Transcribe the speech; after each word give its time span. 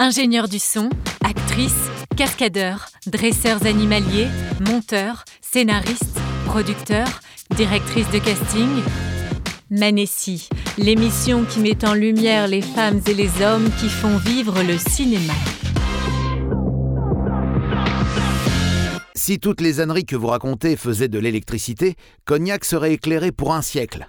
Ingénieurs 0.00 0.48
du 0.48 0.60
son, 0.60 0.90
actrices, 1.24 1.90
cascadeurs, 2.16 2.86
dresseurs 3.08 3.66
animaliers, 3.66 4.28
monteurs, 4.60 5.24
scénaristes, 5.40 6.20
producteurs, 6.46 7.20
directrices 7.56 8.08
de 8.12 8.20
casting. 8.20 8.68
Manessi, 9.70 10.48
l'émission 10.78 11.44
qui 11.44 11.58
met 11.58 11.84
en 11.84 11.94
lumière 11.94 12.46
les 12.46 12.62
femmes 12.62 13.00
et 13.08 13.14
les 13.14 13.42
hommes 13.42 13.68
qui 13.80 13.88
font 13.88 14.18
vivre 14.18 14.62
le 14.62 14.78
cinéma. 14.78 15.34
Si 19.16 19.40
toutes 19.40 19.60
les 19.60 19.80
âneries 19.80 20.06
que 20.06 20.14
vous 20.14 20.28
racontez 20.28 20.76
faisaient 20.76 21.08
de 21.08 21.18
l'électricité, 21.18 21.96
Cognac 22.24 22.64
serait 22.64 22.92
éclairé 22.92 23.32
pour 23.32 23.52
un 23.52 23.62
siècle. 23.62 24.08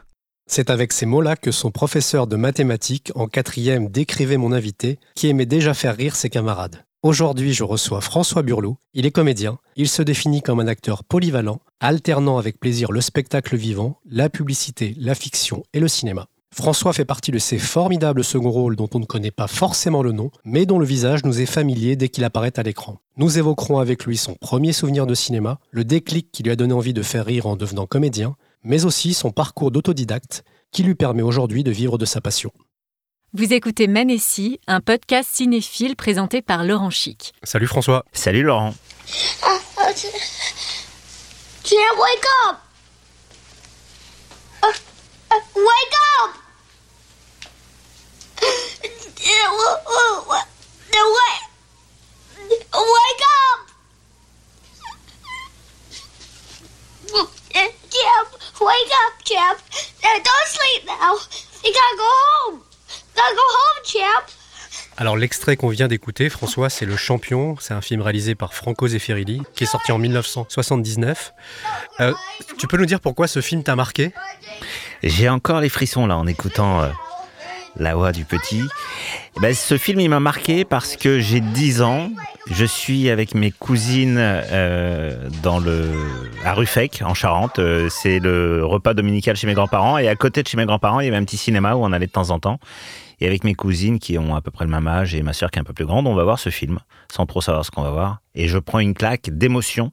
C'est 0.52 0.72
avec 0.72 0.94
ces 0.94 1.06
mots-là 1.06 1.36
que 1.36 1.52
son 1.52 1.70
professeur 1.70 2.26
de 2.26 2.36
mathématiques 2.36 3.12
en 3.14 3.28
quatrième 3.28 3.88
décrivait 3.88 4.38
mon 4.38 4.52
invité, 4.52 4.98
qui 5.14 5.28
aimait 5.28 5.46
déjà 5.46 5.76
faire 5.76 5.96
rire 5.96 6.16
ses 6.16 6.32
camarades. 6.32 6.86
Aujourd'hui, 7.04 7.54
je 7.54 7.64
reçois 7.64 8.02
François 8.02 8.42
Burlot. 8.42 8.78
Il 8.96 9.06
est 9.06 9.12
comédien. 9.12 9.60
Il 9.76 9.88
se 9.88 10.02
définit 10.02 10.42
comme 10.42 10.60
un 10.60 10.68
acteur 10.68 11.04
polyvalent, 11.04 11.60
alternant 11.80 12.40
avec 12.40 12.60
plaisir 12.60 12.92
le 12.92 13.00
spectacle 13.00 13.56
vivant, 13.58 14.00
la 14.10 14.28
publicité, 14.28 14.96
la 14.98 15.14
fiction 15.14 15.64
et 15.76 15.80
le 15.80 15.88
cinéma. 15.88 16.26
François 16.52 16.94
fait 16.94 17.06
partie 17.06 17.32
de 17.32 17.38
ces 17.38 17.60
formidables 17.60 18.24
seconds 18.24 18.50
rôles 18.50 18.76
dont 18.76 18.90
on 18.96 19.00
ne 19.00 19.06
connaît 19.06 19.30
pas 19.30 19.48
forcément 19.48 20.02
le 20.02 20.14
nom, 20.14 20.32
mais 20.46 20.66
dont 20.66 20.80
le 20.80 20.86
visage 20.86 21.24
nous 21.26 21.42
est 21.42 21.46
familier 21.46 21.96
dès 21.96 22.10
qu'il 22.10 22.24
apparaît 22.24 22.60
à 22.60 22.64
l'écran. 22.64 22.98
Nous 23.18 23.38
évoquerons 23.38 23.78
avec 23.78 24.04
lui 24.06 24.18
son 24.18 24.34
premier 24.34 24.74
souvenir 24.74 25.06
de 25.06 25.14
cinéma, 25.14 25.60
le 25.70 25.84
déclic 25.84 26.32
qui 26.32 26.42
lui 26.42 26.52
a 26.52 26.56
donné 26.56 26.74
envie 26.74 26.94
de 26.94 27.04
faire 27.04 27.26
rire 27.26 27.46
en 27.46 27.56
devenant 27.56 27.86
comédien, 27.86 28.36
mais 28.64 28.86
aussi 28.86 29.14
son 29.14 29.32
parcours 29.32 29.72
d'autodidacte 29.72 30.44
qui 30.72 30.84
lui 30.84 30.96
permet 30.96 31.22
aujourd'hui 31.22 31.64
de 31.64 31.72
vivre 31.72 31.98
de 31.98 32.06
sa 32.06 32.22
passion. 32.22 32.52
Vous 33.34 33.54
écoutez 33.54 33.88
Manessi, 33.88 34.60
un 34.68 34.82
podcast 34.82 35.30
cinéphile 35.32 35.96
présenté 35.96 36.42
par 36.42 36.64
Laurent 36.64 36.90
Chic. 36.90 37.34
Salut 37.44 37.68
François. 37.68 38.04
Salut 38.12 38.44
Laurent. 38.44 38.74
Can't 41.64 41.98
wake 42.00 42.26
up! 42.48 42.58
Uh, 44.64 44.74
uh, 45.32 45.42
wake 45.56 45.96
up! 46.24 46.36
Wake 52.74 53.24
up! 57.16 57.39
Wake 58.70 58.94
up. 59.50 59.58
Uh, 60.04 60.08
Don't 60.18 60.48
sleep 60.48 60.86
now. 60.86 61.16
You 61.64 61.74
gotta 61.74 61.98
go 61.98 62.04
home. 62.06 62.60
Gotta 63.16 63.36
go 63.36 63.42
home, 63.42 63.84
Jim. 63.84 64.22
Alors 64.96 65.18
l'extrait 65.18 65.56
qu'on 65.56 65.70
vient 65.70 65.88
d'écouter, 65.88 66.30
François, 66.30 66.70
c'est 66.70 66.86
Le 66.86 66.96
Champion. 66.96 67.56
C'est 67.60 67.74
un 67.74 67.82
film 67.82 68.02
réalisé 68.04 68.36
par 68.36 68.54
Franco 68.54 68.88
Zeffirelli, 68.88 69.42
qui 69.56 69.64
est 69.64 69.68
sorti 69.68 69.92
en 69.92 69.98
1979. 69.98 71.34
Euh, 72.00 72.14
tu 72.60 72.68
peux 72.68 72.78
nous 72.78 72.86
dire 72.86 73.00
pourquoi 73.00 73.28
ce 73.28 73.42
film 73.42 73.64
t'a 73.64 73.76
marqué? 73.76 74.14
J'ai 75.02 75.30
encore 75.30 75.62
les 75.62 75.70
frissons 75.70 76.06
là 76.06 76.18
en 76.18 76.28
écoutant 76.28 76.84
euh, 76.84 76.90
la 77.80 77.96
voix 77.96 78.12
du 78.12 78.26
petit. 78.26 78.64
Eh 79.38 79.40
ben, 79.40 79.54
ce 79.54 79.78
film 79.78 80.00
il 80.00 80.10
m'a 80.10 80.20
marqué 80.20 80.66
parce 80.66 80.96
que 80.96 81.20
j'ai 81.20 81.40
10 81.40 81.82
ans. 81.82 82.12
Je 82.52 82.66
suis 82.66 83.10
avec 83.10 83.36
mes 83.36 83.52
cousines 83.52 84.18
euh, 84.20 85.30
dans 85.44 85.60
le 85.60 85.92
à 86.44 86.54
Ruffec 86.54 87.02
en 87.06 87.14
Charente. 87.14 87.60
Euh, 87.60 87.90
c'est 87.90 88.20
le 88.20 88.66
repas 88.66 88.94
dominical 88.94 89.36
chez 89.36 89.48
mes 89.48 89.54
grands-parents 89.54 89.98
et 89.98 90.08
à 90.08 90.16
côté 90.16 90.44
de 90.44 90.48
chez 90.48 90.58
mes 90.58 90.66
grands-parents 90.66 91.00
il 91.00 91.06
y 91.06 91.08
avait 91.08 91.18
un 91.18 91.26
petit 91.26 91.38
cinéma 91.38 91.76
où 91.76 91.84
on 91.84 91.92
allait 91.92 92.08
de 92.08 92.12
temps 92.12 92.32
en 92.32 92.40
temps. 92.40 92.60
Et 93.22 93.28
avec 93.28 93.44
mes 93.44 93.54
cousines 93.54 94.00
qui 94.00 94.18
ont 94.18 94.36
à 94.36 94.42
peu 94.42 94.52
près 94.52 94.66
le 94.66 94.72
même 94.72 94.88
âge 94.88 95.14
et 95.14 95.22
ma 95.22 95.34
sœur 95.34 95.52
qui 95.52 95.60
est 95.60 95.62
un 95.62 95.66
peu 95.66 95.74
plus 95.74 95.86
grande, 95.86 96.08
on 96.08 96.16
va 96.16 96.24
voir 96.24 96.40
ce 96.40 96.50
film 96.50 96.80
sans 97.12 97.26
trop 97.26 97.42
savoir 97.42 97.66
ce 97.66 97.72
qu'on 97.72 97.82
va 97.82 97.92
voir. 97.92 98.20
Et 98.34 98.48
je 98.48 98.58
prends 98.58 98.80
une 98.80 98.94
claque 98.94 99.30
d'émotion. 99.30 99.92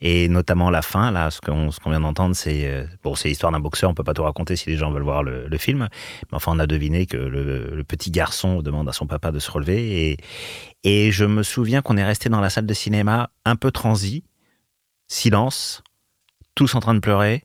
Et 0.00 0.28
notamment 0.28 0.70
la 0.70 0.82
fin, 0.82 1.10
là, 1.10 1.30
ce 1.30 1.40
qu'on 1.40 1.90
vient 1.90 2.00
d'entendre, 2.00 2.36
c'est 2.36 2.68
euh, 2.68 2.84
bon, 3.02 3.14
c'est 3.14 3.28
l'histoire 3.28 3.50
d'un 3.52 3.60
boxeur. 3.60 3.90
On 3.90 3.94
peut 3.94 4.04
pas 4.04 4.14
tout 4.14 4.22
raconter 4.22 4.54
si 4.56 4.70
les 4.70 4.76
gens 4.76 4.90
veulent 4.90 5.02
voir 5.02 5.22
le, 5.22 5.58
film, 5.58 5.88
mais 6.30 6.36
enfin, 6.36 6.52
on 6.54 6.58
a 6.60 6.66
deviné 6.66 7.06
que 7.06 7.16
le, 7.16 7.74
le 7.74 7.84
petit 7.84 8.10
garçon 8.10 8.62
demande 8.62 8.88
à 8.88 8.92
son 8.92 9.06
papa 9.06 9.32
de 9.32 9.38
se 9.38 9.50
relever. 9.50 10.10
Et, 10.10 10.16
et 10.84 11.10
je 11.10 11.24
me 11.24 11.42
souviens 11.42 11.82
qu'on 11.82 11.96
est 11.96 12.04
resté 12.04 12.28
dans 12.28 12.40
la 12.40 12.50
salle 12.50 12.66
de 12.66 12.74
cinéma 12.74 13.30
un 13.44 13.56
peu 13.56 13.72
transi, 13.72 14.22
silence, 15.08 15.82
tous 16.54 16.74
en 16.74 16.80
train 16.80 16.94
de 16.94 17.00
pleurer. 17.00 17.44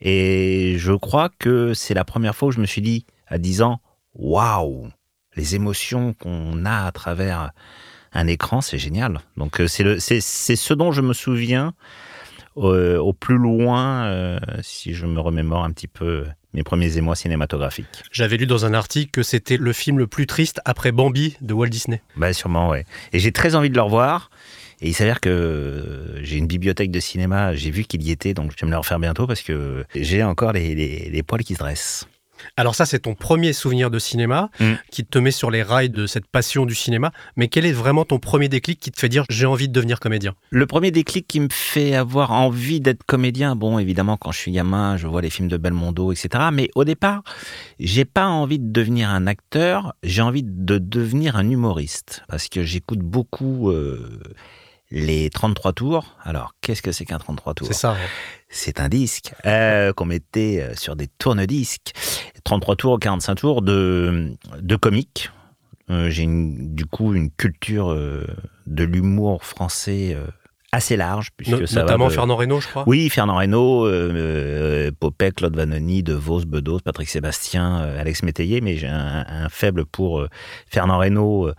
Et 0.00 0.76
je 0.78 0.92
crois 0.92 1.30
que 1.38 1.74
c'est 1.74 1.94
la 1.94 2.04
première 2.04 2.34
fois 2.34 2.48
où 2.48 2.52
je 2.52 2.60
me 2.60 2.66
suis 2.66 2.82
dit 2.82 3.06
à 3.26 3.38
10 3.38 3.62
ans, 3.62 3.80
waouh, 4.14 4.88
les 5.36 5.54
émotions 5.54 6.12
qu'on 6.14 6.64
a 6.64 6.86
à 6.86 6.92
travers 6.92 7.52
un 8.14 8.26
écran, 8.26 8.60
c'est 8.60 8.78
génial. 8.78 9.20
Donc 9.36 9.60
euh, 9.60 9.66
c'est 9.68 10.20
ce 10.20 10.74
dont 10.74 10.92
je 10.92 11.00
me 11.00 11.12
souviens 11.12 11.74
euh, 12.56 12.98
au 12.98 13.12
plus 13.12 13.38
loin, 13.38 14.04
euh, 14.04 14.38
si 14.62 14.94
je 14.94 15.06
me 15.06 15.20
remémore 15.20 15.64
un 15.64 15.70
petit 15.70 15.88
peu 15.88 16.24
mes 16.52 16.62
premiers 16.62 16.98
émois 16.98 17.16
cinématographiques. 17.16 18.02
J'avais 18.12 18.36
lu 18.36 18.46
dans 18.46 18.66
un 18.66 18.74
article 18.74 19.10
que 19.10 19.22
c'était 19.22 19.56
le 19.56 19.72
film 19.72 19.98
le 19.98 20.06
plus 20.06 20.26
triste 20.26 20.60
après 20.66 20.92
Bambi 20.92 21.36
de 21.40 21.54
Walt 21.54 21.68
Disney. 21.68 22.02
Bah 22.16 22.34
sûrement, 22.34 22.68
ouais. 22.68 22.84
Et 23.14 23.18
j'ai 23.18 23.32
très 23.32 23.54
envie 23.54 23.70
de 23.70 23.74
le 23.74 23.82
revoir. 23.82 24.30
Et 24.82 24.88
il 24.88 24.94
s'avère 24.94 25.20
que 25.20 26.18
j'ai 26.22 26.36
une 26.36 26.48
bibliothèque 26.48 26.90
de 26.90 26.98
cinéma, 26.98 27.54
j'ai 27.54 27.70
vu 27.70 27.84
qu'il 27.84 28.02
y 28.02 28.10
était, 28.10 28.34
donc 28.34 28.50
je 28.50 28.60
vais 28.60 28.66
me 28.66 28.72
le 28.72 28.78
refaire 28.78 28.98
bientôt 28.98 29.28
parce 29.28 29.40
que 29.40 29.84
j'ai 29.94 30.24
encore 30.24 30.52
les, 30.52 30.74
les, 30.74 31.08
les 31.08 31.22
poils 31.22 31.44
qui 31.44 31.54
se 31.54 31.60
dressent. 31.60 32.08
Alors 32.56 32.74
ça, 32.74 32.86
c'est 32.86 33.00
ton 33.00 33.14
premier 33.14 33.52
souvenir 33.52 33.90
de 33.90 33.98
cinéma 33.98 34.50
Mm. 34.60 34.72
qui 34.90 35.04
te 35.04 35.18
met 35.18 35.30
sur 35.30 35.50
les 35.50 35.62
rails 35.62 35.90
de 35.90 36.06
cette 36.06 36.26
passion 36.26 36.66
du 36.66 36.74
cinéma. 36.74 37.12
Mais 37.36 37.48
quel 37.48 37.66
est 37.66 37.72
vraiment 37.72 38.04
ton 38.04 38.18
premier 38.18 38.48
déclic 38.48 38.78
qui 38.80 38.90
te 38.90 38.98
fait 38.98 39.08
dire 39.08 39.24
j'ai 39.28 39.46
envie 39.46 39.68
de 39.68 39.72
devenir 39.72 40.00
comédien? 40.00 40.34
Le 40.50 40.66
premier 40.66 40.90
déclic 40.90 41.26
qui 41.26 41.40
me 41.40 41.48
fait 41.50 41.94
avoir 41.94 42.32
envie 42.32 42.80
d'être 42.80 43.04
comédien, 43.04 43.56
bon, 43.56 43.78
évidemment, 43.78 44.16
quand 44.16 44.32
je 44.32 44.38
suis 44.38 44.52
gamin, 44.52 44.96
je 44.96 45.06
vois 45.06 45.22
les 45.22 45.30
films 45.30 45.48
de 45.48 45.56
Belmondo, 45.56 46.12
etc. 46.12 46.44
Mais 46.52 46.70
au 46.74 46.84
départ, 46.84 47.22
j'ai 47.78 48.04
pas 48.04 48.26
envie 48.26 48.58
de 48.58 48.70
devenir 48.70 49.10
un 49.10 49.26
acteur, 49.26 49.94
j'ai 50.02 50.22
envie 50.22 50.42
de 50.44 50.78
devenir 50.78 51.36
un 51.36 51.48
humoriste. 51.48 52.22
Parce 52.28 52.48
que 52.48 52.62
j'écoute 52.62 53.00
beaucoup 53.00 53.70
euh, 53.70 54.20
les 54.94 55.30
33 55.30 55.72
tours. 55.72 56.16
Alors, 56.22 56.54
qu'est-ce 56.60 56.82
que 56.82 56.92
c'est 56.92 57.04
qu'un 57.06 57.18
33 57.18 57.54
tours? 57.54 57.66
C'est 57.66 57.72
ça. 57.72 57.96
c'est 58.50 58.78
un 58.78 58.88
disque 58.88 59.32
euh, 59.46 59.92
qu'on 59.94 60.04
mettait 60.04 60.60
euh, 60.60 60.74
sur 60.76 60.94
des 60.96 61.06
tourne-disques. 61.08 61.92
33 62.44 62.76
tours, 62.76 63.00
45 63.00 63.34
tours 63.36 63.62
de, 63.62 64.32
de 64.60 64.76
comiques. 64.76 65.30
Euh, 65.90 66.10
J'ai 66.10 66.26
du 66.28 66.84
coup 66.86 67.14
une 67.14 67.30
culture 67.30 67.90
euh, 67.90 68.26
de 68.66 68.84
l'humour 68.84 69.44
français 69.44 70.16
assez 70.72 70.96
large. 70.96 71.28
Puisque 71.36 71.52
No- 71.60 71.66
ça 71.66 71.76
va 71.76 71.82
notamment 71.82 72.08
de- 72.08 72.12
Fernand 72.12 72.36
Reynaud, 72.36 72.60
je 72.60 72.68
crois. 72.68 72.84
Oui, 72.86 73.08
Fernand 73.10 73.36
Reynaud, 73.36 73.86
euh, 73.86 74.90
Popek, 74.98 75.36
Claude 75.36 75.56
Vanoni, 75.56 76.02
De 76.02 76.14
Vos, 76.14 76.44
Bedos, 76.44 76.80
Patrick 76.80 77.08
Sébastien, 77.08 77.80
euh, 77.80 78.00
Alex 78.00 78.22
Métayer, 78.22 78.60
mais 78.60 78.76
j'ai 78.76 78.88
un, 78.88 79.24
un 79.26 79.48
faible 79.48 79.84
pour 79.86 80.20
euh, 80.20 80.28
Fernand 80.70 80.98
Reynaud, 80.98 81.50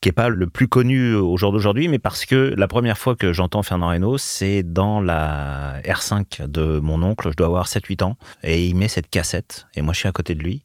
qui 0.00 0.08
est 0.08 0.12
pas 0.12 0.28
le 0.28 0.46
plus 0.48 0.68
connu 0.68 1.14
au 1.14 1.36
jour 1.36 1.52
d'aujourd'hui, 1.52 1.88
mais 1.88 1.98
parce 1.98 2.26
que 2.26 2.54
la 2.56 2.68
première 2.68 2.98
fois 2.98 3.16
que 3.16 3.32
j'entends 3.32 3.62
Fernand 3.62 3.88
Reynaud, 3.88 4.18
c'est 4.18 4.62
dans 4.62 5.00
la 5.00 5.80
R5 5.82 6.46
de 6.46 6.78
mon 6.78 7.02
oncle, 7.02 7.30
je 7.30 7.36
dois 7.36 7.46
avoir 7.46 7.66
7-8 7.66 8.02
ans, 8.04 8.16
et 8.42 8.66
il 8.66 8.74
met 8.74 8.88
cette 8.88 9.08
cassette, 9.08 9.66
et 9.74 9.82
moi 9.82 9.94
je 9.94 10.00
suis 10.00 10.08
à 10.08 10.12
côté 10.12 10.34
de 10.34 10.42
lui, 10.42 10.62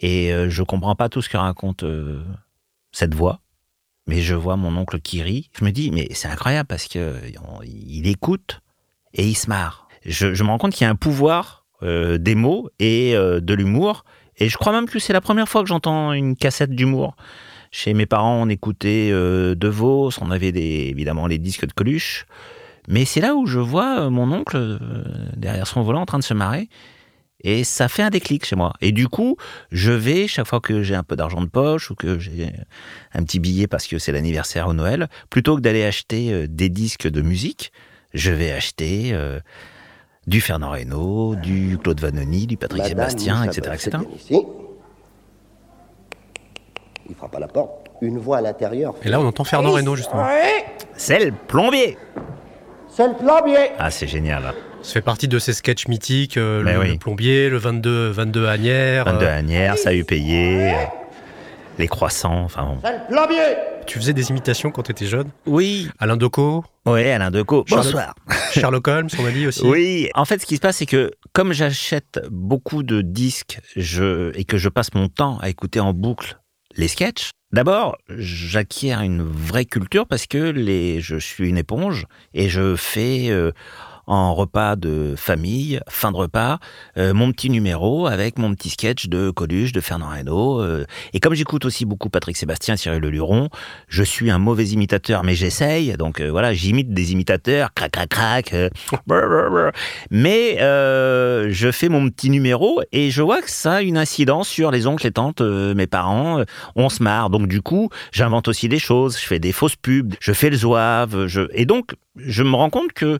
et 0.00 0.32
euh, 0.32 0.50
je 0.50 0.62
comprends 0.62 0.94
pas 0.94 1.08
tout 1.08 1.22
ce 1.22 1.28
que 1.28 1.36
raconte 1.36 1.84
euh, 1.84 2.22
cette 2.92 3.14
voix, 3.14 3.40
mais 4.06 4.20
je 4.20 4.34
vois 4.34 4.56
mon 4.56 4.76
oncle 4.76 5.00
qui 5.00 5.22
rit. 5.22 5.50
Je 5.58 5.64
me 5.64 5.70
dis, 5.70 5.90
mais 5.90 6.08
c'est 6.12 6.28
incroyable 6.28 6.66
parce 6.66 6.88
on- 6.96 7.62
il 7.62 8.06
écoute 8.06 8.60
et 9.14 9.26
il 9.26 9.34
se 9.34 9.48
marre. 9.48 9.88
Je, 10.04 10.42
me 10.42 10.48
rends 10.48 10.58
compte 10.58 10.72
qu'il 10.72 10.84
y 10.84 10.88
a 10.88 10.90
un 10.90 10.96
pouvoir 10.96 11.66
euh, 11.82 12.18
des 12.18 12.34
mots 12.34 12.70
et 12.78 13.14
de 13.14 13.54
l'humour. 13.54 14.04
Et 14.36 14.48
je 14.48 14.56
crois 14.58 14.72
même 14.72 14.86
que 14.86 14.98
c'est 14.98 15.12
la 15.12 15.20
première 15.20 15.48
fois 15.48 15.62
que 15.62 15.68
j'entends 15.68 16.12
une 16.12 16.36
cassette 16.36 16.70
d'humour. 16.70 17.16
Chez 17.78 17.92
mes 17.92 18.06
parents, 18.06 18.40
on 18.40 18.48
écoutait 18.48 19.10
euh, 19.12 19.54
De 19.54 19.68
Vos, 19.68 20.08
on 20.22 20.30
avait 20.30 20.50
des, 20.50 20.88
évidemment 20.88 21.26
les 21.26 21.36
disques 21.36 21.66
de 21.66 21.72
Coluche. 21.74 22.24
Mais 22.88 23.04
c'est 23.04 23.20
là 23.20 23.34
où 23.34 23.44
je 23.44 23.58
vois 23.58 24.00
euh, 24.00 24.08
mon 24.08 24.32
oncle 24.32 24.56
euh, 24.56 24.78
derrière 25.36 25.66
son 25.66 25.82
volant 25.82 26.00
en 26.00 26.06
train 26.06 26.18
de 26.18 26.24
se 26.24 26.32
marrer. 26.32 26.70
Et 27.42 27.64
ça 27.64 27.88
fait 27.88 28.02
un 28.02 28.08
déclic 28.08 28.46
chez 28.46 28.56
moi. 28.56 28.72
Et 28.80 28.92
du 28.92 29.08
coup, 29.08 29.36
je 29.72 29.92
vais, 29.92 30.26
chaque 30.26 30.46
fois 30.46 30.60
que 30.60 30.82
j'ai 30.82 30.94
un 30.94 31.02
peu 31.02 31.16
d'argent 31.16 31.42
de 31.42 31.48
poche 31.48 31.90
ou 31.90 31.94
que 31.94 32.18
j'ai 32.18 32.50
un 33.12 33.22
petit 33.24 33.40
billet 33.40 33.66
parce 33.66 33.86
que 33.86 33.98
c'est 33.98 34.10
l'anniversaire 34.10 34.68
au 34.68 34.72
Noël, 34.72 35.10
plutôt 35.28 35.56
que 35.56 35.60
d'aller 35.60 35.84
acheter 35.84 36.32
euh, 36.32 36.46
des 36.48 36.70
disques 36.70 37.08
de 37.08 37.20
musique, 37.20 37.72
je 38.14 38.30
vais 38.30 38.52
acheter 38.52 39.10
euh, 39.12 39.38
du 40.26 40.40
Fernand 40.40 40.70
Reynaud, 40.70 41.36
du 41.36 41.76
Claude 41.76 42.00
Vanoni, 42.00 42.46
du 42.46 42.56
Patrick 42.56 42.84
Madame 42.84 43.10
Sébastien, 43.10 43.44
etc. 43.44 43.70
Etc. 43.74 43.98
Il 47.08 47.14
frappe 47.14 47.34
à 47.36 47.40
la 47.40 47.48
porte. 47.48 47.86
Une 48.02 48.18
voix 48.18 48.38
à 48.38 48.40
l'intérieur. 48.40 48.94
Et 49.04 49.08
là, 49.08 49.20
on 49.20 49.26
entend 49.26 49.44
Fernand 49.44 49.72
Reynaud, 49.72 49.96
justement. 49.96 50.26
C'est 50.96 51.24
le 51.24 51.32
plombier 51.32 51.96
C'est 52.88 53.06
le 53.08 53.14
plombier 53.14 53.70
Ah, 53.78 53.90
c'est 53.90 54.06
génial. 54.06 54.52
Ça 54.82 54.92
fait 54.94 55.00
partie 55.00 55.28
de 55.28 55.38
ces 55.38 55.52
sketchs 55.52 55.88
mythiques, 55.88 56.36
euh, 56.36 56.62
Mais 56.62 56.74
le, 56.74 56.80
oui. 56.80 56.92
le 56.92 56.98
plombier, 56.98 57.48
le 57.48 57.56
22, 57.56 58.10
22 58.10 58.46
Agnières. 58.46 59.04
22 59.06 59.24
euh, 59.26 59.38
Agnières, 59.38 59.78
ça 59.78 59.88
a 59.90 59.92
eu 59.94 60.04
payé. 60.04 60.74
les 61.78 61.88
croissants, 61.88 62.44
enfin 62.44 62.64
bon. 62.64 62.78
C'est 62.84 62.92
le 62.92 63.06
plombier 63.08 63.42
Tu 63.86 63.98
faisais 63.98 64.12
des 64.12 64.30
imitations 64.30 64.70
quand 64.70 64.82
tu 64.82 64.92
étais 64.92 65.06
jeune? 65.06 65.28
Oui, 65.46 65.88
Alain 65.98 66.16
Decaux, 66.16 66.64
ouais, 66.86 67.10
Alain 67.10 67.30
Decaux. 67.30 67.64
Charlotte- 67.66 67.86
Bonsoir. 67.86 68.14
Sherlock 68.52 68.86
Holmes, 68.88 69.08
on 69.18 69.26
a 69.26 69.30
dit 69.30 69.46
aussi. 69.46 69.64
Oui, 69.66 70.08
en 70.14 70.24
fait, 70.24 70.40
ce 70.40 70.46
qui 70.46 70.56
se 70.56 70.60
passe, 70.60 70.76
c'est 70.76 70.86
que 70.86 71.10
comme 71.32 71.52
j'achète 71.52 72.20
beaucoup 72.30 72.82
de 72.82 73.00
disques 73.02 73.58
je, 73.74 74.34
et 74.38 74.44
que 74.44 74.56
je 74.56 74.68
passe 74.68 74.94
mon 74.94 75.08
temps 75.08 75.38
à 75.40 75.48
écouter 75.48 75.80
en 75.80 75.92
boucle 75.92 76.38
les 76.76 76.88
sketchs, 76.88 77.30
d'abord, 77.52 77.96
j'acquiers 78.08 78.92
une 78.92 79.22
vraie 79.22 79.64
culture 79.64 80.06
parce 80.06 80.26
que 80.26 80.38
les, 80.50 81.00
je 81.00 81.16
suis 81.16 81.48
une 81.48 81.58
éponge 81.58 82.06
et 82.34 82.48
je 82.48 82.76
fais 82.76 83.28
euh, 83.30 83.52
en 84.06 84.34
repas 84.34 84.76
de 84.76 85.14
famille, 85.16 85.80
fin 85.88 86.12
de 86.12 86.16
repas, 86.16 86.58
euh, 86.96 87.12
mon 87.12 87.32
petit 87.32 87.50
numéro 87.50 88.06
avec 88.06 88.38
mon 88.38 88.54
petit 88.54 88.70
sketch 88.70 89.08
de 89.08 89.30
Coluche, 89.30 89.72
de 89.72 89.80
Fernand 89.80 90.10
Reynaud. 90.10 90.60
euh, 90.60 90.84
et 91.12 91.20
comme 91.20 91.34
j'écoute 91.34 91.64
aussi 91.64 91.84
beaucoup 91.84 92.08
Patrick 92.08 92.36
Sébastien, 92.36 92.76
Cyril 92.76 93.00
Leluron, 93.00 93.48
je 93.88 94.02
suis 94.02 94.30
un 94.30 94.38
mauvais 94.38 94.66
imitateur, 94.66 95.24
mais 95.24 95.34
j'essaye. 95.34 95.94
Donc 95.96 96.20
euh, 96.20 96.30
voilà, 96.30 96.54
j'imite 96.54 96.92
des 96.94 97.12
imitateurs, 97.12 97.74
crac, 97.74 97.92
crac, 97.92 98.08
crac. 98.08 98.54
Mais 100.10 100.56
je 100.58 101.70
fais 101.72 101.88
mon 101.88 102.08
petit 102.08 102.30
numéro 102.30 102.80
et 102.92 103.10
je 103.10 103.22
vois 103.22 103.42
que 103.42 103.50
ça 103.50 103.74
a 103.74 103.82
une 103.82 103.98
incidence 103.98 104.48
sur 104.48 104.70
les 104.70 104.86
oncles 104.86 105.06
et 105.06 105.12
tantes, 105.12 105.40
mes 105.40 105.86
parents. 105.86 106.42
on 106.76 106.88
se 106.88 107.02
marre. 107.02 107.30
Donc 107.30 107.48
du 107.48 107.62
coup, 107.62 107.90
j'invente 108.12 108.48
aussi 108.48 108.68
des 108.68 108.78
choses. 108.78 109.18
Je 109.18 109.26
fais 109.26 109.38
des 109.38 109.52
fausses 109.52 109.76
pubs. 109.76 110.14
Je 110.20 110.32
fais 110.32 110.50
le 110.50 110.56
zouave. 110.56 111.26
Et 111.52 111.66
donc, 111.66 111.94
je 112.16 112.42
me 112.42 112.54
rends 112.54 112.70
compte 112.70 112.92
que 112.92 113.18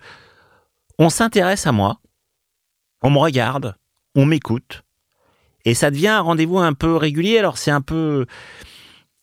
on 0.98 1.08
s'intéresse 1.10 1.66
à 1.66 1.72
moi. 1.72 2.00
On 3.02 3.10
me 3.10 3.18
regarde. 3.18 3.74
On 4.14 4.24
m'écoute. 4.26 4.82
Et 5.64 5.74
ça 5.74 5.90
devient 5.90 6.08
un 6.08 6.20
rendez-vous 6.20 6.58
un 6.58 6.72
peu 6.74 6.96
régulier. 6.96 7.38
Alors 7.38 7.58
c'est 7.58 7.70
un 7.70 7.80
peu 7.80 8.26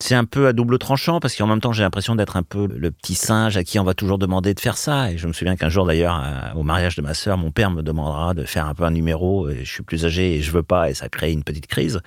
c'est 0.00 0.14
un 0.14 0.24
peu 0.24 0.46
à 0.48 0.52
double 0.52 0.78
tranchant 0.78 1.20
parce 1.20 1.34
qu'en 1.36 1.46
même 1.46 1.60
temps 1.60 1.72
j'ai 1.72 1.82
l'impression 1.82 2.14
d'être 2.16 2.36
un 2.36 2.42
peu 2.42 2.66
le 2.66 2.90
petit 2.90 3.14
singe 3.14 3.56
à 3.56 3.64
qui 3.64 3.78
on 3.78 3.84
va 3.84 3.94
toujours 3.94 4.18
demander 4.18 4.52
de 4.52 4.60
faire 4.60 4.76
ça. 4.76 5.10
Et 5.10 5.18
je 5.18 5.26
me 5.26 5.32
souviens 5.32 5.56
qu'un 5.56 5.68
jour 5.70 5.86
d'ailleurs 5.86 6.14
à- 6.14 6.54
au 6.56 6.62
mariage 6.62 6.96
de 6.96 7.02
ma 7.02 7.14
sœur, 7.14 7.38
mon 7.38 7.50
père 7.50 7.70
me 7.70 7.82
demandera 7.82 8.34
de 8.34 8.44
faire 8.44 8.66
un 8.66 8.74
peu 8.74 8.84
un 8.84 8.90
numéro. 8.90 9.48
Et 9.48 9.64
je 9.64 9.72
suis 9.72 9.82
plus 9.82 10.04
âgé 10.04 10.36
et 10.36 10.42
je 10.42 10.50
veux 10.50 10.62
pas 10.62 10.90
et 10.90 10.94
ça 10.94 11.08
crée 11.08 11.32
une 11.32 11.44
petite 11.44 11.66
crise. 11.66 12.00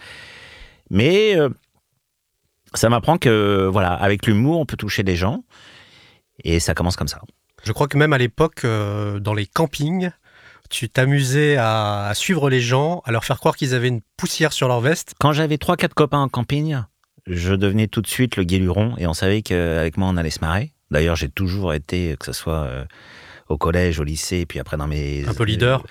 Mais 0.92 1.36
euh, 1.38 1.50
ça 2.74 2.90
m'apprend 2.90 3.18
que 3.18 3.68
voilà 3.72 3.94
avec 3.94 4.28
l'humour 4.28 4.60
on 4.60 4.66
peut 4.66 4.78
toucher 4.78 5.04
les 5.04 5.16
gens 5.16 5.44
et 6.44 6.60
ça 6.60 6.74
commence 6.76 6.96
comme 6.96 7.08
ça. 7.08 7.22
Je 7.68 7.74
crois 7.74 7.90
que 7.90 7.98
même 7.98 8.14
à 8.14 8.18
l'époque, 8.18 8.64
euh, 8.64 9.20
dans 9.20 9.34
les 9.34 9.46
campings, 9.46 10.10
tu 10.70 10.88
t'amusais 10.88 11.58
à, 11.58 12.08
à 12.08 12.14
suivre 12.14 12.50
les 12.50 12.62
gens, 12.62 13.02
à 13.04 13.12
leur 13.12 13.26
faire 13.26 13.40
croire 13.40 13.58
qu'ils 13.58 13.74
avaient 13.74 13.90
une 13.90 14.00
poussière 14.16 14.54
sur 14.54 14.70
leur 14.70 14.80
veste. 14.80 15.16
Quand 15.20 15.34
j'avais 15.34 15.58
trois 15.58 15.76
quatre 15.76 15.94
copains 15.94 16.22
en 16.22 16.30
camping, 16.30 16.78
je 17.26 17.54
devenais 17.54 17.88
tout 17.88 18.02
de 18.02 18.08
suite 18.08 18.38
le 18.38 18.46
guéluron 18.46 18.96
et 18.98 19.06
on 19.06 19.14
savait 19.14 19.42
qu'avec 19.42 19.98
moi 19.98 20.08
on 20.08 20.16
allait 20.16 20.30
se 20.30 20.40
marrer. 20.40 20.72
D'ailleurs 20.92 21.18
j'ai 21.18 21.28
toujours 21.28 21.74
été 21.74 22.16
que 22.18 22.26
ce 22.26 22.32
soit 22.32 22.64
euh, 22.64 22.86
au 23.50 23.58
collège, 23.58 24.00
au 24.00 24.04
lycée, 24.04 24.46
puis 24.46 24.60
après 24.60 24.78
dans 24.78 24.88
mes 24.88 25.26
Un 25.28 25.34
peu 25.34 25.44
leader. 25.44 25.84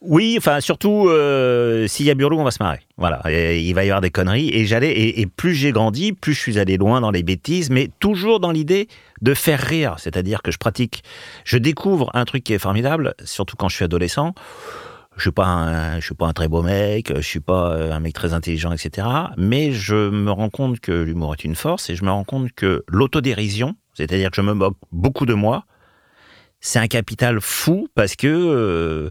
Oui, 0.00 0.36
enfin 0.38 0.60
surtout 0.60 1.08
euh, 1.08 1.86
s'il 1.88 2.06
y 2.06 2.10
a 2.10 2.14
Burlou, 2.14 2.38
on 2.38 2.44
va 2.44 2.50
se 2.50 2.62
marrer. 2.62 2.80
Voilà, 2.96 3.22
Et 3.28 3.60
il 3.60 3.74
va 3.74 3.84
y 3.84 3.88
avoir 3.88 4.00
des 4.00 4.10
conneries. 4.10 4.50
Et 4.50 4.66
j'allais 4.66 4.92
et, 4.92 5.20
et 5.20 5.26
plus 5.26 5.54
j'ai 5.54 5.72
grandi, 5.72 6.12
plus 6.12 6.34
je 6.34 6.40
suis 6.40 6.58
allé 6.58 6.76
loin 6.76 7.00
dans 7.00 7.10
les 7.10 7.22
bêtises, 7.22 7.70
mais 7.70 7.90
toujours 7.98 8.40
dans 8.40 8.52
l'idée 8.52 8.88
de 9.22 9.34
faire 9.34 9.60
rire. 9.60 9.96
C'est-à-dire 9.98 10.42
que 10.42 10.50
je 10.50 10.58
pratique, 10.58 11.02
je 11.44 11.58
découvre 11.58 12.10
un 12.14 12.24
truc 12.24 12.44
qui 12.44 12.52
est 12.52 12.58
formidable, 12.58 13.14
surtout 13.24 13.56
quand 13.56 13.68
je 13.68 13.76
suis 13.76 13.84
adolescent. 13.84 14.34
Je 15.16 15.22
suis 15.22 15.32
pas 15.32 15.46
un, 15.46 15.98
je 15.98 16.04
suis 16.04 16.14
pas 16.14 16.26
un 16.26 16.32
très 16.32 16.46
beau 16.46 16.62
mec, 16.62 17.12
je 17.14 17.20
suis 17.20 17.40
pas 17.40 17.72
euh, 17.72 17.92
un 17.92 17.98
mec 17.98 18.14
très 18.14 18.34
intelligent, 18.34 18.70
etc. 18.70 19.08
Mais 19.36 19.72
je 19.72 20.10
me 20.10 20.30
rends 20.30 20.48
compte 20.48 20.78
que 20.78 20.92
l'humour 20.92 21.32
est 21.32 21.42
une 21.42 21.56
force 21.56 21.90
et 21.90 21.96
je 21.96 22.04
me 22.04 22.10
rends 22.10 22.22
compte 22.22 22.52
que 22.52 22.84
l'autodérision, 22.86 23.74
c'est-à-dire 23.94 24.30
que 24.30 24.36
je 24.36 24.42
me 24.42 24.52
moque 24.52 24.76
beaucoup 24.92 25.26
de 25.26 25.34
moi, 25.34 25.64
c'est 26.60 26.78
un 26.78 26.88
capital 26.88 27.40
fou 27.40 27.88
parce 27.94 28.16
que 28.16 28.26
euh, 28.26 29.10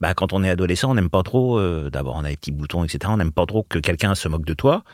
bah, 0.00 0.14
quand 0.14 0.32
on 0.32 0.42
est 0.44 0.50
adolescent, 0.50 0.90
on 0.90 0.94
n'aime 0.94 1.10
pas 1.10 1.22
trop. 1.22 1.58
euh, 1.58 1.90
D'abord, 1.90 2.16
on 2.16 2.24
a 2.24 2.28
les 2.28 2.36
petits 2.36 2.52
boutons, 2.52 2.84
etc. 2.84 2.98
On 3.08 3.16
n'aime 3.16 3.32
pas 3.32 3.46
trop 3.46 3.62
que 3.62 3.78
quelqu'un 3.78 4.14
se 4.14 4.28
moque 4.28 4.44
de 4.44 4.54
toi. 4.54 4.84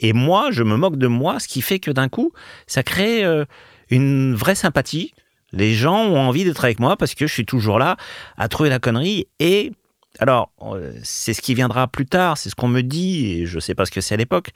Et 0.00 0.12
moi, 0.12 0.48
je 0.50 0.62
me 0.62 0.76
moque 0.76 0.96
de 0.96 1.06
moi, 1.06 1.38
ce 1.38 1.46
qui 1.48 1.62
fait 1.62 1.78
que 1.78 1.90
d'un 1.90 2.08
coup, 2.08 2.32
ça 2.66 2.82
crée 2.82 3.24
euh, 3.24 3.44
une 3.90 4.34
vraie 4.34 4.56
sympathie. 4.56 5.12
Les 5.52 5.74
gens 5.74 5.98
ont 6.04 6.18
envie 6.18 6.44
d'être 6.44 6.64
avec 6.64 6.80
moi 6.80 6.96
parce 6.96 7.14
que 7.14 7.26
je 7.28 7.32
suis 7.32 7.46
toujours 7.46 7.78
là 7.78 7.96
à 8.36 8.48
trouver 8.48 8.70
la 8.70 8.80
connerie. 8.80 9.28
Et 9.38 9.72
alors, 10.20 10.52
euh, 10.62 10.92
c'est 11.02 11.34
ce 11.34 11.42
qui 11.42 11.54
viendra 11.54 11.88
plus 11.88 12.06
tard, 12.06 12.38
c'est 12.38 12.48
ce 12.48 12.54
qu'on 12.54 12.68
me 12.68 12.82
dit, 12.82 13.32
et 13.32 13.46
je 13.46 13.56
ne 13.56 13.60
sais 13.60 13.74
pas 13.74 13.84
ce 13.84 13.90
que 13.90 14.00
c'est 14.00 14.14
à 14.14 14.16
l'époque, 14.16 14.50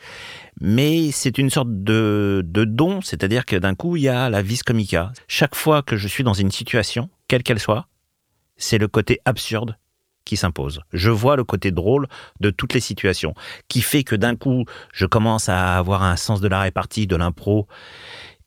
mais 0.61 1.11
c'est 1.11 1.37
une 1.39 1.51
sorte 1.51 1.69
de, 1.71 2.43
de 2.45 2.65
don, 2.65 3.01
c'est-à-dire 3.01 3.45
que 3.45 3.57
d'un 3.57 3.75
coup, 3.75 3.97
il 3.97 4.03
y 4.03 4.09
a 4.09 4.31
la 4.31 4.41
vis 4.41 4.63
comica. 4.63 5.13
Chaque 5.27 5.57
fois 5.57 5.83
que 5.83 5.97
je 5.97 6.07
suis 6.07 6.23
dans 6.23 6.35
une 6.35 6.53
situation, 6.53 7.11
quelle 7.27 7.43
qu'elle 7.43 7.59
soit, 7.59 7.89
c'est 8.57 8.79
le 8.79 8.87
côté 8.87 9.21
absurde 9.25 9.77
qui 10.25 10.37
s'impose. 10.37 10.83
Je 10.93 11.11
vois 11.11 11.37
le 11.37 11.45
côté 11.45 11.71
drôle 11.71 12.07
de 12.41 12.51
toutes 12.51 12.75
les 12.75 12.81
situations, 12.81 13.35
qui 13.69 13.81
fait 13.81 14.05
que 14.05 14.15
d'un 14.15 14.37
coup, 14.37 14.65
je 14.93 15.07
commence 15.07 15.49
à 15.49 15.77
avoir 15.77 16.03
un 16.03 16.17
sens 16.17 16.41
de 16.41 16.49
la 16.49 16.61
répartie, 16.61 17.07
de 17.07 17.17
l'impro, 17.17 17.67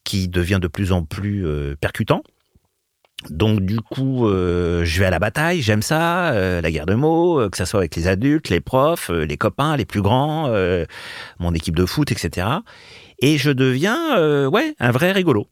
qui 0.03 0.29
devient 0.29 0.59
de 0.61 0.67
plus 0.67 0.91
en 0.91 1.03
plus 1.03 1.45
euh, 1.45 1.75
percutant. 1.79 2.23
Donc 3.29 3.61
du 3.61 3.79
coup, 3.79 4.27
euh, 4.27 4.83
je 4.83 4.99
vais 4.99 5.05
à 5.05 5.09
la 5.09 5.19
bataille, 5.19 5.61
j'aime 5.61 5.81
ça, 5.81 6.31
euh, 6.31 6.61
la 6.61 6.71
guerre 6.71 6.85
de 6.85 6.95
mots, 6.95 7.39
euh, 7.39 7.49
que 7.49 7.57
ça 7.57 7.65
soit 7.65 7.79
avec 7.79 7.95
les 7.95 8.07
adultes, 8.07 8.49
les 8.49 8.61
profs, 8.61 9.09
les 9.09 9.37
copains, 9.37 9.77
les 9.77 9.85
plus 9.85 10.01
grands, 10.01 10.51
mon 11.39 11.53
équipe 11.53 11.75
de 11.75 11.85
foot, 11.85 12.11
etc. 12.11 12.47
Et 13.19 13.37
je 13.37 13.51
deviens, 13.51 14.47
ouais, 14.47 14.75
un 14.79 14.91
vrai 14.91 15.11
rigolo. 15.11 15.47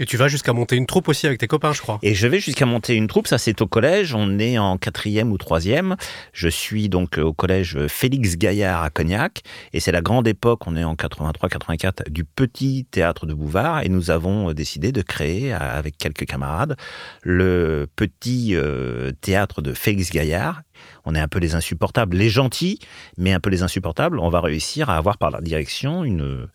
Et 0.00 0.06
tu 0.06 0.16
vas 0.16 0.26
jusqu'à 0.26 0.52
monter 0.52 0.74
une 0.74 0.86
troupe 0.86 1.08
aussi 1.08 1.26
avec 1.26 1.38
tes 1.38 1.46
copains, 1.46 1.72
je 1.72 1.80
crois. 1.80 2.00
Et 2.02 2.14
je 2.14 2.26
vais 2.26 2.40
jusqu'à 2.40 2.66
monter 2.66 2.94
une 2.94 3.06
troupe, 3.06 3.28
ça 3.28 3.38
c'est 3.38 3.62
au 3.62 3.66
collège, 3.68 4.12
on 4.14 4.40
est 4.40 4.58
en 4.58 4.76
quatrième 4.76 5.30
ou 5.30 5.38
troisième. 5.38 5.94
Je 6.32 6.48
suis 6.48 6.88
donc 6.88 7.18
au 7.18 7.32
collège 7.32 7.78
Félix 7.86 8.36
Gaillard 8.36 8.82
à 8.82 8.90
Cognac, 8.90 9.42
et 9.72 9.78
c'est 9.78 9.92
la 9.92 10.02
grande 10.02 10.26
époque, 10.26 10.66
on 10.66 10.76
est 10.76 10.82
en 10.82 10.94
83-84, 10.94 12.10
du 12.10 12.24
petit 12.24 12.86
théâtre 12.90 13.26
de 13.26 13.34
Bouvard, 13.34 13.84
et 13.84 13.88
nous 13.88 14.10
avons 14.10 14.52
décidé 14.52 14.90
de 14.90 15.02
créer, 15.02 15.52
avec 15.52 15.96
quelques 15.96 16.26
camarades, 16.26 16.76
le 17.22 17.86
petit 17.94 18.56
euh, 18.56 19.12
théâtre 19.20 19.62
de 19.62 19.72
Félix 19.72 20.10
Gaillard. 20.10 20.62
On 21.04 21.14
est 21.14 21.20
un 21.20 21.28
peu 21.28 21.38
les 21.38 21.54
insupportables, 21.54 22.16
les 22.16 22.28
gentils, 22.28 22.78
mais 23.16 23.32
un 23.32 23.40
peu 23.40 23.50
les 23.50 23.62
insupportables. 23.62 24.18
On 24.18 24.28
va 24.28 24.40
réussir 24.40 24.90
à 24.90 24.96
avoir 24.96 25.18
par 25.18 25.30
la 25.30 25.40
direction 25.40 26.04
une 26.04 26.48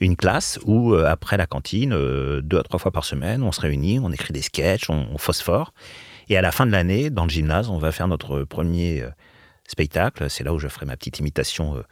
une 0.00 0.16
classe 0.16 0.58
où, 0.64 0.92
euh, 0.92 1.06
après 1.06 1.36
la 1.36 1.46
cantine, 1.46 1.92
euh, 1.92 2.40
deux 2.40 2.58
à 2.58 2.62
trois 2.62 2.78
fois 2.78 2.90
par 2.90 3.04
semaine, 3.04 3.42
on 3.42 3.52
se 3.52 3.60
réunit, 3.60 3.98
on 4.00 4.10
écrit 4.10 4.32
des 4.32 4.42
sketchs, 4.42 4.90
on, 4.90 5.06
on 5.12 5.18
phosphore. 5.18 5.72
Et 6.28 6.36
à 6.36 6.42
la 6.42 6.52
fin 6.52 6.66
de 6.66 6.72
l'année, 6.72 7.10
dans 7.10 7.24
le 7.24 7.30
gymnase, 7.30 7.68
on 7.68 7.78
va 7.78 7.92
faire 7.92 8.08
notre 8.08 8.44
premier 8.44 9.02
euh, 9.02 9.10
spectacle. 9.66 10.26
C'est 10.28 10.44
là 10.44 10.52
où 10.52 10.58
je 10.58 10.68
ferai 10.68 10.86
ma 10.86 10.96
petite 10.96 11.18
imitation, 11.18 11.76
euh, 11.76 11.82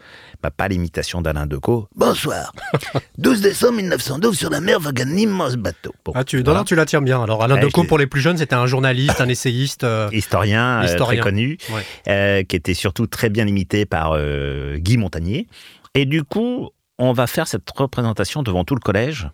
bah, 0.42 0.50
pas 0.50 0.68
l'imitation 0.68 1.22
d'Alain 1.22 1.46
Decaux. 1.46 1.88
Bonsoir. 1.96 2.52
12 3.18 3.40
décembre 3.40 3.74
1912, 3.76 4.36
sur 4.38 4.50
la 4.50 4.60
mer 4.60 4.78
vogue 4.80 5.00
un 5.02 5.16
immense 5.16 5.56
bateau. 5.56 5.92
Bon, 6.04 6.12
Ah, 6.14 6.24
tu, 6.24 6.42
voilà. 6.42 6.60
non, 6.60 6.64
tu 6.64 6.74
la 6.74 6.86
tiens 6.86 7.00
bien. 7.02 7.22
Alors, 7.22 7.42
Alain 7.42 7.54
Ouais, 7.56 7.62
Decaux, 7.62 7.82
je- 7.82 7.88
pour 7.88 7.98
les 7.98 8.06
plus 8.06 8.20
jeunes, 8.20 8.36
c'était 8.38 8.54
un 8.54 8.66
journaliste, 8.66 9.20
un 9.20 9.28
essayiste. 9.28 9.84
euh, 9.84 10.08
Historien, 10.12 10.82
euh, 10.82 10.84
Historien. 10.86 11.20
très 11.22 11.30
connu, 11.30 11.58
Ouais. 11.72 11.82
euh, 12.08 12.42
qui 12.44 12.56
était 12.56 12.74
surtout 12.74 13.06
très 13.06 13.30
bien 13.30 13.46
imité 13.46 13.86
par 13.86 14.12
euh, 14.14 14.76
Guy 14.78 14.96
Montagnier. 14.98 15.46
Et 15.94 16.04
du 16.06 16.22
coup, 16.24 16.70
on 16.98 17.12
va 17.12 17.26
faire 17.26 17.46
cette 17.48 17.68
représentation 17.70 18.42
devant 18.42 18.64
tout 18.64 18.74
le 18.74 18.80
collège. 18.80 19.28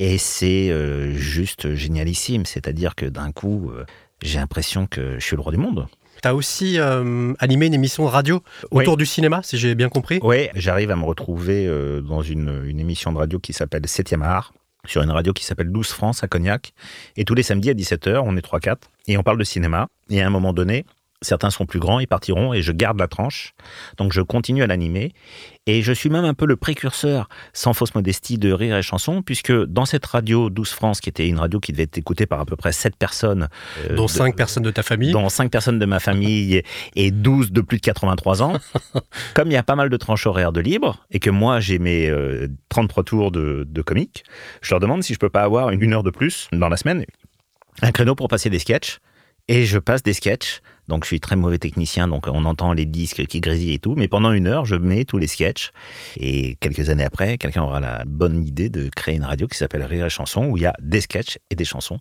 Et 0.00 0.16
c'est 0.18 0.70
euh, 0.70 1.12
juste 1.14 1.74
génialissime. 1.74 2.46
C'est-à-dire 2.46 2.94
que 2.94 3.06
d'un 3.06 3.32
coup, 3.32 3.70
euh, 3.74 3.84
j'ai 4.22 4.38
l'impression 4.38 4.86
que 4.86 5.14
je 5.18 5.24
suis 5.24 5.34
le 5.36 5.42
roi 5.42 5.50
du 5.52 5.58
monde. 5.58 5.86
T'as 6.22 6.32
aussi 6.32 6.78
euh, 6.78 7.32
animé 7.38 7.66
une 7.66 7.74
émission 7.74 8.04
de 8.04 8.10
radio 8.10 8.42
autour 8.70 8.96
du 8.96 9.06
cinéma, 9.06 9.40
si 9.42 9.58
j'ai 9.58 9.74
bien 9.74 9.88
compris? 9.88 10.18
Oui, 10.22 10.48
j'arrive 10.54 10.90
à 10.90 10.96
me 10.96 11.04
retrouver 11.04 11.66
euh, 11.66 12.00
dans 12.00 12.22
une, 12.22 12.64
une 12.66 12.80
émission 12.80 13.12
de 13.12 13.18
radio 13.18 13.38
qui 13.38 13.52
s'appelle 13.52 13.82
7e 13.82 14.22
art, 14.22 14.52
sur 14.84 15.02
une 15.02 15.10
radio 15.10 15.32
qui 15.32 15.44
s'appelle 15.44 15.70
12 15.70 15.88
France 15.88 16.24
à 16.24 16.28
Cognac. 16.28 16.72
Et 17.16 17.24
tous 17.24 17.34
les 17.34 17.42
samedis 17.42 17.70
à 17.70 17.74
17h, 17.74 18.22
on 18.24 18.36
est 18.36 18.44
3-4, 18.44 18.76
et 19.06 19.16
on 19.16 19.22
parle 19.22 19.38
de 19.38 19.44
cinéma. 19.44 19.88
Et 20.10 20.20
à 20.22 20.26
un 20.26 20.30
moment 20.30 20.52
donné, 20.52 20.84
certains 21.22 21.50
seront 21.50 21.66
plus 21.66 21.80
grands, 21.80 21.98
ils 22.00 22.06
partiront, 22.06 22.52
et 22.54 22.62
je 22.62 22.72
garde 22.72 22.98
la 22.98 23.08
tranche. 23.08 23.52
Donc 23.96 24.12
je 24.12 24.20
continue 24.20 24.62
à 24.62 24.66
l'animer. 24.66 25.12
Et 25.66 25.82
je 25.82 25.92
suis 25.92 26.08
même 26.08 26.24
un 26.24 26.32
peu 26.34 26.46
le 26.46 26.56
précurseur, 26.56 27.28
sans 27.52 27.74
fausse 27.74 27.94
modestie, 27.94 28.38
de 28.38 28.52
Rire 28.52 28.76
et 28.76 28.82
Chanson, 28.82 29.20
puisque 29.22 29.52
dans 29.52 29.84
cette 29.84 30.06
radio 30.06 30.48
12 30.48 30.70
France, 30.70 31.00
qui 31.00 31.08
était 31.10 31.28
une 31.28 31.38
radio 31.38 31.60
qui 31.60 31.72
devait 31.72 31.82
être 31.82 31.98
écoutée 31.98 32.24
par 32.26 32.40
à 32.40 32.46
peu 32.46 32.56
près 32.56 32.72
7 32.72 32.96
personnes, 32.96 33.48
euh, 33.90 33.96
dont 33.96 34.06
de- 34.06 34.10
cinq 34.10 34.36
personnes 34.36 34.62
de 34.62 34.70
ta 34.70 34.82
famille. 34.82 35.12
dont 35.12 35.28
5 35.28 35.50
personnes 35.50 35.78
de 35.78 35.84
ma 35.86 36.00
famille 36.00 36.62
et 36.96 37.10
12 37.10 37.52
de 37.52 37.60
plus 37.60 37.76
de 37.78 37.82
83 37.82 38.42
ans, 38.42 38.54
comme 39.34 39.48
il 39.48 39.54
y 39.54 39.58
a 39.58 39.62
pas 39.62 39.76
mal 39.76 39.90
de 39.90 39.96
tranches 39.98 40.26
horaires 40.26 40.52
de 40.52 40.60
libre 40.60 41.04
et 41.10 41.18
que 41.18 41.30
moi 41.30 41.60
j'ai 41.60 41.78
mes 41.78 42.08
euh, 42.08 42.48
33 42.70 43.04
tours 43.04 43.30
de, 43.30 43.64
de 43.68 43.82
comique, 43.82 44.24
je 44.62 44.70
leur 44.70 44.80
demande 44.80 45.02
si 45.02 45.12
je 45.12 45.18
peux 45.18 45.30
pas 45.30 45.42
avoir 45.42 45.70
une, 45.70 45.82
une 45.82 45.92
heure 45.92 46.02
de 46.02 46.10
plus 46.10 46.48
dans 46.52 46.68
la 46.70 46.76
semaine, 46.78 47.04
un 47.82 47.92
créneau 47.92 48.14
pour 48.14 48.28
passer 48.28 48.48
des 48.50 48.58
sketchs. 48.58 48.98
Et 49.50 49.64
je 49.64 49.78
passe 49.78 50.02
des 50.02 50.12
sketchs 50.12 50.60
Donc 50.88 51.04
je 51.04 51.08
suis 51.08 51.20
très 51.20 51.36
mauvais 51.36 51.58
technicien, 51.58 52.08
donc 52.08 52.26
on 52.26 52.44
entend 52.44 52.72
les 52.72 52.86
disques 52.86 53.26
qui 53.26 53.40
grésillent 53.40 53.74
et 53.74 53.78
tout. 53.78 53.94
Mais 53.96 54.08
pendant 54.08 54.32
une 54.32 54.46
heure, 54.46 54.64
je 54.64 54.74
mets 54.74 55.04
tous 55.04 55.18
les 55.18 55.26
sketchs. 55.26 55.70
Et 56.18 56.56
quelques 56.60 56.90
années 56.90 57.04
après, 57.04 57.38
quelqu'un 57.38 57.62
aura 57.62 57.80
la 57.80 58.04
bonne 58.06 58.46
idée 58.46 58.68
de 58.68 58.88
créer 58.94 59.16
une 59.16 59.24
radio 59.24 59.46
qui 59.46 59.58
s'appelle 59.58 59.82
Rire 59.82 60.06
et 60.06 60.10
Chanson, 60.10 60.46
où 60.46 60.56
il 60.56 60.62
y 60.62 60.66
a 60.66 60.74
des 60.80 61.00
sketchs 61.00 61.38
et 61.50 61.54
des 61.54 61.64
chansons. 61.64 61.98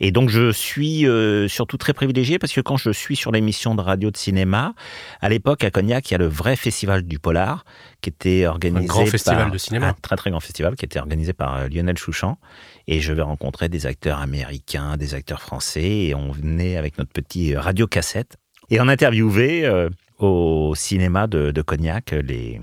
Et 0.00 0.10
donc 0.10 0.28
je 0.28 0.52
suis 0.52 1.06
euh, 1.06 1.48
surtout 1.48 1.76
très 1.76 1.92
privilégié 1.92 2.38
parce 2.38 2.52
que 2.52 2.60
quand 2.60 2.76
je 2.76 2.90
suis 2.90 3.16
sur 3.16 3.32
l'émission 3.32 3.74
de 3.74 3.80
radio 3.80 4.10
de 4.10 4.16
cinéma, 4.16 4.74
à 5.20 5.28
l'époque 5.28 5.64
à 5.64 5.70
Cognac, 5.70 6.10
il 6.10 6.12
y 6.12 6.16
a 6.16 6.18
le 6.18 6.26
vrai 6.26 6.56
festival 6.56 7.02
du 7.02 7.18
polar 7.18 7.64
qui 8.04 8.10
était 8.10 8.46
organisé 8.46 8.84
Un 8.84 8.86
grand 8.86 9.06
festival 9.06 9.44
par- 9.44 9.50
de 9.50 9.58
cinéma. 9.58 9.88
un 9.88 9.92
très 9.94 10.16
très 10.16 10.30
grand 10.30 10.40
festival 10.40 10.76
qui 10.76 10.84
était 10.84 10.98
organisé 10.98 11.32
par 11.32 11.56
euh, 11.56 11.68
Lionel 11.68 11.96
Chouchan 11.96 12.38
et 12.86 13.00
je 13.00 13.12
vais 13.12 13.22
rencontrer 13.22 13.68
des 13.68 13.86
acteurs 13.86 14.18
américains, 14.18 14.96
des 14.96 15.14
acteurs 15.14 15.40
français 15.40 15.82
et 16.08 16.14
on 16.14 16.30
venait 16.30 16.76
avec 16.76 16.98
notre 16.98 17.10
petit 17.12 17.56
radio 17.56 17.86
cassette 17.86 18.36
et 18.70 18.80
on 18.80 18.88
interviewait 18.88 19.64
euh, 19.64 19.88
au 20.18 20.74
cinéma 20.76 21.26
de, 21.26 21.50
de 21.50 21.62
Cognac 21.62 22.12
euh, 22.12 22.22
les 22.22 22.60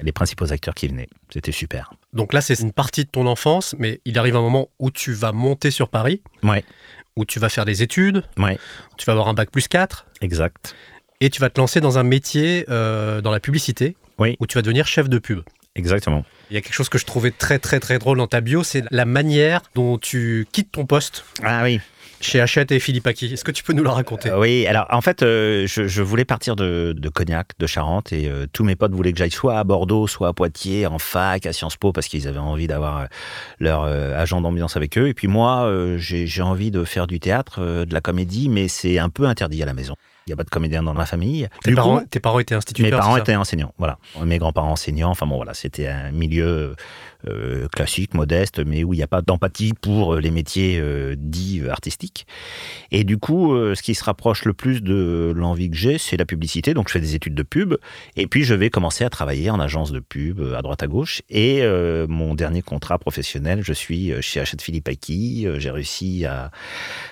les 0.00 0.12
principaux 0.12 0.52
acteurs 0.52 0.74
qui 0.74 0.86
venaient. 0.86 1.08
C'était 1.28 1.50
super. 1.50 1.92
Donc 2.12 2.32
là, 2.32 2.40
c'est 2.40 2.60
une 2.60 2.70
partie 2.72 3.04
de 3.04 3.10
ton 3.10 3.26
enfance, 3.26 3.74
mais 3.80 4.00
il 4.04 4.16
arrive 4.16 4.36
un 4.36 4.40
moment 4.40 4.68
où 4.78 4.92
tu 4.92 5.12
vas 5.12 5.32
monter 5.32 5.72
sur 5.72 5.88
Paris, 5.88 6.22
Ouais, 6.44 6.64
où 7.16 7.24
tu 7.24 7.40
vas 7.40 7.48
faire 7.48 7.64
des 7.64 7.82
études, 7.82 8.22
ouais, 8.38 8.58
tu 8.96 9.04
vas 9.06 9.12
avoir 9.14 9.26
un 9.26 9.34
bac 9.34 9.50
plus 9.50 9.66
4, 9.66 10.06
exact. 10.20 10.76
et 11.20 11.30
tu 11.30 11.40
vas 11.40 11.50
te 11.50 11.60
lancer 11.60 11.80
dans 11.80 11.98
un 11.98 12.04
métier 12.04 12.64
euh, 12.68 13.20
dans 13.20 13.32
la 13.32 13.40
publicité, 13.40 13.96
Oui. 14.18 14.36
où 14.40 14.46
tu 14.46 14.56
vas 14.58 14.62
devenir 14.62 14.86
chef 14.86 15.08
de 15.08 15.18
pub. 15.18 15.40
Exactement. 15.76 16.24
Il 16.50 16.54
y 16.54 16.56
a 16.56 16.60
quelque 16.60 16.74
chose 16.74 16.88
que 16.88 16.98
je 16.98 17.04
trouvais 17.04 17.30
très 17.30 17.58
très 17.60 17.78
très 17.78 17.98
drôle 17.98 18.18
dans 18.18 18.26
ta 18.26 18.40
bio, 18.40 18.64
c'est 18.64 18.82
la 18.90 19.04
manière 19.04 19.60
dont 19.76 19.96
tu 19.98 20.46
quittes 20.50 20.72
ton 20.72 20.86
poste 20.86 21.24
Ah 21.44 21.62
oui. 21.62 21.78
chez 22.20 22.40
Hachette 22.40 22.72
et 22.72 22.80
Philippe 22.80 23.06
Aki. 23.06 23.34
Est-ce 23.34 23.44
que 23.44 23.52
tu 23.52 23.62
peux 23.62 23.74
nous 23.74 23.84
la 23.84 23.92
raconter? 23.92 24.30
Euh, 24.30 24.40
oui, 24.40 24.66
alors 24.66 24.86
en 24.90 25.00
fait, 25.02 25.22
euh, 25.22 25.68
je, 25.68 25.86
je 25.86 26.02
voulais 26.02 26.24
partir 26.24 26.56
de, 26.56 26.96
de 26.98 27.08
Cognac, 27.08 27.50
de 27.60 27.66
Charente, 27.68 28.12
et 28.12 28.28
euh, 28.28 28.46
tous 28.52 28.64
mes 28.64 28.74
potes 28.74 28.90
voulaient 28.92 29.12
que 29.12 29.18
j'aille 29.18 29.30
soit 29.30 29.56
à 29.56 29.62
Bordeaux, 29.62 30.08
soit 30.08 30.26
à 30.28 30.32
Poitiers, 30.32 30.86
en 30.86 30.98
fac, 30.98 31.46
à 31.46 31.52
Sciences 31.52 31.76
Po, 31.76 31.92
parce 31.92 32.08
qu'ils 32.08 32.26
avaient 32.26 32.38
envie 32.38 32.66
d'avoir 32.66 33.06
leur 33.60 33.84
agent 33.84 34.40
d'ambiance 34.40 34.76
avec 34.76 34.98
eux. 34.98 35.06
Et 35.06 35.14
puis 35.14 35.28
moi, 35.28 35.70
j'ai 35.98 36.42
envie 36.42 36.72
de 36.72 36.82
faire 36.82 37.06
du 37.06 37.20
théâtre, 37.20 37.60
de 37.84 37.94
la 37.94 38.00
comédie, 38.00 38.48
mais 38.48 38.66
c'est 38.66 38.98
un 38.98 39.10
peu 39.10 39.26
interdit 39.26 39.62
à 39.62 39.66
la 39.66 39.74
maison. 39.74 39.94
Il 40.28 40.32
n'y 40.32 40.34
a 40.34 40.36
pas 40.36 40.44
de 40.44 40.50
comédien 40.50 40.82
dans 40.82 40.92
ma 40.92 41.06
famille. 41.06 41.48
tes 41.62 41.74
parents, 41.74 42.00
coup, 42.00 42.06
tes 42.06 42.20
parents 42.20 42.38
étaient 42.38 42.54
mes 42.54 42.58
instituteurs 42.58 43.00
parents 43.00 43.12
c'est 43.12 43.18
ça 43.18 43.22
étaient 43.22 43.36
enseignants, 43.36 43.72
voilà. 43.78 43.98
Mes 44.22 44.36
grands-parents 44.36 44.72
enseignants, 44.72 45.10
enfin 45.10 45.26
bon 45.26 45.36
voilà, 45.36 45.54
c'était 45.54 45.88
un 45.88 46.10
milieu 46.10 46.76
euh, 47.26 47.66
classique, 47.66 48.14
modeste, 48.14 48.64
mais 48.64 48.84
où 48.84 48.94
il 48.94 48.98
n'y 48.98 49.02
a 49.02 49.08
pas 49.08 49.22
d'empathie 49.22 49.72
pour 49.72 50.14
euh, 50.14 50.20
les 50.20 50.30
métiers 50.30 50.78
euh, 50.78 51.16
dits 51.18 51.62
artistiques. 51.68 52.28
Et 52.92 53.02
du 53.02 53.18
coup, 53.18 53.56
ce 53.74 53.82
qui 53.82 53.96
se 53.96 54.04
rapproche 54.04 54.44
le 54.44 54.52
plus 54.52 54.82
de 54.82 55.32
l'envie 55.34 55.68
que 55.68 55.76
j'ai, 55.76 55.98
c'est 55.98 56.16
la 56.16 56.24
publicité. 56.24 56.74
Donc 56.74 56.86
je 56.88 56.92
fais 56.92 57.00
des 57.00 57.16
études 57.16 57.34
de 57.34 57.42
pub, 57.42 57.74
et 58.14 58.28
puis 58.28 58.44
je 58.44 58.54
vais 58.54 58.70
commencer 58.70 59.04
à 59.04 59.10
travailler 59.10 59.50
en 59.50 59.58
agence 59.58 59.90
de 59.90 59.98
pub 59.98 60.40
à 60.56 60.62
droite 60.62 60.82
à 60.82 60.86
gauche. 60.86 61.22
Et 61.28 61.62
mon 62.08 62.34
dernier 62.34 62.62
contrat 62.62 62.98
professionnel, 62.98 63.62
je 63.62 63.72
suis 63.72 64.12
chez 64.22 64.40
Hachette 64.40 64.62
Philippe 64.62 64.88
Aki. 64.88 65.48
J'ai 65.58 65.70
réussi 65.70 66.24
à, 66.24 66.50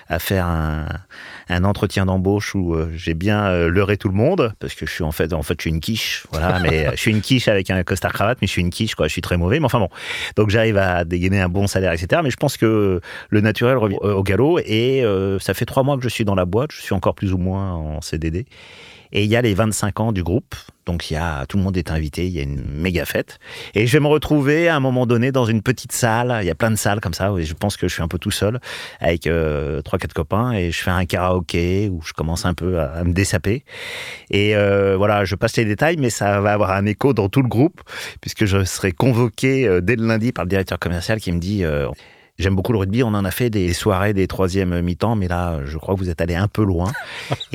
à 0.07 0.19
faire 0.19 0.45
un, 0.45 1.63
entretien 1.63 2.05
d'embauche 2.05 2.55
où 2.55 2.75
j'ai 2.93 3.13
bien 3.13 3.67
leurré 3.67 3.97
tout 3.97 4.09
le 4.09 4.15
monde 4.15 4.53
parce 4.59 4.73
que 4.73 4.85
je 4.85 4.91
suis 4.91 5.03
en 5.03 5.11
fait 5.11 5.33
en 5.33 5.43
fait 5.43 5.55
je 5.57 5.63
suis 5.63 5.69
une 5.69 5.79
quiche 5.79 6.25
voilà 6.31 6.59
mais 6.59 6.89
je 6.91 6.97
suis 6.97 7.11
une 7.11 7.21
quiche 7.21 7.47
avec 7.47 7.69
un 7.69 7.83
costard 7.83 8.13
cravate 8.13 8.37
mais 8.41 8.47
je 8.47 8.51
suis 8.51 8.61
une 8.61 8.69
quiche 8.69 8.93
je 8.97 9.07
suis 9.07 9.21
très 9.21 9.37
mauvais 9.37 9.59
mais 9.59 9.65
enfin 9.65 9.79
bon 9.79 9.89
donc 10.35 10.49
j'arrive 10.49 10.77
à 10.77 11.03
dégainer 11.03 11.41
un 11.41 11.49
bon 11.49 11.67
salaire 11.67 11.91
etc. 11.91 12.21
Mais 12.23 12.31
je 12.31 12.37
pense 12.37 12.57
que 12.57 13.01
le 13.29 13.41
naturel 13.41 13.77
revient 13.77 13.97
euh, 14.03 14.13
au 14.13 14.23
galop. 14.23 14.59
Et 14.59 15.03
euh, 15.03 15.39
ça 15.39 15.53
fait 15.53 15.65
trois 15.65 15.83
mois 15.83 15.97
que 15.97 16.03
je 16.03 16.09
suis 16.09 16.25
dans 16.25 16.35
la 16.35 16.45
boîte. 16.45 16.71
Je 16.71 16.81
suis 16.81 16.93
encore 16.93 17.15
plus 17.15 17.33
ou 17.33 17.37
moins 17.37 17.73
en 17.73 18.01
CDD 18.01 18.45
et 19.11 19.23
il 19.23 19.29
y 19.29 19.35
a 19.35 19.41
les 19.41 19.53
25 19.53 19.99
ans 19.99 20.11
du 20.11 20.23
groupe. 20.23 20.55
Donc 20.85 21.11
il 21.11 21.15
y 21.15 21.17
a 21.17 21.45
tout 21.47 21.57
le 21.57 21.63
monde 21.63 21.75
est 21.75 21.91
invité 21.91 22.27
il 22.27 22.31
y 22.31 22.39
a 22.39 22.43
une 22.43 22.63
méga 22.63 23.03
fête. 23.05 23.39
Et 23.75 23.87
je 23.87 23.93
vais 23.93 23.99
me 23.99 24.07
retrouver 24.07 24.69
à 24.69 24.75
un 24.75 24.79
moment 24.79 25.05
donné 25.05 25.33
dans 25.33 25.45
une 25.45 25.61
petite 25.61 25.91
salle. 25.91 26.37
Il 26.41 26.47
y 26.47 26.49
a 26.49 26.55
plein 26.55 26.71
de 26.71 26.77
salles 26.77 27.01
comme 27.01 27.13
ça 27.13 27.33
et 27.37 27.43
je 27.43 27.53
pense 27.53 27.75
que 27.75 27.87
je 27.89 27.93
suis 27.93 28.03
un 28.03 28.07
peu 28.07 28.17
tout 28.17 28.31
seul 28.31 28.59
avec 29.01 29.27
euh, 29.27 29.81
trois 29.81 29.99
quatre 29.99 30.13
copains 30.13 30.53
et 30.53 30.71
je 30.71 30.81
fais 30.81 30.91
un 30.91 31.05
karaoké 31.05 31.89
où 31.91 32.01
je 32.01 32.13
commence 32.13 32.45
un 32.45 32.53
peu 32.53 32.79
à, 32.79 33.03
me 33.03 33.11
dessaper. 33.11 33.65
Et 34.31 34.55
euh, 34.55 34.95
voilà 34.97 35.25
je 35.25 35.35
passe 35.35 35.57
les 35.57 35.65
détails 35.65 35.97
mais 35.97 36.09
ça 36.09 36.39
va 36.39 36.53
avoir 36.53 36.71
un 36.71 36.85
écho 36.85 37.13
dans 37.13 37.27
tout 37.27 37.41
le 37.41 37.49
groupe 37.49 37.81
puisque 38.21 38.45
je 38.45 38.63
serai 38.63 38.93
convoqué 38.93 39.67
euh, 39.67 39.81
dès 39.81 39.95
le 39.95 40.07
lundi 40.07 40.31
par 40.31 40.45
le 40.45 40.49
directeur 40.49 40.79
commercial 40.79 41.19
qui 41.19 41.31
me 41.31 41.39
dit 41.39 41.63
euh, 41.63 41.87
J'aime 42.37 42.55
beaucoup 42.55 42.71
le 42.71 42.77
rugby, 42.77 43.01
on 43.01 43.07
en 43.07 43.25
a 43.25 43.31
fait 43.31 43.49
des 43.49 43.73
soirées 43.73 44.13
des 44.13 44.27
troisième 44.27 44.81
mi-temps, 44.81 45.15
mais 45.15 45.27
là, 45.27 45.61
je 45.65 45.77
crois 45.79 45.95
que 45.95 45.99
vous 45.99 46.09
êtes 46.09 46.21
allé 46.21 46.35
un 46.35 46.47
peu 46.47 46.63
loin. 46.63 46.91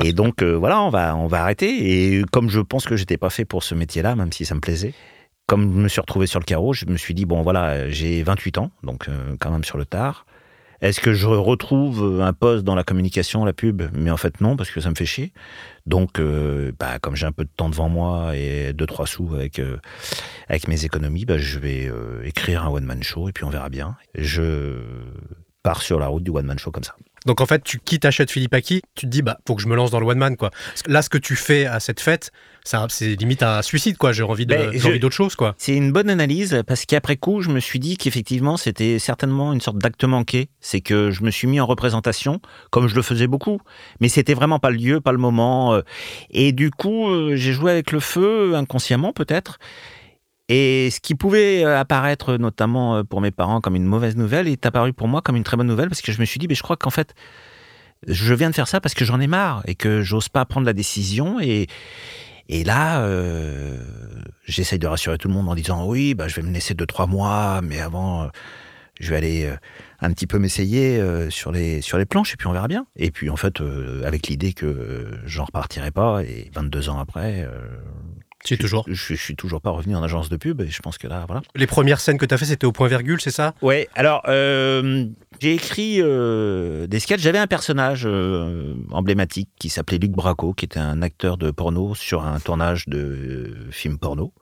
Et 0.03 0.11
donc, 0.11 0.41
euh, 0.43 0.57
voilà, 0.57 0.81
on 0.81 0.89
va, 0.89 1.15
on 1.15 1.27
va 1.27 1.41
arrêter. 1.41 2.17
Et 2.17 2.23
comme 2.31 2.49
je 2.49 2.59
pense 2.59 2.85
que 2.85 2.97
j'étais 2.97 3.17
pas 3.17 3.29
fait 3.29 3.45
pour 3.45 3.63
ce 3.63 3.75
métier-là, 3.75 4.15
même 4.15 4.33
si 4.33 4.43
ça 4.43 4.55
me 4.55 4.59
plaisait, 4.59 4.93
comme 5.47 5.73
je 5.73 5.79
me 5.79 5.87
suis 5.87 6.01
retrouvé 6.01 6.27
sur 6.27 6.39
le 6.39 6.45
carreau, 6.45 6.73
je 6.73 6.85
me 6.85 6.97
suis 6.97 7.13
dit, 7.13 7.25
bon, 7.25 7.43
voilà, 7.43 7.89
j'ai 7.89 8.23
28 8.23 8.57
ans, 8.57 8.71
donc 8.83 9.07
euh, 9.07 9.35
quand 9.39 9.51
même 9.51 9.63
sur 9.63 9.77
le 9.77 9.85
tard. 9.85 10.25
Est-ce 10.83 10.99
que 10.99 11.13
je 11.13 11.27
retrouve 11.27 12.19
un 12.21 12.33
poste 12.33 12.65
dans 12.65 12.75
la 12.75 12.83
communication, 12.83 13.45
la 13.45 13.53
pub? 13.53 13.83
Mais 13.93 14.11
en 14.11 14.17
fait, 14.17 14.41
non, 14.41 14.57
parce 14.57 14.69
que 14.69 14.81
ça 14.81 14.89
me 14.89 14.95
fait 14.95 15.05
chier. 15.05 15.31
Donc, 15.85 16.19
euh, 16.19 16.73
bah, 16.77 16.99
comme 16.99 17.15
j'ai 17.15 17.25
un 17.25 17.31
peu 17.31 17.45
de 17.45 17.49
temps 17.55 17.69
devant 17.69 17.87
moi 17.87 18.35
et 18.35 18.73
deux, 18.73 18.85
trois 18.85 19.07
sous 19.07 19.33
avec, 19.33 19.59
euh, 19.59 19.77
mes 20.67 20.83
économies, 20.83 21.23
bah, 21.23 21.37
je 21.37 21.57
vais 21.57 21.87
euh, 21.87 22.21
écrire 22.25 22.65
un 22.65 22.69
one-man 22.69 23.01
show 23.01 23.29
et 23.29 23.31
puis 23.31 23.45
on 23.45 23.49
verra 23.49 23.69
bien. 23.69 23.95
Je 24.13 24.81
pars 25.63 25.81
sur 25.81 25.99
la 25.99 26.07
route 26.07 26.23
du 26.23 26.31
one-man 26.31 26.59
show 26.59 26.71
comme 26.71 26.83
ça. 26.83 26.97
Donc 27.25 27.41
en 27.41 27.45
fait, 27.45 27.63
tu 27.63 27.79
quittes 27.79 28.05
Hachette 28.05 28.31
Philippe 28.31 28.53
Aki, 28.53 28.81
tu 28.95 29.05
te 29.05 29.11
dis, 29.11 29.21
bah, 29.21 29.37
faut 29.47 29.55
que 29.55 29.61
je 29.61 29.67
me 29.67 29.75
lance 29.75 29.91
dans 29.91 29.99
le 29.99 30.05
one 30.05 30.17
man, 30.17 30.35
quoi. 30.37 30.49
Parce 30.49 30.83
que 30.83 30.91
Là, 30.91 31.01
ce 31.01 31.09
que 31.09 31.17
tu 31.17 31.35
fais 31.35 31.65
à 31.65 31.79
cette 31.79 31.99
fête, 32.01 32.31
c'est 32.89 33.15
limite 33.15 33.43
un 33.43 33.61
suicide, 33.61 33.97
quoi. 33.97 34.11
J'ai 34.13 34.23
envie 34.23 34.45
Ben, 34.45 34.69
envie 34.69 34.99
d'autre 34.99 35.15
chose, 35.15 35.35
quoi. 35.35 35.55
C'est 35.57 35.75
une 35.75 35.91
bonne 35.91 36.09
analyse 36.09 36.63
parce 36.67 36.85
qu'après 36.85 37.17
coup, 37.17 37.41
je 37.41 37.49
me 37.49 37.59
suis 37.59 37.79
dit 37.79 37.97
qu'effectivement, 37.97 38.57
c'était 38.57 38.99
certainement 38.99 39.53
une 39.53 39.61
sorte 39.61 39.77
d'acte 39.77 40.03
manqué. 40.03 40.49
C'est 40.61 40.81
que 40.81 41.11
je 41.11 41.23
me 41.23 41.31
suis 41.31 41.47
mis 41.47 41.59
en 41.59 41.65
représentation, 41.65 42.39
comme 42.71 42.87
je 42.87 42.95
le 42.95 43.01
faisais 43.01 43.27
beaucoup, 43.27 43.59
mais 43.99 44.09
c'était 44.09 44.33
vraiment 44.33 44.59
pas 44.59 44.69
le 44.69 44.77
lieu, 44.77 45.01
pas 45.01 45.11
le 45.11 45.17
moment. 45.17 45.73
euh, 45.73 45.81
Et 46.29 46.51
du 46.51 46.71
coup, 46.71 47.09
euh, 47.09 47.35
j'ai 47.35 47.53
joué 47.53 47.71
avec 47.71 47.91
le 47.91 47.99
feu, 47.99 48.55
inconsciemment 48.55 49.13
peut-être. 49.13 49.59
Et 50.55 50.91
ce 50.91 50.99
qui 50.99 51.15
pouvait 51.15 51.65
euh, 51.65 51.79
apparaître, 51.79 52.37
notamment 52.37 52.97
euh, 52.97 53.03
pour 53.03 53.21
mes 53.21 53.31
parents, 53.31 53.59
comme 53.59 53.75
une 53.75 53.85
mauvaise 53.85 54.15
nouvelle, 54.15 54.47
est 54.47 54.67
apparu 54.67 54.93
pour 54.93 55.07
moi 55.07 55.23
comme 55.23 55.35
une 55.35 55.43
très 55.43 55.57
bonne 55.57 55.65
nouvelle 55.65 55.89
parce 55.89 56.03
que 56.03 56.11
je 56.11 56.19
me 56.19 56.25
suis 56.25 56.37
dit, 56.37 56.47
mais 56.47 56.53
je 56.53 56.61
crois 56.61 56.77
qu'en 56.77 56.91
fait, 56.91 57.15
je 58.07 58.35
viens 58.35 58.51
de 58.51 58.55
faire 58.55 58.67
ça 58.67 58.79
parce 58.79 58.93
que 58.93 59.03
j'en 59.03 59.19
ai 59.19 59.25
marre 59.25 59.63
et 59.65 59.73
que 59.73 60.03
j'ose 60.03 60.29
pas 60.29 60.45
prendre 60.45 60.67
la 60.67 60.73
décision 60.73 61.39
et 61.41 61.65
et 62.49 62.63
là, 62.63 63.01
euh, 63.01 63.79
j'essaye 64.45 64.77
de 64.77 64.85
rassurer 64.85 65.17
tout 65.17 65.27
le 65.27 65.33
monde 65.33 65.49
en 65.49 65.55
disant 65.55 65.87
oui, 65.87 66.13
bah, 66.13 66.27
je 66.27 66.35
vais 66.35 66.43
me 66.43 66.53
laisser 66.53 66.75
deux 66.75 66.85
trois 66.85 67.07
mois, 67.07 67.61
mais 67.63 67.79
avant, 67.79 68.23
euh, 68.23 68.27
je 68.99 69.09
vais 69.09 69.15
aller 69.15 69.45
euh, 69.45 69.55
un 70.01 70.11
petit 70.11 70.27
peu 70.27 70.37
m'essayer 70.37 70.99
euh, 70.99 71.29
sur 71.29 71.51
les 71.51 71.81
sur 71.81 71.97
les 71.97 72.05
planches 72.05 72.33
et 72.33 72.37
puis 72.37 72.47
on 72.47 72.53
verra 72.53 72.67
bien. 72.67 72.85
Et 72.95 73.09
puis 73.11 73.29
en 73.29 73.37
fait, 73.37 73.61
euh, 73.61 74.03
avec 74.05 74.27
l'idée 74.27 74.53
que 74.53 74.65
euh, 74.65 75.17
j'en 75.25 75.45
repartirai 75.45 75.91
pas 75.91 76.23
et 76.23 76.51
22 76.53 76.89
ans 76.89 76.99
après, 76.99 77.43
euh, 77.43 77.79
Tu 78.43 78.55
es 78.55 78.57
toujours. 78.57 78.83
je, 78.87 78.93
je 78.93 79.21
suis 79.21 79.35
toujours 79.35 79.61
pas 79.61 79.69
revenu 79.69 79.95
en 79.95 80.03
agence 80.03 80.29
de 80.29 80.37
pub 80.37 80.61
et 80.61 80.67
je 80.67 80.81
pense 80.81 80.97
que 80.97 81.07
là, 81.07 81.25
voilà. 81.27 81.41
Les 81.55 81.67
premières 81.67 81.99
scènes 81.99 82.17
que 82.17 82.25
tu 82.25 82.33
as 82.33 82.37
fait, 82.37 82.45
c'était 82.45 82.65
au 82.65 82.71
point 82.71 82.87
virgule, 82.87 83.21
c'est 83.21 83.31
ça? 83.31 83.53
Ouais, 83.61 83.87
alors 83.95 84.21
euh, 84.27 85.05
j'ai 85.39 85.53
écrit 85.53 86.01
euh, 86.01 86.87
des 86.87 86.99
sketchs. 86.99 87.21
J'avais 87.21 87.37
un 87.37 87.47
personnage 87.47 88.03
euh, 88.05 88.75
emblématique 88.91 89.49
qui 89.59 89.69
s'appelait 89.69 89.97
Luc 89.97 90.11
Braco, 90.11 90.53
qui 90.53 90.65
était 90.65 90.79
un 90.79 91.01
acteur 91.01 91.37
de 91.37 91.51
porno 91.51 91.95
sur 91.95 92.25
un 92.25 92.39
tournage 92.39 92.87
de 92.87 93.55
film 93.71 93.97
porno. 93.97 94.33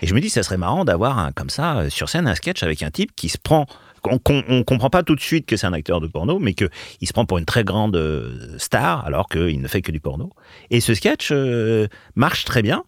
Et 0.00 0.06
je 0.06 0.14
me 0.14 0.20
dis, 0.20 0.30
ça 0.30 0.42
serait 0.42 0.56
marrant 0.56 0.84
d'avoir 0.84 1.18
un, 1.18 1.32
comme 1.32 1.50
ça 1.50 1.90
sur 1.90 2.08
scène 2.08 2.26
un 2.26 2.34
sketch 2.34 2.62
avec 2.62 2.82
un 2.82 2.90
type 2.90 3.14
qui 3.14 3.28
se 3.28 3.38
prend. 3.38 3.66
On, 4.04 4.18
on 4.48 4.64
comprend 4.64 4.88
pas 4.88 5.02
tout 5.02 5.14
de 5.14 5.20
suite 5.20 5.44
que 5.44 5.58
c'est 5.58 5.66
un 5.66 5.74
acteur 5.74 6.00
de 6.00 6.06
porno, 6.06 6.38
mais 6.38 6.54
que 6.54 6.70
il 7.02 7.06
se 7.06 7.12
prend 7.12 7.26
pour 7.26 7.36
une 7.36 7.44
très 7.44 7.64
grande 7.64 8.54
star 8.56 9.04
alors 9.04 9.28
qu'il 9.28 9.60
ne 9.60 9.68
fait 9.68 9.82
que 9.82 9.92
du 9.92 10.00
porno. 10.00 10.30
Et 10.70 10.80
ce 10.80 10.94
sketch 10.94 11.28
euh, 11.32 11.86
marche 12.14 12.46
très 12.46 12.62
bien. 12.62 12.84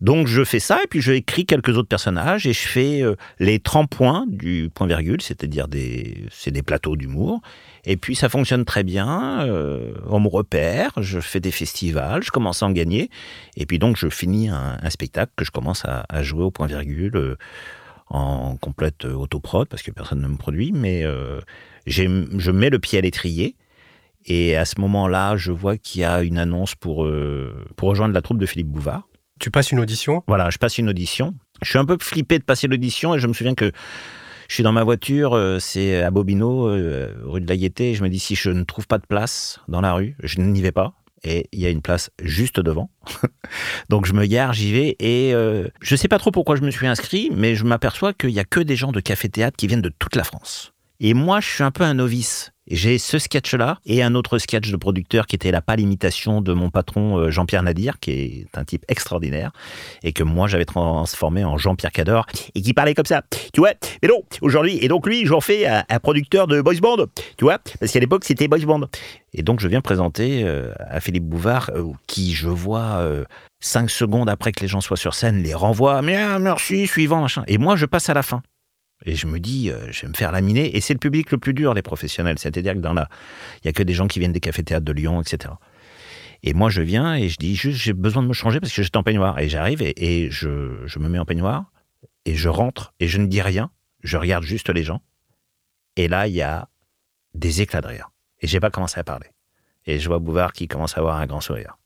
Donc 0.00 0.28
je 0.28 0.44
fais 0.44 0.60
ça 0.60 0.78
et 0.84 0.86
puis 0.86 1.00
je 1.00 1.12
écris 1.12 1.44
quelques 1.44 1.76
autres 1.76 1.88
personnages 1.88 2.46
et 2.46 2.52
je 2.52 2.68
fais 2.68 3.02
euh, 3.02 3.16
les 3.40 3.58
30 3.58 3.90
points 3.90 4.26
du 4.28 4.70
point 4.72 4.86
virgule, 4.86 5.20
c'est-à-dire 5.20 5.66
des 5.66 6.26
c'est 6.30 6.52
des 6.52 6.62
plateaux 6.62 6.96
d'humour. 6.96 7.40
Et 7.84 7.96
puis 7.96 8.14
ça 8.14 8.28
fonctionne 8.28 8.64
très 8.64 8.84
bien, 8.84 9.40
euh, 9.46 9.94
on 10.06 10.20
me 10.20 10.28
repère, 10.28 10.92
je 10.98 11.18
fais 11.18 11.40
des 11.40 11.50
festivals, 11.50 12.22
je 12.22 12.30
commence 12.30 12.62
à 12.62 12.66
en 12.66 12.70
gagner. 12.70 13.10
Et 13.56 13.66
puis 13.66 13.80
donc 13.80 13.96
je 13.96 14.08
finis 14.08 14.48
un, 14.48 14.78
spectacle 14.90 15.32
que 15.34 15.44
je 15.44 15.50
commence 15.50 15.84
à, 15.84 16.22
jouer 16.22 16.44
au 16.44 16.50
point 16.50 16.66
virgule 16.66 17.16
euh, 17.16 17.36
en 18.08 18.56
complète 18.56 19.04
autoprod 19.04 19.68
parce 19.68 19.82
que 19.82 19.90
personne 19.90 20.20
ne 20.20 20.28
me 20.28 20.36
produit, 20.36 20.72
mais 20.72 21.04
je 21.86 22.50
mets 22.50 22.70
le 22.70 22.78
pied 22.78 22.98
à 22.98 23.02
l'étrier. 23.02 23.56
Et 24.24 24.56
à 24.56 24.64
ce 24.64 24.80
moment-là, 24.80 25.36
je 25.36 25.52
vois 25.52 25.76
qu'il 25.76 26.02
y 26.02 26.04
a 26.04 26.22
une 26.22 26.38
annonce 26.38 26.74
pour 26.74 27.06
rejoindre 27.80 28.14
la 28.14 28.22
troupe 28.22 28.38
de 28.38 28.46
Philippe 28.46 28.68
Bouvard. 28.68 29.08
Tu 29.38 29.50
passes 29.50 29.70
une 29.72 29.80
audition 29.80 30.22
Voilà, 30.26 30.50
je 30.50 30.58
passe 30.58 30.78
une 30.78 30.88
audition. 30.88 31.34
Je 31.62 31.70
suis 31.70 31.78
un 31.78 31.84
peu 31.84 31.96
flippé 32.00 32.38
de 32.38 32.44
passer 32.44 32.66
l'audition 32.66 33.14
et 33.14 33.18
je 33.18 33.26
me 33.26 33.32
souviens 33.32 33.54
que 33.54 33.72
je 34.48 34.54
suis 34.54 34.62
dans 34.62 34.72
ma 34.72 34.82
voiture, 34.82 35.34
euh, 35.34 35.58
c'est 35.58 36.02
à 36.02 36.10
Bobino, 36.10 36.68
euh, 36.68 37.12
rue 37.24 37.42
de 37.42 37.48
la 37.48 37.56
Gaîté, 37.56 37.94
je 37.94 38.02
me 38.02 38.08
dis 38.08 38.18
si 38.18 38.34
je 38.34 38.50
ne 38.50 38.62
trouve 38.64 38.86
pas 38.86 38.96
de 38.96 39.04
place 39.06 39.60
dans 39.68 39.82
la 39.82 39.92
rue, 39.92 40.16
je 40.22 40.40
n'y 40.40 40.62
vais 40.62 40.72
pas. 40.72 40.94
et 41.22 41.48
il 41.52 41.60
y 41.60 41.66
a 41.66 41.70
une 41.70 41.82
place 41.82 42.10
juste 42.22 42.58
devant. 42.58 42.90
Donc 43.90 44.06
je 44.06 44.14
me 44.14 44.24
gare, 44.24 44.54
j'y 44.54 44.72
vais 44.72 44.96
et 45.00 45.34
euh, 45.34 45.68
je 45.82 45.96
sais 45.96 46.08
pas 46.08 46.18
trop 46.18 46.30
pourquoi 46.30 46.56
je 46.56 46.62
me 46.62 46.70
suis 46.70 46.86
inscrit, 46.86 47.30
mais 47.34 47.56
je 47.56 47.64
m'aperçois 47.64 48.14
qu'il 48.14 48.30
y 48.30 48.40
a 48.40 48.44
que 48.44 48.60
des 48.60 48.76
gens 48.76 48.90
de 48.90 49.00
café-théâtre 49.00 49.56
qui 49.56 49.66
viennent 49.66 49.82
de 49.82 49.92
toute 49.98 50.16
la 50.16 50.24
France. 50.24 50.72
Et 51.00 51.12
moi, 51.12 51.40
je 51.40 51.48
suis 51.48 51.62
un 51.62 51.70
peu 51.70 51.84
un 51.84 51.94
novice. 51.94 52.52
J'ai 52.70 52.98
ce 52.98 53.18
sketch-là 53.18 53.78
et 53.86 54.02
un 54.02 54.14
autre 54.14 54.38
sketch 54.38 54.70
de 54.70 54.76
producteur 54.76 55.26
qui 55.26 55.36
était 55.36 55.50
la 55.50 55.62
pâle 55.62 55.80
imitation 55.80 56.42
de 56.42 56.52
mon 56.52 56.68
patron 56.68 57.18
euh, 57.18 57.30
Jean-Pierre 57.30 57.62
Nadir, 57.62 57.98
qui 57.98 58.10
est 58.10 58.58
un 58.58 58.64
type 58.64 58.84
extraordinaire 58.88 59.52
et 60.02 60.12
que 60.12 60.22
moi 60.22 60.48
j'avais 60.48 60.66
transformé 60.66 61.44
en 61.44 61.56
Jean-Pierre 61.56 61.92
Cador 61.92 62.26
et 62.54 62.60
qui 62.60 62.74
parlait 62.74 62.94
comme 62.94 63.06
ça. 63.06 63.22
Tu 63.54 63.60
vois 63.60 63.72
Mais 64.02 64.08
non, 64.08 64.22
aujourd'hui, 64.42 64.78
et 64.82 64.88
donc 64.88 65.06
lui, 65.06 65.24
j'en 65.24 65.40
fais 65.40 65.66
un, 65.66 65.84
producteur 66.00 66.46
de 66.46 66.60
boys 66.60 66.80
band, 66.80 67.06
tu 67.36 67.44
vois 67.44 67.58
Parce 67.80 67.92
qu'à 67.92 68.00
l'époque, 68.00 68.24
c'était 68.24 68.48
boys 68.48 68.58
band. 68.58 68.82
Et 69.32 69.42
donc 69.42 69.60
je 69.60 69.68
viens 69.68 69.80
présenter 69.80 70.42
euh, 70.44 70.72
à 70.78 71.00
Philippe 71.00 71.24
Bouvard, 71.24 71.70
euh, 71.74 71.92
qui 72.06 72.34
je 72.34 72.48
vois 72.48 73.02
cinq 73.60 73.90
secondes 73.90 74.28
après 74.28 74.52
que 74.52 74.60
les 74.60 74.68
gens 74.68 74.80
soient 74.80 74.96
sur 74.96 75.14
scène, 75.14 75.42
les 75.42 75.54
renvoie, 75.54 76.02
mais 76.02 76.38
merci, 76.38 76.86
suivant, 76.86 77.22
machin. 77.22 77.44
Et 77.46 77.58
moi, 77.58 77.76
je 77.76 77.86
passe 77.86 78.08
à 78.10 78.14
la 78.14 78.22
fin. 78.22 78.42
Et 79.04 79.14
je 79.14 79.26
me 79.26 79.38
dis, 79.38 79.70
euh, 79.70 79.90
je 79.90 80.02
vais 80.02 80.08
me 80.08 80.14
faire 80.14 80.32
laminer. 80.32 80.76
Et 80.76 80.80
c'est 80.80 80.92
le 80.92 80.98
public 80.98 81.30
le 81.30 81.38
plus 81.38 81.54
dur, 81.54 81.74
les 81.74 81.82
professionnels. 81.82 82.38
C'est-à-dire 82.38 82.74
que 82.74 82.78
dans 82.78 82.94
la, 82.94 83.08
il 83.62 83.66
y 83.66 83.68
a 83.68 83.72
que 83.72 83.82
des 83.82 83.94
gens 83.94 84.06
qui 84.06 84.18
viennent 84.18 84.32
des 84.32 84.40
cafés-théâtres 84.40 84.84
de 84.84 84.92
Lyon, 84.92 85.20
etc. 85.20 85.54
Et 86.42 86.54
moi, 86.54 86.70
je 86.70 86.82
viens 86.82 87.14
et 87.14 87.28
je 87.28 87.36
dis 87.36 87.56
juste, 87.56 87.78
j'ai 87.78 87.92
besoin 87.92 88.22
de 88.22 88.28
me 88.28 88.32
changer 88.32 88.60
parce 88.60 88.72
que 88.72 88.82
j'étais 88.82 88.96
en 88.96 89.02
peignoir. 89.02 89.38
Et 89.38 89.48
j'arrive 89.48 89.82
et, 89.82 89.94
et 89.96 90.30
je, 90.30 90.82
je 90.86 90.98
me 90.98 91.08
mets 91.08 91.18
en 91.18 91.24
peignoir 91.24 91.72
et 92.24 92.34
je 92.34 92.48
rentre 92.48 92.92
et 93.00 93.08
je 93.08 93.18
ne 93.18 93.26
dis 93.26 93.42
rien. 93.42 93.70
Je 94.02 94.16
regarde 94.16 94.44
juste 94.44 94.68
les 94.70 94.84
gens. 94.84 95.02
Et 95.96 96.08
là, 96.08 96.28
il 96.28 96.34
y 96.34 96.42
a 96.42 96.68
des 97.34 97.60
éclats 97.60 97.80
de 97.80 97.88
rire. 97.88 98.10
Et 98.40 98.46
j'ai 98.46 98.60
pas 98.60 98.70
commencé 98.70 99.00
à 99.00 99.04
parler. 99.04 99.26
Et 99.86 99.98
je 99.98 100.08
vois 100.08 100.18
Bouvard 100.18 100.52
qui 100.52 100.68
commence 100.68 100.96
à 100.96 101.00
avoir 101.00 101.16
un 101.16 101.26
grand 101.26 101.40
sourire. 101.40 101.78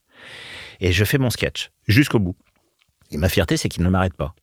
Et 0.80 0.92
je 0.92 1.04
fais 1.04 1.18
mon 1.18 1.30
sketch 1.30 1.70
jusqu'au 1.86 2.18
bout. 2.18 2.36
Et 3.10 3.16
ma 3.16 3.28
fierté, 3.28 3.56
c'est 3.56 3.68
qu'il 3.68 3.84
ne 3.84 3.88
m'arrête 3.88 4.14
pas. 4.14 4.34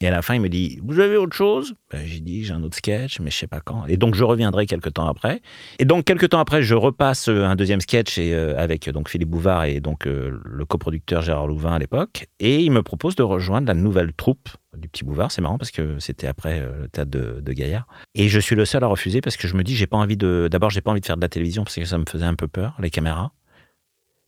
Et 0.00 0.06
à 0.06 0.12
la 0.12 0.22
fin, 0.22 0.34
il 0.34 0.40
me 0.40 0.48
dit 0.48 0.78
Vous 0.84 1.00
avez 1.00 1.16
autre 1.16 1.34
chose? 1.34 1.74
Ben, 1.90 2.06
J'ai 2.06 2.20
dit 2.20 2.44
J'ai 2.44 2.54
un 2.54 2.62
autre 2.62 2.76
sketch, 2.76 3.18
mais 3.18 3.30
je 3.30 3.36
sais 3.36 3.46
pas 3.48 3.60
quand. 3.60 3.84
Et 3.86 3.96
donc, 3.96 4.14
je 4.14 4.22
reviendrai 4.22 4.66
quelques 4.66 4.94
temps 4.94 5.08
après. 5.08 5.42
Et 5.80 5.84
donc, 5.84 6.04
quelques 6.04 6.28
temps 6.28 6.38
après, 6.38 6.62
je 6.62 6.76
repasse 6.76 7.28
euh, 7.28 7.44
un 7.44 7.56
deuxième 7.56 7.80
sketch 7.80 8.16
et, 8.16 8.32
euh, 8.32 8.56
avec 8.56 8.88
donc 8.90 9.08
Philippe 9.08 9.30
Bouvard 9.30 9.64
et 9.64 9.80
donc 9.80 10.06
euh, 10.06 10.38
le 10.44 10.64
coproducteur 10.64 11.22
Gérard 11.22 11.48
Louvain 11.48 11.72
à 11.72 11.78
l'époque. 11.80 12.26
Et 12.38 12.60
il 12.60 12.70
me 12.70 12.82
propose 12.84 13.16
de 13.16 13.24
rejoindre 13.24 13.66
la 13.66 13.74
nouvelle 13.74 14.12
troupe 14.12 14.48
du 14.76 14.88
Petit 14.88 15.02
Bouvard. 15.02 15.32
C'est 15.32 15.42
marrant 15.42 15.58
parce 15.58 15.72
que 15.72 15.98
c'était 15.98 16.28
après 16.28 16.60
le 16.60 16.88
théâtre 16.88 17.10
de, 17.10 17.40
de 17.40 17.52
Gaillard. 17.52 17.88
Et 18.14 18.28
je 18.28 18.38
suis 18.38 18.54
le 18.54 18.64
seul 18.64 18.84
à 18.84 18.86
refuser 18.86 19.20
parce 19.20 19.36
que 19.36 19.48
je 19.48 19.56
me 19.56 19.64
dis 19.64 19.74
J'ai 19.74 19.88
pas 19.88 19.96
envie 19.96 20.16
de. 20.16 20.48
D'abord, 20.48 20.70
j'ai 20.70 20.80
pas 20.80 20.92
envie 20.92 21.00
de 21.00 21.06
faire 21.06 21.16
de 21.16 21.22
la 21.22 21.28
télévision 21.28 21.64
parce 21.64 21.74
que 21.74 21.84
ça 21.84 21.98
me 21.98 22.04
faisait 22.08 22.24
un 22.24 22.34
peu 22.34 22.46
peur, 22.46 22.76
les 22.80 22.90
caméras. 22.90 23.32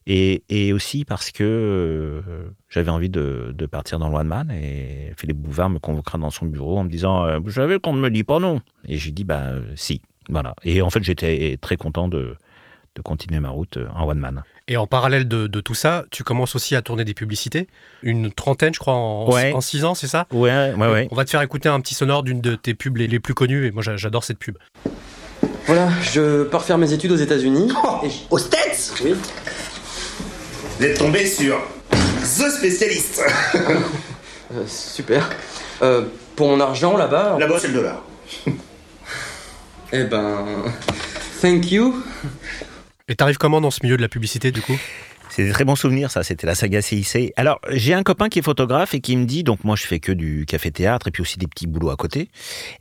Et, 0.07 0.43
et 0.49 0.73
aussi 0.73 1.05
parce 1.05 1.31
que 1.31 1.45
euh, 1.45 2.23
j'avais 2.69 2.91
envie 2.91 3.11
de, 3.11 3.53
de 3.55 3.67
partir 3.67 3.99
dans 3.99 4.09
le 4.09 4.17
One 4.17 4.27
Man 4.27 4.51
et 4.51 5.13
Philippe 5.17 5.37
Bouvard 5.39 5.69
me 5.71 5.79
convoquera 5.79 6.17
dans 6.19 6.31
son 6.31 6.47
bureau 6.47 6.79
en 6.79 6.85
me 6.85 6.89
disant 6.91 7.25
euh, 7.27 7.39
Vous 7.39 7.51
savez 7.53 7.79
qu'on 7.79 7.93
ne 7.93 8.01
me 8.01 8.11
dit 8.11 8.25
pas 8.25 8.39
non? 8.39 8.61
Et 8.89 8.97
j'ai 8.97 9.11
dit 9.11 9.25
Bah 9.25 9.43
euh, 9.49 9.61
si. 9.77 10.01
Voilà. 10.31 10.55
Et 10.65 10.81
en 10.83 10.91
fait, 10.91 11.03
j'étais 11.05 11.59
très 11.61 11.77
content 11.77 12.09
de, 12.09 12.35
de 12.97 13.03
continuer 13.03 13.41
ma 13.41 13.51
route 13.51 13.77
euh, 13.77 13.89
en 13.95 14.09
One 14.09 14.19
Man. 14.19 14.43
Et 14.69 14.77
en 14.77 14.87
parallèle 14.87 15.29
de, 15.29 15.47
de 15.49 15.61
tout 15.61 15.75
ça, 15.75 16.05
tu 16.11 16.23
commences 16.25 16.55
aussi 16.55 16.77
à 16.77 16.83
tourner 16.83 17.05
des 17.05 17.15
publicités. 17.15 17.67
Une 18.03 18.33
trentaine, 18.33 18.73
je 18.73 18.79
crois, 18.79 18.95
en, 18.95 19.29
Ouais. 19.31 19.53
en 19.53 19.61
six 19.61 19.85
ans, 19.85 19.95
c'est 19.95 20.07
ça? 20.07 20.27
Ouais, 20.33 20.73
ouais, 20.75 20.89
ouais. 20.91 21.09
On 21.11 21.15
va 21.17 21.25
te 21.25 21.31
faire 21.31 21.43
écouter 21.43 21.69
un 21.69 21.81
petit 21.81 21.95
sonore 21.95 22.23
d'une 22.23 22.41
de 22.41 22.55
tes 22.55 22.75
pubs 22.75 22.97
les, 22.97 23.07
les 23.09 23.21
plus 23.21 23.35
connues. 23.35 23.67
Et 23.67 23.71
moi, 23.73 23.83
j'a- 23.83 23.97
j'adore 23.97 24.25
cette 24.25 24.39
pub. 24.39 24.57
Voilà, 25.67 25.89
je 26.03 26.45
pars 26.45 26.65
faire 26.65 26.79
mes 26.79 26.93
études 26.93 27.13
aux 27.13 27.17
États-Unis. 27.17 27.71
Oh, 27.85 27.99
et- 28.05 28.11
aux 28.31 28.39
States? 28.39 28.95
Oui. 29.05 29.13
Vous 30.81 30.87
êtes 30.87 30.97
tombé 30.97 31.27
sur 31.27 31.61
The 31.91 32.51
Spécialiste. 32.51 33.23
Euh, 34.53 34.67
super. 34.67 35.31
Euh, 35.81 36.07
pour 36.35 36.49
mon 36.49 36.59
argent 36.59 36.97
là-bas. 36.97 37.37
Là-bas, 37.39 37.59
c'est 37.61 37.69
le 37.69 37.75
dollar. 37.75 38.03
Eh 39.93 40.03
ben. 40.03 40.65
Thank 41.41 41.71
you. 41.71 42.03
Et 43.07 43.15
t'arrives 43.15 43.37
comment 43.37 43.61
dans 43.61 43.71
ce 43.71 43.79
milieu 43.85 43.97
de 43.97 44.03
la 44.03 44.09
publicité, 44.09 44.51
du 44.51 44.61
coup? 44.61 44.77
C'est 45.41 45.47
des 45.47 45.53
très 45.53 45.65
bons 45.65 45.75
souvenirs, 45.75 46.11
ça. 46.11 46.23
C'était 46.23 46.47
la 46.47 46.55
saga 46.55 46.83
CIC. 46.83 47.33
Alors, 47.37 47.63
j'ai 47.71 47.95
un 47.95 48.03
copain 48.03 48.29
qui 48.29 48.41
est 48.41 48.43
photographe 48.43 48.93
et 48.93 49.01
qui 49.01 49.17
me 49.17 49.25
dit, 49.25 49.43
donc 49.43 49.65
moi 49.65 49.75
je 49.75 49.87
fais 49.87 49.99
que 49.99 50.13
du 50.13 50.45
café-théâtre 50.45 51.09
et 51.09 51.11
puis 51.11 51.23
aussi 51.23 51.39
des 51.39 51.47
petits 51.47 51.67
boulots 51.67 51.89
à 51.89 51.97
côté, 51.97 52.29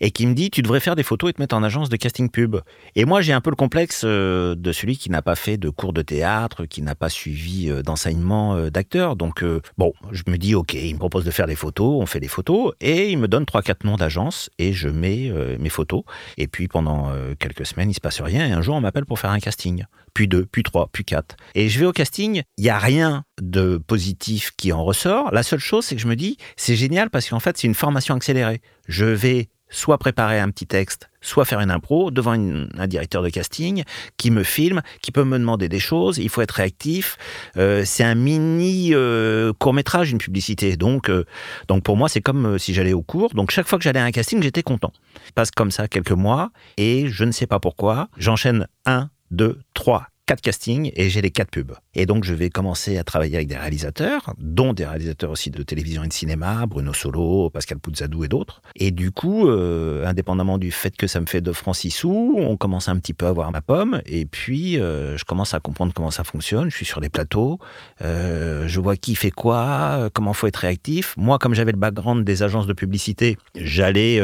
et 0.02 0.12
qui 0.12 0.28
me 0.28 0.34
dit, 0.34 0.52
tu 0.52 0.62
devrais 0.62 0.82
faire 0.82 0.98
des 0.98 1.04
photos 1.04 1.30
et 1.30 1.34
te 1.34 1.41
mettre 1.41 1.56
en 1.56 1.63
agence 1.63 1.88
de 1.88 1.95
casting 1.95 2.30
pub. 2.30 2.58
Et 2.98 3.06
moi, 3.06 3.22
j'ai 3.22 3.32
un 3.32 3.39
peu 3.39 3.50
le 3.50 3.56
complexe 3.56 4.02
euh, 4.04 4.56
de 4.56 4.74
celui 4.74 4.98
qui 4.98 5.10
n'a 5.10 5.22
pas 5.22 5.36
fait 5.36 5.56
de 5.56 5.69
cours 5.69 5.93
de 5.93 6.02
théâtre, 6.02 6.65
qui 6.65 6.82
n'a 6.82 6.95
pas 6.95 7.08
suivi 7.08 7.69
euh, 7.69 7.82
d'enseignement 7.82 8.58
euh, 8.58 8.69
d'acteur. 8.69 9.15
Donc, 9.15 9.41
bon, 9.78 9.93
je 10.12 10.24
me 10.28 10.38
dis, 10.38 10.54
ok, 10.54 10.74
il 10.74 10.95
me 10.95 11.00
propose 11.00 11.24
de 11.24 11.32
faire 11.32 11.48
des 11.48 11.56
photos, 11.56 12.02
on 12.02 12.08
fait 12.08 12.19
des 12.19 12.28
photos, 12.28 12.74
et 12.82 13.10
il 13.10 13.19
me 13.19 13.30
donne 13.30 13.45
trois, 13.45 13.62
quatre 13.62 13.86
noms 13.86 13.95
d'agences 13.95 14.50
et 14.60 14.74
je 14.74 14.89
mets 14.89 15.32
mes 15.58 15.69
photos. 15.69 16.04
Et 16.38 16.48
puis 16.48 16.67
pendant 16.67 17.10
quelques 17.39 17.65
semaines, 17.65 17.89
il 17.89 17.93
se 17.93 18.02
passe 18.02 18.19
rien, 18.19 18.45
et 18.45 18.52
un 18.52 18.62
jour, 18.62 18.76
on 18.76 18.82
m'appelle 18.82 19.06
pour 19.06 19.17
faire 19.17 19.32
un 19.32 19.39
casting 19.39 19.86
puis 20.19 20.28
deux, 20.28 20.45
puis 20.45 20.63
trois, 20.63 20.89
puis 20.91 21.06
quatre. 21.06 21.38
Et 21.56 21.69
je 21.69 21.80
vais 21.80 21.86
au 21.86 21.91
casting, 21.91 22.43
il 22.57 22.63
n'y 22.63 22.69
a 22.69 22.79
rien 22.79 23.23
de 23.41 23.77
positif 23.77 24.51
qui 24.57 24.73
en 24.73 24.83
ressort. 24.83 25.31
La 25.31 25.43
seule 25.43 25.59
chose, 25.59 25.85
c'est 25.85 25.95
que 25.95 26.01
je 26.01 26.07
me 26.07 26.15
dis, 26.15 26.38
c'est 26.57 26.75
génial 26.75 27.09
parce 27.09 27.29
qu'en 27.29 27.39
fait, 27.39 27.57
c'est 27.57 27.67
une 27.67 27.75
formation 27.75 28.15
accélérée. 28.15 28.62
Je 28.88 29.05
vais 29.05 29.49
soit 29.69 29.97
préparer 29.97 30.39
un 30.39 30.49
petit 30.49 30.65
texte, 30.65 31.09
soit 31.21 31.45
faire 31.45 31.59
une 31.59 31.71
impro 31.71 32.12
devant 32.12 32.31
un 32.33 32.88
directeur 32.88 33.21
de 33.21 33.29
casting 33.29 33.83
qui 34.17 34.31
me 34.31 34.43
filme, 34.43 34.81
qui 35.01 35.12
peut 35.12 35.23
me 35.23 35.38
demander 35.38 35.69
des 35.69 35.79
choses. 35.79 36.17
Il 36.17 36.29
faut 36.29 36.41
être 36.41 36.51
réactif. 36.51 37.17
Euh, 37.57 37.83
c'est 37.85 38.03
un 38.03 38.15
mini 38.15 38.93
euh, 38.93 39.53
court 39.53 39.73
métrage, 39.73 40.12
une 40.12 40.17
publicité. 40.17 40.75
Donc, 40.75 41.09
euh, 41.09 41.25
donc 41.67 41.83
pour 41.83 41.97
moi, 41.97 42.09
c'est 42.09 42.21
comme 42.21 42.57
si 42.57 42.73
j'allais 42.73 42.93
au 42.93 43.03
cours. 43.03 43.33
Donc 43.33 43.51
chaque 43.51 43.67
fois 43.67 43.77
que 43.77 43.83
j'allais 43.83 43.99
à 43.99 44.05
un 44.05 44.12
casting, 44.12 44.41
j'étais 44.41 44.63
content. 44.63 44.91
Il 45.27 45.33
passe 45.33 45.51
comme 45.51 45.71
ça 45.71 45.88
quelques 45.88 46.12
mois 46.12 46.51
et 46.77 47.07
je 47.07 47.23
ne 47.23 47.31
sais 47.31 47.47
pas 47.47 47.59
pourquoi, 47.59 48.09
j'enchaîne 48.17 48.67
un, 48.85 49.09
deux, 49.31 49.59
trois, 49.73 50.07
quatre 50.30 50.42
castings 50.42 50.92
et 50.96 51.10
j'ai 51.10 51.22
les 51.22 51.32
quatre 51.32 51.50
pubs. 51.50 51.74
Et 51.96 52.06
donc 52.06 52.24
je 52.24 52.36
vais 52.36 52.52
commencer 52.52 53.00
à 53.00 53.04
travailler 53.04 53.36
avec 53.38 53.48
des 53.48 53.58
réalisateurs, 53.58 54.36
dont 54.38 54.74
des 54.74 54.86
réalisateurs 54.86 55.32
aussi 55.32 55.50
de 55.50 55.63
télévision 55.63 56.04
et 56.04 56.08
de 56.08 56.13
cinéma, 56.13 56.68
Bruno 56.68 56.94
Solo, 56.94 57.50
Pascal 57.50 57.80
Pouzzadou 57.80 58.24
et 58.24 58.28
d'autres. 58.28 58.62
Et 58.76 58.92
du 58.92 59.10
coup, 59.10 59.48
euh, 59.48 60.06
indépendamment 60.06 60.60
du 60.60 60.70
fait 60.70 60.96
que 60.96 61.08
ça 61.08 61.20
me 61.20 61.26
fait 61.26 61.42
2 61.42 61.52
francs 61.52 61.78
6 61.78 61.89
sous, 61.89 62.36
on 62.38 62.58
commence 62.58 62.89
un 62.89 62.98
petit 62.98 63.15
peu 63.15 63.26
à 63.26 63.32
voir 63.32 63.52
ma 63.52 63.62
pomme 63.62 64.04
et 64.06 64.28
puis 64.28 64.80
euh, 64.80 65.18
je 65.18 65.26
commence 65.26 65.56
à 65.56 65.60
comprendre 65.60 65.94
comment 65.96 66.12
ça 66.12 66.24
fonctionne. 66.24 66.70
Je 66.70 66.76
suis 66.76 66.86
sur 66.86 67.00
les 67.00 67.10
plateaux, 67.10 67.58
euh, 68.04 68.68
je 68.68 68.80
vois 68.80 68.98
qui 68.98 69.15
fait 69.15 69.32
quoi, 69.32 70.12
comment 70.13 70.34
faut 70.34 70.46
être 70.46 70.58
réactif. 70.58 71.15
Moi, 71.18 71.39
comme 71.39 71.56
j'avais 71.56 71.72
le 71.72 71.80
background 71.80 72.24
des 72.24 72.44
agences 72.44 72.68
de 72.68 72.74
publicité, 72.74 73.39
j'allais 73.56 74.22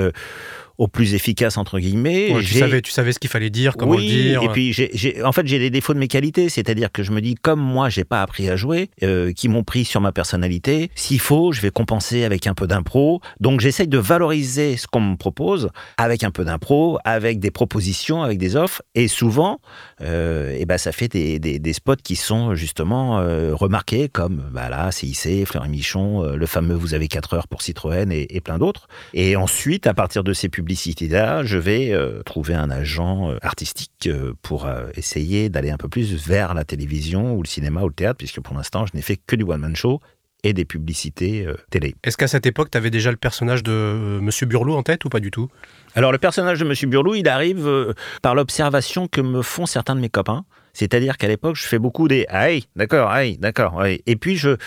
au 0.77 0.87
plus 0.87 1.13
efficace 1.13 1.57
entre 1.57 1.79
guillemets. 1.79 2.33
Ouais, 2.33 2.41
tu, 2.41 2.53
savais, 2.59 2.81
tu 2.81 2.91
savais 2.91 3.11
ce 3.13 3.19
qu'il 3.19 3.29
fallait 3.29 3.49
dire, 3.49 3.75
comment 3.77 3.93
oui, 3.93 4.07
le 4.07 4.11
dire. 4.39 4.43
Et 4.43 4.47
puis, 4.49 4.75
en 5.23 5.31
fait, 5.31 5.47
j'ai 5.47 5.59
les 5.59 5.69
défauts 5.69 5.93
de 5.93 5.99
mes 5.99 6.07
qualités. 6.07 6.49
C'est-à-dire 6.49 6.91
que 6.91 7.03
je 7.03 7.11
me 7.11 7.21
dis, 7.21 7.35
comme 7.35 7.59
moi, 7.59 7.89
j'ai 7.89 8.03
pas 8.03 8.21
appris 8.21 8.49
à 8.49 8.55
jouer, 8.55 8.89
euh, 9.03 9.31
qui 9.33 9.47
m'ont 9.49 9.63
pris 9.63 9.85
sur 9.85 10.01
ma 10.01 10.11
personnalité, 10.11 10.89
s'il 10.95 11.19
faut, 11.19 11.51
je 11.51 11.61
vais 11.61 11.71
compenser 11.71 12.23
avec 12.23 12.47
un 12.47 12.53
peu 12.53 12.67
d'impro. 12.67 13.21
Donc, 13.39 13.61
j'essaye 13.61 13.87
de 13.87 13.97
valoriser 13.97 14.77
ce 14.77 14.87
qu'on 14.87 15.01
me 15.01 15.15
propose 15.15 15.69
avec 15.97 16.23
un 16.23 16.31
peu 16.31 16.43
d'impro, 16.45 16.99
avec 17.05 17.39
des 17.39 17.51
propositions, 17.51 18.23
avec 18.23 18.37
des 18.37 18.55
offres. 18.55 18.81
Et 18.95 19.07
souvent, 19.07 19.59
euh, 20.01 20.55
et 20.57 20.65
ben, 20.65 20.77
ça 20.77 20.91
fait 20.91 21.07
des, 21.07 21.39
des- 21.39 21.59
des 21.59 21.73
spots 21.73 21.95
qui 22.03 22.15
sont 22.15 22.55
justement 22.55 23.19
euh, 23.19 23.53
remarqués, 23.55 24.09
comme 24.09 24.43
bah, 24.51 24.69
là, 24.69 24.91
CIC, 24.91 25.45
Fleury 25.45 25.69
Michon, 25.69 26.23
euh, 26.23 26.35
le 26.35 26.45
fameux 26.45 26.75
Vous 26.75 26.93
avez 26.93 27.07
4 27.07 27.33
heures 27.35 27.47
pour 27.47 27.61
Citroën 27.61 28.11
et, 28.11 28.35
et 28.35 28.41
plein 28.41 28.57
d'autres. 28.57 28.87
Et 29.13 29.35
ensuite, 29.35 29.87
à 29.87 29.93
partir 29.93 30.23
de 30.23 30.33
ces 30.33 30.49
publicités-là, 30.65 31.43
je 31.43 31.59
vais 31.59 31.91
euh, 31.91 32.23
trouver 32.23 32.55
un 32.55 32.71
agent 32.71 33.29
euh, 33.29 33.37
artistique 33.43 34.07
euh, 34.07 34.33
pour 34.41 34.67
essayer 34.95 35.47
d'aller 35.47 35.69
un 35.69 35.77
peu 35.77 35.87
plus 35.87 36.15
vers 36.27 36.55
la 36.55 36.63
télévision 36.63 37.35
ou 37.35 37.43
le 37.43 37.47
cinéma 37.47 37.83
ou 37.83 37.87
le 37.87 37.93
théâtre, 37.93 38.17
puisque 38.17 38.41
pour 38.41 38.55
l'instant, 38.55 38.87
je 38.87 38.95
n'ai 38.95 39.03
fait 39.03 39.17
que 39.17 39.35
du 39.35 39.43
one-man 39.43 39.75
show 39.75 40.01
et 40.43 40.53
des 40.53 40.65
publicités 40.65 41.47
télé. 41.69 41.95
Est-ce 42.03 42.17
qu'à 42.17 42.27
cette 42.27 42.45
époque, 42.45 42.69
t'avais 42.71 42.89
déjà 42.89 43.11
le 43.11 43.17
personnage 43.17 43.63
de 43.63 44.19
Monsieur 44.21 44.45
Burlot 44.47 44.75
en 44.75 44.83
tête 44.83 45.05
ou 45.05 45.09
pas 45.09 45.19
du 45.19 45.31
tout? 45.31 45.49
Alors, 45.95 46.11
le 46.11 46.17
personnage 46.19 46.59
de 46.59 46.65
Monsieur 46.65 46.87
Burlou, 46.87 47.15
il 47.15 47.27
arrive 47.27 47.95
par 48.21 48.35
l'observation 48.35 49.07
que 49.07 49.21
me 49.21 49.41
font 49.41 49.65
certains 49.65 49.95
de 49.95 50.01
mes 50.01 50.09
copains. 50.09 50.45
C'est-à-dire 50.73 51.17
qu'à 51.17 51.27
l'époque, 51.27 51.55
je 51.55 51.65
fais 51.65 51.79
beaucoup 51.79 52.07
des 52.07 52.25
aïe, 52.29 52.65
d'accord, 52.75 53.09
aïe, 53.09 53.37
d'accord, 53.37 53.79
aïe. 53.81 54.01
Et 54.05 54.15
puis, 54.15 54.35
je, 54.35 54.57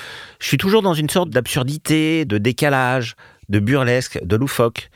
je 0.40 0.46
suis 0.46 0.58
toujours 0.58 0.82
dans 0.82 0.94
une 0.94 1.10
sorte 1.10 1.30
d'absurdité, 1.30 2.24
de 2.24 2.38
décalage, 2.38 3.14
de 3.48 3.60
burlesque, 3.60 4.18
de 4.24 4.36
loufoque. 4.36 4.90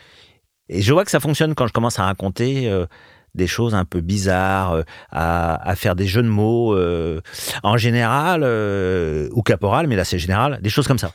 Et 0.72 0.80
je 0.80 0.92
vois 0.92 1.04
que 1.04 1.10
ça 1.10 1.20
fonctionne 1.20 1.54
quand 1.54 1.66
je 1.66 1.72
commence 1.72 1.98
à 1.98 2.04
raconter 2.04 2.68
euh, 2.68 2.86
des 3.34 3.46
choses 3.46 3.74
un 3.74 3.84
peu 3.84 4.00
bizarres, 4.00 4.72
euh, 4.72 4.82
à, 5.10 5.68
à 5.68 5.74
faire 5.74 5.94
des 5.96 6.06
jeux 6.06 6.22
de 6.22 6.28
mots, 6.28 6.74
euh, 6.76 7.20
en 7.62 7.76
général, 7.76 8.42
euh, 8.44 9.28
ou 9.32 9.42
caporal, 9.42 9.86
mais 9.86 9.96
là 9.96 10.04
c'est 10.04 10.18
général, 10.18 10.58
des 10.62 10.68
choses 10.70 10.86
comme 10.86 10.98
ça. 10.98 11.12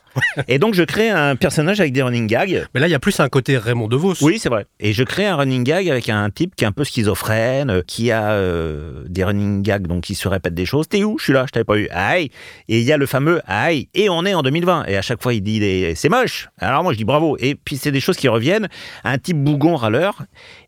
et 0.48 0.58
donc 0.58 0.74
je 0.74 0.82
crée 0.82 1.10
un 1.10 1.36
personnage 1.36 1.80
avec 1.80 1.92
des 1.92 2.02
running 2.02 2.26
gags. 2.26 2.66
Mais 2.74 2.80
là, 2.80 2.88
il 2.88 2.90
y 2.90 2.94
a 2.94 2.98
plus 2.98 3.18
un 3.20 3.28
côté 3.28 3.56
Raymond 3.56 3.88
DeVos. 3.88 4.14
Oui, 4.22 4.38
c'est 4.38 4.48
vrai. 4.48 4.66
Et 4.80 4.92
je 4.92 5.02
crée 5.04 5.26
un 5.26 5.36
running 5.36 5.62
gag 5.64 5.88
avec 5.88 6.08
un 6.08 6.28
type 6.30 6.54
qui 6.56 6.64
est 6.64 6.66
un 6.66 6.72
peu 6.72 6.84
schizophrène, 6.84 7.82
qui 7.86 8.10
a 8.10 8.30
euh, 8.32 9.04
des 9.08 9.24
running 9.24 9.62
gags, 9.62 9.86
donc 9.86 10.02
qui 10.04 10.14
se 10.14 10.26
répète 10.28 10.54
des 10.54 10.66
choses. 10.66 10.88
T'es 10.88 11.04
où? 11.04 11.18
Je 11.18 11.24
suis 11.24 11.32
là, 11.32 11.44
je 11.46 11.52
t'avais 11.52 11.64
pas 11.64 11.76
eu. 11.78 11.88
Aïe 11.90 12.30
Et 12.68 12.78
il 12.80 12.84
y 12.84 12.92
a 12.92 12.96
le 12.96 13.06
fameux 13.06 13.40
aïe. 13.46 13.88
Et 13.94 14.08
on 14.10 14.24
est 14.24 14.34
en 14.34 14.42
2020. 14.42 14.84
Et 14.86 14.96
à 14.96 15.02
chaque 15.02 15.22
fois, 15.22 15.34
il 15.34 15.42
dit 15.42 15.60
des- 15.60 15.94
c'est 15.94 16.08
moche. 16.08 16.48
Alors 16.58 16.82
moi, 16.82 16.92
je 16.92 16.98
dis 16.98 17.04
bravo. 17.04 17.36
Et 17.38 17.54
puis 17.54 17.76
c'est 17.76 17.92
des 17.92 18.00
choses 18.00 18.16
qui 18.16 18.28
reviennent. 18.28 18.68
Un 19.04 19.18
type 19.18 19.36
bougon 19.42 19.76
râleur. 19.76 20.22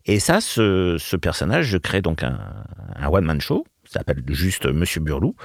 Et 0.05 0.19
ça, 0.19 0.41
ce, 0.41 1.15
personnage, 1.15 1.67
je 1.67 1.77
crée 1.77 2.01
donc 2.01 2.23
un, 2.23 2.39
un 2.95 3.07
one-man 3.07 3.39
show. 3.41 3.65
Ça 3.85 3.99
s'appelle 3.99 4.23
juste 4.29 4.65
Monsieur 4.65 5.01
Burlou. 5.01 5.35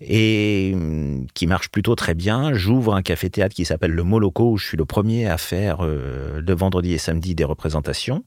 Et 0.00 0.72
hum, 0.74 1.26
qui 1.34 1.46
marche 1.46 1.70
plutôt 1.70 1.94
très 1.94 2.14
bien. 2.14 2.52
J'ouvre 2.52 2.94
un 2.94 3.02
café-théâtre 3.02 3.54
qui 3.54 3.64
s'appelle 3.64 3.92
le 3.92 4.02
Moloco, 4.02 4.52
où 4.52 4.56
je 4.56 4.66
suis 4.66 4.76
le 4.76 4.84
premier 4.84 5.26
à 5.26 5.38
faire 5.38 5.78
euh, 5.80 6.40
le 6.40 6.54
vendredi 6.54 6.92
et 6.92 6.98
samedi 6.98 7.34
des 7.34 7.44
représentations. 7.44 8.24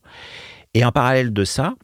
Et 0.73 0.83
en 0.83 0.91
parallèle 0.91 1.31
de 1.31 1.43
ça, 1.43 1.75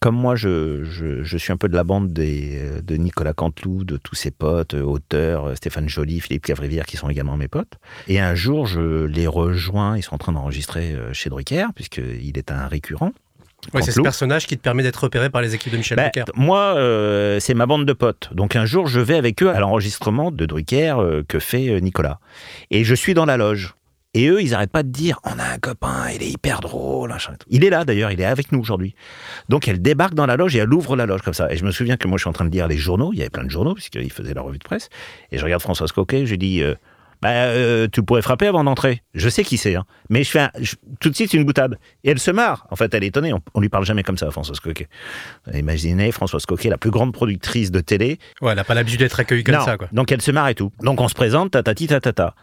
comme 0.00 0.16
moi, 0.16 0.36
je, 0.36 0.84
je, 0.84 1.22
je 1.22 1.38
suis 1.38 1.52
un 1.52 1.56
peu 1.56 1.68
de 1.68 1.74
la 1.74 1.84
bande 1.84 2.12
des, 2.12 2.58
euh, 2.58 2.80
de 2.82 2.96
Nicolas 2.96 3.32
Canteloup, 3.32 3.84
de 3.84 3.96
tous 3.96 4.14
ses 4.14 4.30
potes, 4.30 4.74
euh, 4.74 4.82
auteurs, 4.82 5.46
euh, 5.48 5.54
Stéphane 5.54 5.88
Joly, 5.88 6.20
Philippe 6.20 6.44
Cavrivière, 6.46 6.86
qui 6.86 6.96
sont 6.96 7.08
également 7.08 7.36
mes 7.36 7.48
potes. 7.48 7.74
Et 8.08 8.20
un 8.20 8.34
jour, 8.34 8.66
je 8.66 9.04
les 9.04 9.26
rejoins, 9.26 9.96
ils 9.96 10.02
sont 10.02 10.14
en 10.14 10.18
train 10.18 10.32
d'enregistrer 10.32 10.96
chez 11.12 11.30
Drucker, 11.30 11.66
puisqu'il 11.74 12.36
est 12.38 12.50
un 12.50 12.66
récurrent. 12.68 13.12
Ouais, 13.74 13.82
c'est 13.82 13.90
ce 13.90 14.00
personnage 14.00 14.46
qui 14.46 14.56
te 14.56 14.62
permet 14.62 14.82
d'être 14.84 15.02
repéré 15.02 15.30
par 15.30 15.42
les 15.42 15.54
équipes 15.54 15.72
de 15.72 15.78
Michel 15.78 15.96
Bah, 15.96 16.04
Drucker. 16.14 16.30
moi, 16.36 16.74
euh, 16.76 17.40
c'est 17.40 17.54
ma 17.54 17.66
bande 17.66 17.84
de 17.86 17.92
potes. 17.92 18.30
Donc 18.32 18.54
un 18.56 18.64
jour, 18.64 18.86
je 18.86 19.00
vais 19.00 19.16
avec 19.16 19.42
eux 19.42 19.50
à 19.50 19.58
l'enregistrement 19.58 20.30
de 20.30 20.46
Drucker 20.46 20.94
euh, 20.98 21.22
que 21.26 21.38
fait 21.40 21.80
Nicolas. 21.80 22.20
Et 22.70 22.84
je 22.84 22.94
suis 22.94 23.14
dans 23.14 23.26
la 23.26 23.36
loge. 23.36 23.74
Et 24.14 24.28
eux, 24.28 24.40
ils 24.42 24.50
n'arrêtent 24.52 24.72
pas 24.72 24.82
de 24.82 24.88
dire 24.90 25.20
On 25.24 25.38
a 25.38 25.44
un 25.44 25.58
copain, 25.58 26.06
il 26.14 26.22
est 26.22 26.30
hyper 26.30 26.60
drôle. 26.60 27.10
machin 27.10 27.34
et 27.34 27.36
tout. 27.36 27.46
Il 27.50 27.62
est 27.64 27.70
là 27.70 27.84
d'ailleurs, 27.84 28.10
il 28.10 28.20
est 28.20 28.24
avec 28.24 28.52
nous 28.52 28.58
aujourd'hui. 28.60 28.94
Donc 29.48 29.68
elle 29.68 29.82
débarque 29.82 30.14
dans 30.14 30.26
la 30.26 30.36
loge 30.36 30.56
et 30.56 30.60
elle 30.60 30.72
ouvre 30.72 30.96
la 30.96 31.06
loge 31.06 31.22
comme 31.22 31.34
ça. 31.34 31.52
Et 31.52 31.56
je 31.56 31.64
me 31.64 31.70
souviens 31.70 31.96
que 31.96 32.08
moi, 32.08 32.16
je 32.16 32.22
suis 32.22 32.28
en 32.28 32.32
train 32.32 32.46
de 32.46 32.50
lire 32.50 32.68
les 32.68 32.78
journaux. 32.78 33.10
Il 33.12 33.18
y 33.18 33.22
avait 33.22 33.30
plein 33.30 33.44
de 33.44 33.50
journaux, 33.50 33.74
puisqu'ils 33.74 34.10
faisaient 34.12 34.34
la 34.34 34.42
revue 34.42 34.58
de 34.58 34.64
presse. 34.64 34.88
Et 35.30 35.38
je 35.38 35.44
regarde 35.44 35.62
Françoise 35.62 35.92
Coquet, 35.92 36.24
je 36.24 36.34
dis 36.36 36.62
euh, 36.62 36.74
bah, 37.20 37.28
euh, 37.30 37.86
Tu 37.92 38.02
pourrais 38.02 38.22
frapper 38.22 38.46
avant 38.46 38.64
d'entrer. 38.64 39.02
Je 39.12 39.28
sais 39.28 39.44
qui 39.44 39.58
c'est, 39.58 39.74
hein. 39.74 39.84
mais 40.08 40.24
je 40.24 40.30
fais 40.30 40.40
un- 40.40 40.50
je- 40.58 40.76
tout 41.00 41.10
de 41.10 41.14
suite 41.14 41.34
une 41.34 41.44
boutade. 41.44 41.76
Et 42.02 42.10
elle 42.10 42.18
se 42.18 42.30
marre. 42.30 42.66
En 42.70 42.76
fait, 42.76 42.92
elle 42.94 43.04
est 43.04 43.08
étonnée. 43.08 43.34
On, 43.34 43.40
on 43.54 43.60
lui 43.60 43.68
parle 43.68 43.84
jamais 43.84 44.02
comme 44.04 44.16
ça, 44.18 44.30
Françoise 44.30 44.58
Coquet. 44.60 44.88
Imaginez 45.52 46.12
Françoise 46.12 46.46
Coquet, 46.46 46.70
la 46.70 46.78
plus 46.78 46.90
grande 46.90 47.12
productrice 47.12 47.70
de 47.70 47.80
télé, 47.80 48.18
Ouais, 48.40 48.50
elle 48.52 48.56
n'a 48.56 48.64
pas 48.64 48.74
l'habitude 48.74 49.00
d'être 49.00 49.20
accueillie 49.20 49.44
comme 49.44 49.56
non. 49.56 49.64
ça, 49.64 49.76
quoi. 49.76 49.88
Donc 49.92 50.10
elle 50.12 50.22
se 50.22 50.30
marre 50.30 50.48
et 50.48 50.54
tout. 50.54 50.72
Donc 50.82 51.00
on 51.00 51.08
se 51.08 51.14
présente, 51.14 51.50
tatati 51.52 51.86
tatata. 51.88 52.34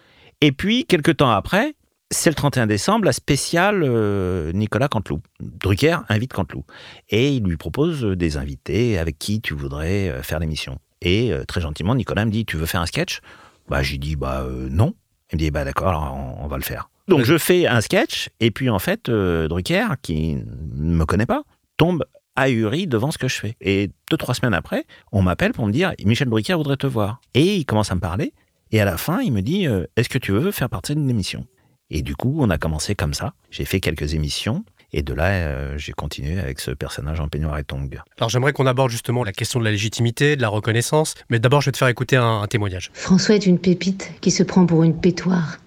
Et 0.41 0.52
puis, 0.52 0.86
quelques 0.86 1.17
temps 1.17 1.32
après, 1.32 1.76
c'est 2.12 2.30
le 2.30 2.36
31 2.36 2.67
décembre, 2.67 3.06
la 3.06 3.13
spéciale 3.13 3.84
euh, 3.84 4.52
Nicolas 4.54 4.88
Canteloup. 4.88 5.21
Drucker 5.39 5.98
invite 6.10 6.34
Canteloup. 6.34 6.65
Et 7.10 7.34
il 7.36 7.43
lui 7.43 7.58
propose 7.58 8.06
euh, 8.06 8.15
des 8.15 8.38
invités 8.38 8.98
avec 8.98 9.17
qui 9.17 9.41
tu 9.41 9.54
voudrais 9.54 10.10
euh, 10.10 10.21
faire 10.21 10.39
l'émission. 10.39 10.78
Et 11.02 11.32
euh, 11.32 11.43
très 11.45 11.62
gentiment, 11.62 11.95
Nicolas 11.95 12.26
me 12.26 12.32
dit 12.32 12.45
Tu 12.45 12.58
veux 12.58 12.65
faire 12.65 12.82
un 12.82 12.86
sketch? 12.86 13.21
Bah, 13.67 13.82
j'ai 13.82 13.98
dit 13.98 14.15
Bah, 14.15 14.41
euh, 14.41 14.67
non. 14.69 14.93
Il 15.32 15.36
me 15.36 15.39
dit 15.39 15.52
Bah, 15.52 15.65
d'accord, 15.65 15.89
alors 15.89 16.15
on, 16.15 16.45
on 16.45 16.48
va 16.48 16.58
le 16.58 16.63
faire. 16.63 16.89
Donc 17.08 17.24
je 17.24 17.38
fais 17.38 17.67
un 17.67 17.82
sketch, 17.82 18.30
et 18.39 18.50
puis 18.50 18.67
en 18.67 18.80
fait, 18.80 19.12
Drucker, 19.12 19.86
qui 20.02 20.38
ne 20.74 20.95
me 20.95 21.06
connaît 21.06 21.28
pas, 21.28 21.43
tombe 21.78 22.04
ahuri 22.36 22.88
devant 22.88 23.12
ce 23.12 23.19
que 23.19 23.28
je 23.28 23.36
fais. 23.36 23.56
Et 23.62 23.91
deux, 24.10 24.17
trois 24.17 24.34
semaines 24.34 24.56
après, 24.56 24.86
on 25.12 25.21
m'appelle 25.21 25.54
pour 25.54 25.67
me 25.67 25.71
dire 25.71 25.93
Michel 26.04 26.30
Drucker 26.30 26.56
voudrait 26.56 26.78
te 26.78 26.88
voir. 26.88 27.21
Et 27.36 27.58
il 27.58 27.65
commence 27.65 27.91
à 27.91 27.95
me 27.95 28.00
parler. 28.00 28.34
Et 28.75 28.81
à 28.81 28.83
la 28.83 28.97
fin, 28.97 29.21
il 29.21 29.31
me 29.31 29.41
dit 29.41 29.67
euh, 29.67 29.85
Est-ce 29.95 30.09
que 30.09 30.17
tu 30.17 30.33
veux 30.33 30.51
faire 30.51 30.67
partie 30.67 30.95
d'une 30.95 31.09
émission? 31.09 31.45
Et 31.89 32.01
du 32.01 32.13
coup, 32.13 32.35
on 32.39 32.49
a 32.49 32.57
commencé 32.57 32.93
comme 32.93 33.13
ça. 33.13 33.33
J'ai 33.49 33.63
fait 33.63 33.79
quelques 33.79 34.15
émissions. 34.15 34.65
Et 34.91 35.01
de 35.01 35.13
là, 35.13 35.27
euh, 35.27 35.77
j'ai 35.77 35.93
continué 35.93 36.38
avec 36.41 36.59
ce 36.59 36.71
personnage 36.71 37.21
en 37.21 37.29
peignoir 37.29 37.57
et 37.57 37.63
tongs. 37.63 37.88
Alors 38.17 38.27
j'aimerais 38.29 38.51
qu'on 38.51 38.65
aborde 38.65 38.91
justement 38.91 39.23
la 39.23 39.31
question 39.31 39.61
de 39.61 39.63
la 39.63 39.71
légitimité, 39.71 40.35
de 40.35 40.41
la 40.41 40.49
reconnaissance, 40.49 41.15
mais 41.29 41.39
d'abord 41.39 41.61
je 41.61 41.67
vais 41.67 41.71
te 41.71 41.77
faire 41.77 41.88
écouter 41.88 42.17
un, 42.17 42.41
un 42.41 42.47
témoignage. 42.47 42.91
François 42.93 43.35
est 43.35 43.45
une 43.45 43.59
pépite 43.59 44.11
qui 44.19 44.29
se 44.29 44.43
prend 44.43 44.65
pour 44.65 44.83
une 44.83 44.99
pétoire. 44.99 45.59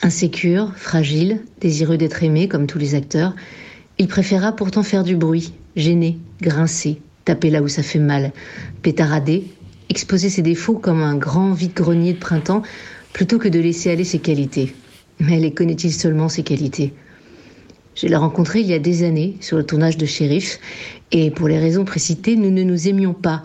Insécure, 0.00 0.72
fragile, 0.74 1.42
désireux 1.60 1.98
d'être 1.98 2.22
aimé 2.22 2.48
comme 2.48 2.66
tous 2.66 2.78
les 2.78 2.94
acteurs, 2.94 3.34
il 3.98 4.08
préféra 4.08 4.52
pourtant 4.52 4.82
faire 4.82 5.04
du 5.04 5.16
bruit, 5.16 5.52
gêner, 5.76 6.18
grincer, 6.40 7.02
taper 7.26 7.50
là 7.50 7.60
où 7.60 7.68
ça 7.68 7.82
fait 7.82 7.98
mal, 7.98 8.32
pétarader, 8.80 9.44
exposer 9.88 10.30
ses 10.30 10.42
défauts 10.42 10.78
comme 10.78 11.02
un 11.02 11.16
grand 11.16 11.52
vide-grenier 11.52 12.12
de 12.12 12.18
printemps 12.18 12.62
plutôt 13.12 13.38
que 13.38 13.48
de 13.48 13.58
laisser 13.58 13.90
aller 13.90 14.04
ses 14.04 14.18
qualités. 14.18 14.74
Mais 15.20 15.38
les 15.38 15.52
connaît-il 15.52 15.92
seulement 15.92 16.28
ses 16.28 16.42
qualités? 16.42 16.94
Je 17.94 18.06
l'ai 18.06 18.16
rencontré 18.16 18.60
il 18.60 18.66
y 18.66 18.74
a 18.74 18.78
des 18.78 19.02
années 19.02 19.36
sur 19.40 19.56
le 19.56 19.64
tournage 19.64 19.96
de 19.96 20.06
Shérif 20.06 20.60
et 21.10 21.30
pour 21.30 21.48
les 21.48 21.58
raisons 21.58 21.84
précitées, 21.84 22.36
nous 22.36 22.50
ne 22.50 22.62
nous 22.62 22.86
aimions 22.86 23.14
pas. 23.14 23.42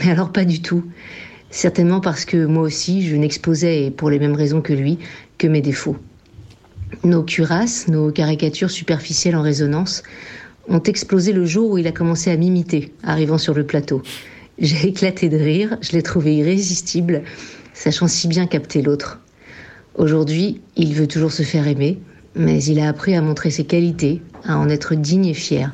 Mais 0.00 0.10
alors 0.10 0.32
pas 0.32 0.44
du 0.44 0.60
tout. 0.60 0.84
Certainement 1.48 2.00
parce 2.00 2.24
que 2.24 2.44
moi 2.44 2.64
aussi, 2.64 3.06
je 3.06 3.14
n'exposais, 3.14 3.84
et 3.84 3.90
pour 3.90 4.10
les 4.10 4.18
mêmes 4.18 4.34
raisons 4.34 4.60
que 4.60 4.72
lui, 4.72 4.98
que 5.38 5.46
mes 5.46 5.60
défauts. 5.60 5.96
Nos 7.04 7.22
cuirasses, 7.22 7.86
nos 7.88 8.10
caricatures 8.10 8.70
superficielles 8.70 9.36
en 9.36 9.42
résonance, 9.42 10.02
ont 10.68 10.82
explosé 10.82 11.32
le 11.32 11.46
jour 11.46 11.70
où 11.70 11.78
il 11.78 11.86
a 11.86 11.92
commencé 11.92 12.30
à 12.30 12.36
m'imiter, 12.36 12.92
arrivant 13.04 13.38
sur 13.38 13.54
le 13.54 13.64
plateau. 13.64 14.02
J'ai 14.58 14.88
éclaté 14.88 15.28
de 15.28 15.36
rire, 15.36 15.76
je 15.80 15.92
l'ai 15.92 16.02
trouvé 16.02 16.36
irrésistible, 16.36 17.22
sachant 17.72 18.06
si 18.06 18.28
bien 18.28 18.46
capter 18.46 18.82
l'autre. 18.82 19.20
Aujourd'hui, 19.96 20.60
il 20.76 20.94
veut 20.94 21.08
toujours 21.08 21.32
se 21.32 21.42
faire 21.42 21.66
aimer, 21.66 21.98
mais 22.36 22.62
il 22.62 22.78
a 22.78 22.88
appris 22.88 23.16
à 23.16 23.20
montrer 23.20 23.50
ses 23.50 23.64
qualités, 23.64 24.22
à 24.44 24.56
en 24.56 24.68
être 24.68 24.94
digne 24.94 25.26
et 25.26 25.34
fier. 25.34 25.72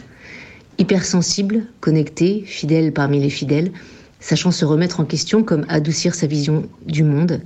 Hypersensible, 0.79 1.67
connecté, 1.81 2.43
fidèle 2.47 2.93
parmi 2.93 3.21
les 3.21 3.29
fidèles, 3.29 3.71
sachant 4.19 4.51
se 4.51 4.65
remettre 4.65 5.01
en 5.01 5.05
question 5.05 5.43
comme 5.43 5.67
adoucir 5.69 6.15
sa 6.15 6.27
vision 6.27 6.67
du 6.87 7.03
monde, 7.03 7.43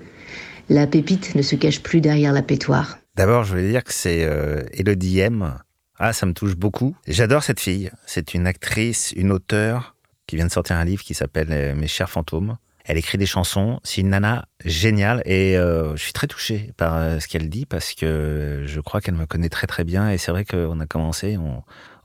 la 0.68 0.86
pépite 0.86 1.34
ne 1.34 1.42
se 1.42 1.56
cache 1.56 1.80
plus 1.80 2.00
derrière 2.00 2.32
la 2.32 2.42
pétoire. 2.42 2.98
D'abord, 3.16 3.44
je 3.44 3.50
voulais 3.50 3.68
dire 3.68 3.84
que 3.84 3.92
c'est 3.92 4.24
euh, 4.24 4.62
Elodie 4.72 5.18
M. 5.18 5.58
Ah, 5.98 6.12
ça 6.12 6.26
me 6.26 6.32
touche 6.32 6.56
beaucoup. 6.56 6.96
J'adore 7.06 7.42
cette 7.42 7.60
fille. 7.60 7.90
C'est 8.06 8.34
une 8.34 8.46
actrice, 8.46 9.12
une 9.16 9.30
auteure 9.30 9.93
qui 10.26 10.36
vient 10.36 10.46
de 10.46 10.52
sortir 10.52 10.76
un 10.76 10.84
livre 10.84 11.02
qui 11.02 11.14
s'appelle 11.14 11.48
euh, 11.50 11.74
Mes 11.74 11.86
chers 11.86 12.10
fantômes. 12.10 12.56
Elle 12.84 12.98
écrit 12.98 13.16
des 13.16 13.26
chansons. 13.26 13.80
C'est 13.82 14.02
une 14.02 14.10
nana 14.10 14.46
géniale 14.64 15.22
et 15.24 15.56
euh, 15.56 15.96
je 15.96 16.02
suis 16.02 16.12
très 16.12 16.26
touché 16.26 16.72
par 16.76 16.96
euh, 16.96 17.18
ce 17.18 17.28
qu'elle 17.28 17.48
dit 17.48 17.64
parce 17.64 17.94
que 17.94 18.64
je 18.66 18.80
crois 18.80 19.00
qu'elle 19.00 19.14
me 19.14 19.26
connaît 19.26 19.48
très 19.48 19.66
très 19.66 19.84
bien 19.84 20.10
et 20.10 20.18
c'est 20.18 20.30
vrai 20.30 20.44
qu'on 20.44 20.78
a 20.80 20.86
commencé, 20.86 21.38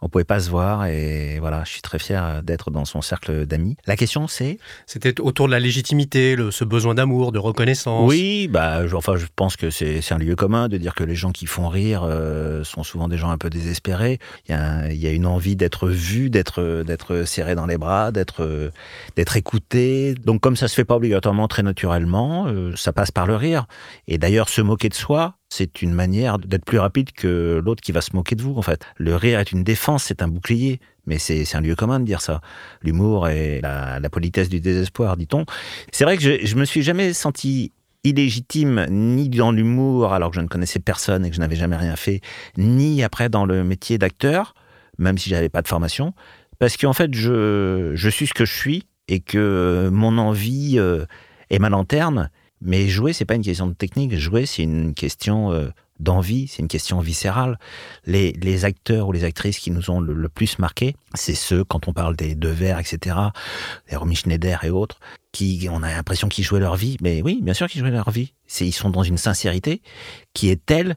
on 0.02 0.10
pouvait 0.10 0.24
pas 0.24 0.40
se 0.40 0.50
voir 0.50 0.86
et 0.86 1.38
voilà, 1.40 1.64
je 1.66 1.72
suis 1.72 1.82
très 1.82 2.00
fier 2.00 2.42
d'être 2.44 2.72
dans 2.72 2.86
son 2.86 3.02
cercle 3.02 3.46
d'amis. 3.46 3.76
La 3.86 3.96
question 3.96 4.28
c'est? 4.28 4.58
C'était 4.86 5.20
autour 5.20 5.48
de 5.48 5.52
la 5.52 5.60
légitimité, 5.60 6.36
le- 6.36 6.52
ce 6.52 6.64
besoin 6.64 6.96
d'amour, 6.96 7.32
de 7.32 7.40
reconnaissance. 7.40 8.08
oui, 8.10 8.48
bah, 8.48 8.88
je, 8.88 8.96
enfin, 8.96 9.16
je 9.18 9.26
pense 9.36 9.56
que 9.58 9.70
c'est 9.70 10.12
un 10.12 10.18
lieu 10.18 10.36
commun 10.36 10.68
de 10.70 10.78
dire 10.78 10.94
que 10.96 11.04
les 11.04 11.16
gens 11.16 11.32
qui 11.32 11.46
font 11.46 11.68
rire 11.70 12.04
euh, 12.04 12.64
sont 12.64 12.84
souvent 12.84 13.08
des 13.08 13.18
gens 13.18 13.30
un 13.30 13.38
peu 13.38 13.50
désespérés. 13.50 14.20
Il 14.48 14.56
y 14.56 14.98
y 15.00 15.08
a 15.08 15.12
une 15.12 15.26
envie 15.26 15.56
d'être 15.56 15.88
vu, 15.90 16.30
d'être 16.30 16.84
d'être 16.86 17.24
serré 17.26 17.56
dans 17.56 17.66
les 17.66 17.78
bras, 17.78 18.12
d'être 18.12 18.44
euh, 18.44 18.70
d'être 19.16 19.36
écouté. 19.38 20.14
Donc, 20.16 20.42
comme 20.42 20.56
ça 20.56 20.68
se 20.68 20.76
fait 20.76 20.86
pas 20.86 20.96
obligatoirement 20.96 21.48
très 21.48 21.64
naturellement, 21.64 22.48
euh, 22.48 22.76
ça 22.76 22.94
passe 22.94 23.12
par 23.12 23.26
le 23.28 23.36
rire. 23.36 23.66
Et 24.08 24.18
d'ailleurs, 24.18 24.50
se 24.50 24.62
moquer 24.62 24.90
de 24.90 24.94
soi, 24.94 25.36
c'est 25.50 25.82
une 25.82 25.94
manière 25.94 26.38
d'être 26.38 26.66
plus 26.66 26.80
rapide 26.80 27.12
que 27.12 27.62
l'autre 27.64 27.82
qui 27.82 27.92
va 27.92 28.02
se 28.02 28.16
moquer 28.16 28.36
de 28.36 28.42
vous. 28.42 28.56
En 28.56 28.62
fait, 28.62 28.86
le 28.98 29.16
rire 29.16 29.40
est 29.40 29.52
une 29.52 29.64
défense, 29.64 30.04
c'est 30.06 30.22
un 30.22 30.28
bouclier. 30.28 30.80
Mais 31.06 31.18
c'est 31.18 31.56
un 31.56 31.62
lieu 31.62 31.76
commun 31.76 32.00
de 32.00 32.06
dire 32.06 32.22
ça. 32.22 32.40
L'humour 32.84 33.30
et 33.30 33.62
la, 33.62 34.00
politesse 34.12 34.48
du 34.48 34.60
désespoir, 34.60 35.18
dit-on. 35.18 35.46
C'est 35.92 36.04
vrai 36.04 36.18
que 36.18 36.24
je, 36.24 36.46
je 36.46 36.56
me 36.56 36.66
suis 36.66 36.84
jamais 36.84 37.14
senti 37.14 37.72
illégitime 38.04 38.86
ni 38.90 39.30
dans 39.30 39.52
l'humour 39.52 40.14
alors 40.14 40.30
que 40.30 40.36
je 40.36 40.42
ne 40.42 40.48
connaissais 40.48 40.80
personne 40.80 41.26
et 41.26 41.30
que 41.30 41.36
je 41.36 41.42
n'avais 41.42 41.56
jamais 41.56 41.76
rien 41.76 41.96
fait, 41.96 42.22
ni 42.58 43.04
après 43.04 43.30
dans 43.30 43.46
le 43.46 43.64
métier 43.64 43.98
d'acteur, 43.98 44.54
même 44.98 45.18
si 45.18 45.30
j'avais 45.30 45.50
pas 45.50 45.62
de 45.62 45.68
formation, 45.68 46.14
parce 46.60 46.78
qu'en 46.78 46.94
fait 46.94 47.14
je, 47.14 47.92
je 47.96 48.10
suis 48.10 48.28
ce 48.28 48.34
que 48.34 48.46
je 48.46 48.54
suis 48.54 48.88
et 49.08 49.20
que 49.20 49.90
mon 49.92 50.18
envie 50.18 50.76
euh, 50.78 51.06
est 51.50 51.60
ma 51.60 51.70
lanterne. 51.70 52.30
Mais 52.62 52.88
jouer, 52.88 53.14
c'est 53.14 53.26
pas 53.26 53.36
une 53.36 53.44
question 53.44 53.68
de 53.68 53.74
technique. 53.74 54.16
Jouer, 54.16 54.46
c'est 54.46 54.64
une 54.64 54.94
question 54.94 55.52
euh, 55.52 55.70
d'envie, 56.00 56.48
c'est 56.48 56.62
une 56.62 56.68
question 56.68 57.00
viscérale. 57.00 57.58
Les, 58.06 58.34
les 58.34 58.66
acteurs 58.66 59.08
ou 59.08 59.12
les 59.12 59.24
actrices 59.24 59.60
qui 59.60 59.72
nous 59.72 59.90
ont 59.90 60.00
le, 60.00 60.30
plus 60.30 60.60
marqué, 60.60 60.96
c'est 61.14 61.36
ceux, 61.36 61.64
quand 61.64 61.88
on 61.88 61.94
parle 61.94 62.16
des 62.16 62.36
deux 62.36 62.56
etc., 62.62 63.16
les 63.90 63.98
Romy 63.98 64.16
Schneider 64.16 64.64
et 64.64 64.70
autres, 64.70 65.00
qui, 65.32 65.68
on 65.72 65.84
a 65.84 65.92
l'impression 65.94 66.28
qu'ils 66.28 66.44
jouaient 66.44 66.60
leur 66.60 66.76
vie. 66.76 66.98
Mais 67.02 67.22
oui, 67.22 67.40
bien 67.42 67.54
sûr 67.54 67.68
qu'ils 67.68 67.82
jouaient 67.82 67.92
leur 67.92 68.12
vie. 68.12 68.34
Ils 68.60 68.74
sont 68.74 68.90
dans 68.90 69.04
une 69.04 69.18
sincérité 69.18 69.82
qui 70.34 70.50
est 70.50 70.64
telle 70.66 70.96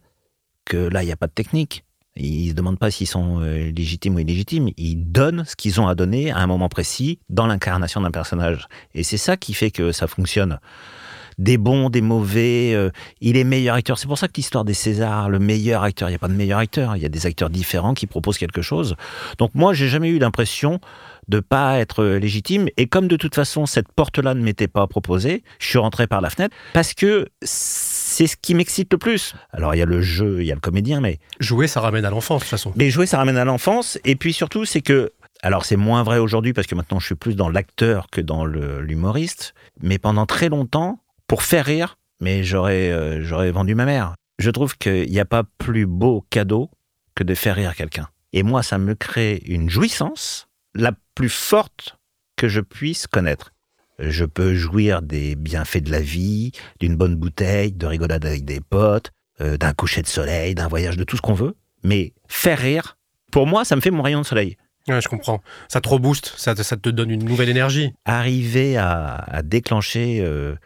que 0.64 0.77
là, 0.77 1.03
il 1.03 1.07
n'y 1.07 1.12
a 1.12 1.16
pas 1.16 1.27
de 1.27 1.33
technique. 1.33 1.85
Ils 2.14 2.51
se 2.51 2.55
demandent 2.55 2.79
pas 2.79 2.90
s'ils 2.90 3.07
sont 3.07 3.40
euh, 3.40 3.70
légitimes 3.70 4.16
ou 4.16 4.18
illégitimes. 4.18 4.68
Ils 4.77 4.96
donnent 4.96 5.44
ce 5.46 5.57
qu'ils 5.57 5.81
ont 5.81 5.88
à 5.88 5.94
donner 5.94 6.31
à 6.31 6.38
un 6.38 6.46
moment 6.46 6.68
précis 6.68 7.20
dans 7.31 7.46
l'incarnation 7.46 8.03
d'un 8.03 8.11
personnage. 8.11 8.68
Et 8.94 9.03
c'est 9.03 9.16
ça 9.16 9.37
qui 9.37 9.55
fait 9.55 9.70
que 9.70 9.92
ça 9.92 10.07
fonctionne. 10.07 10.59
Des 11.38 11.59
bons, 11.59 11.90
des 11.90 12.01
mauvais, 12.01 12.73
euh, 12.75 12.90
il 13.21 13.37
est 13.37 13.45
meilleur 13.45 13.77
acteur. 13.77 13.99
C'est 13.99 14.07
pour 14.07 14.18
ça 14.18 14.29
que 14.29 14.35
l'histoire 14.37 14.64
des 14.64 14.75
Césars, 14.75 15.29
le 15.29 15.38
meilleur 15.38 15.83
acteur, 15.83 16.09
il 16.09 16.12
n'y 16.12 16.16
a 16.16 16.18
pas 16.18 16.29
de 16.29 16.35
meilleur 16.35 16.59
acteur. 16.59 16.97
Il 16.97 17.03
y 17.03 17.07
a 17.07 17.09
des 17.09 17.27
acteurs 17.27 17.51
différents 17.51 17.95
qui 17.95 18.07
proposent 18.07 18.38
quelque 18.38 18.62
chose. 18.62 18.97
Donc 19.38 19.51
moi, 19.55 19.73
j'ai 19.73 19.88
jamais 19.88 20.09
eu 20.09 20.18
l'impression 20.18 20.81
de 21.29 21.40
pas 21.40 21.79
être 21.79 22.05
légitime. 22.05 22.68
Et 22.77 22.87
comme 22.87 23.09
de 23.09 23.16
toute 23.16 23.35
façon, 23.35 23.66
cette 23.66 23.90
porte-là 23.92 24.35
ne 24.35 24.42
m'était 24.42 24.68
pas 24.68 24.87
proposée, 24.87 25.42
je 25.59 25.68
suis 25.68 25.79
rentré 25.79 26.07
par 26.07 26.21
la 26.21 26.31
fenêtre 26.31 26.55
parce 26.73 26.95
que 26.95 27.29
c'est 27.42 28.27
ce 28.27 28.37
qui 28.37 28.55
m'excite 28.55 28.92
le 28.92 28.99
plus. 28.99 29.35
Alors, 29.53 29.75
il 29.75 29.79
y 29.79 29.83
a 29.83 29.87
le 29.87 30.03
jeu, 30.03 30.40
il 30.40 30.47
y 30.47 30.53
a 30.53 30.55
le 30.55 30.61
comédien, 30.61 31.01
mais. 31.01 31.18
Jouer, 31.40 31.66
ça 31.66 31.81
ramène 31.81 32.05
à 32.05 32.11
l'enfance, 32.11 32.40
de 32.40 32.45
toute 32.45 32.51
façon. 32.51 32.73
Mais 32.77 32.90
jouer, 32.90 33.07
ça 33.07 33.18
ramène 33.18 33.37
à 33.37 33.45
l'enfance. 33.45 33.99
Et 34.05 34.16
puis 34.16 34.33
surtout, 34.33 34.64
c'est 34.64 34.83
que. 34.83 35.12
Alors, 35.45 35.64
c'est 35.64 35.77
moins 35.77 36.05
vrai 36.05 36.18
aujourd'hui 36.18 36.53
parce 36.53 36.68
que 36.68 36.75
maintenant, 36.77 37.01
je 37.01 37.07
suis 37.07 37.14
plus 37.16 37.35
dans 37.35 37.49
l'acteur 37.49 38.07
que 38.11 38.21
dans 38.21 38.45
l'humoriste. 38.45 39.55
Mais 39.81 39.99
pendant 39.99 40.25
très 40.25 40.49
longtemps, 40.49 41.01
pour 41.33 41.45
faire 41.45 41.64
rire, 41.64 41.97
mais 42.21 42.45
j'aurais 42.45 42.90
euh, 42.90 43.23
j'aurais 43.25 43.51
vendu 43.53 43.75
ma 43.75 43.87
mère. 43.87 44.12
Je 44.38 44.51
trouve 44.51 44.77
qu'il 44.77 45.11
n'y 45.11 45.18
a 45.18 45.25
pas 45.25 45.45
plus 45.57 45.87
beau 45.87 46.27
cadeau 46.29 46.71
que 47.14 47.25
de 47.25 47.35
faire 47.35 47.57
rire 47.57 47.75
quelqu'un. 47.75 48.07
Et 48.35 48.42
moi, 48.42 48.62
ça 48.62 48.77
me 48.77 48.95
crée 48.95 49.40
une 49.47 49.71
jouissance 49.71 50.47
la 50.75 50.92
plus 51.14 51.31
forte 51.31 51.97
que 52.37 52.49
je 52.49 52.61
puisse 52.61 53.07
connaître. 53.07 53.55
Je 53.99 54.27
peux 54.27 54.55
jouir 54.55 55.01
des 55.01 55.35
bienfaits 55.35 55.83
de 55.85 55.90
la 55.90 56.03
vie, 56.03 56.53
d'une 56.81 56.97
bonne 56.97 57.16
bouteille, 57.16 57.73
de 57.73 57.87
rigolade 57.87 58.27
avec 58.27 58.45
des 58.45 58.61
potes, 58.61 59.11
euh, 59.40 59.57
d'un 59.57 59.73
coucher 59.73 60.03
de 60.03 60.07
soleil, 60.09 60.55
d'un 60.55 60.68
voyage, 60.68 60.99
de 60.99 61.05
tout 61.05 61.16
ce 61.16 61.23
qu'on 61.23 61.33
veut. 61.33 61.55
Mais 61.83 62.12
faire 62.29 62.59
rire, 62.59 62.99
pour 63.31 63.47
moi, 63.47 63.64
ça 63.64 63.75
me 63.75 63.81
fait 63.81 63.90
mon 63.90 64.03
rayon 64.03 64.21
de 64.21 64.27
soleil. 64.27 64.59
Ouais, 64.87 65.01
je 65.01 65.09
comprends. 65.09 65.40
Ça 65.68 65.81
te 65.81 65.88
rebooste, 65.88 66.35
ça, 66.37 66.55
te- 66.55 66.62
ça 66.62 66.77
te 66.77 66.90
donne 66.90 67.11
une 67.11 67.25
nouvelle 67.25 67.49
énergie. 67.49 67.90
Arriver 68.05 68.77
à, 68.77 69.14
à 69.14 69.42
déclencher 69.42 70.18
euh, 70.21 70.57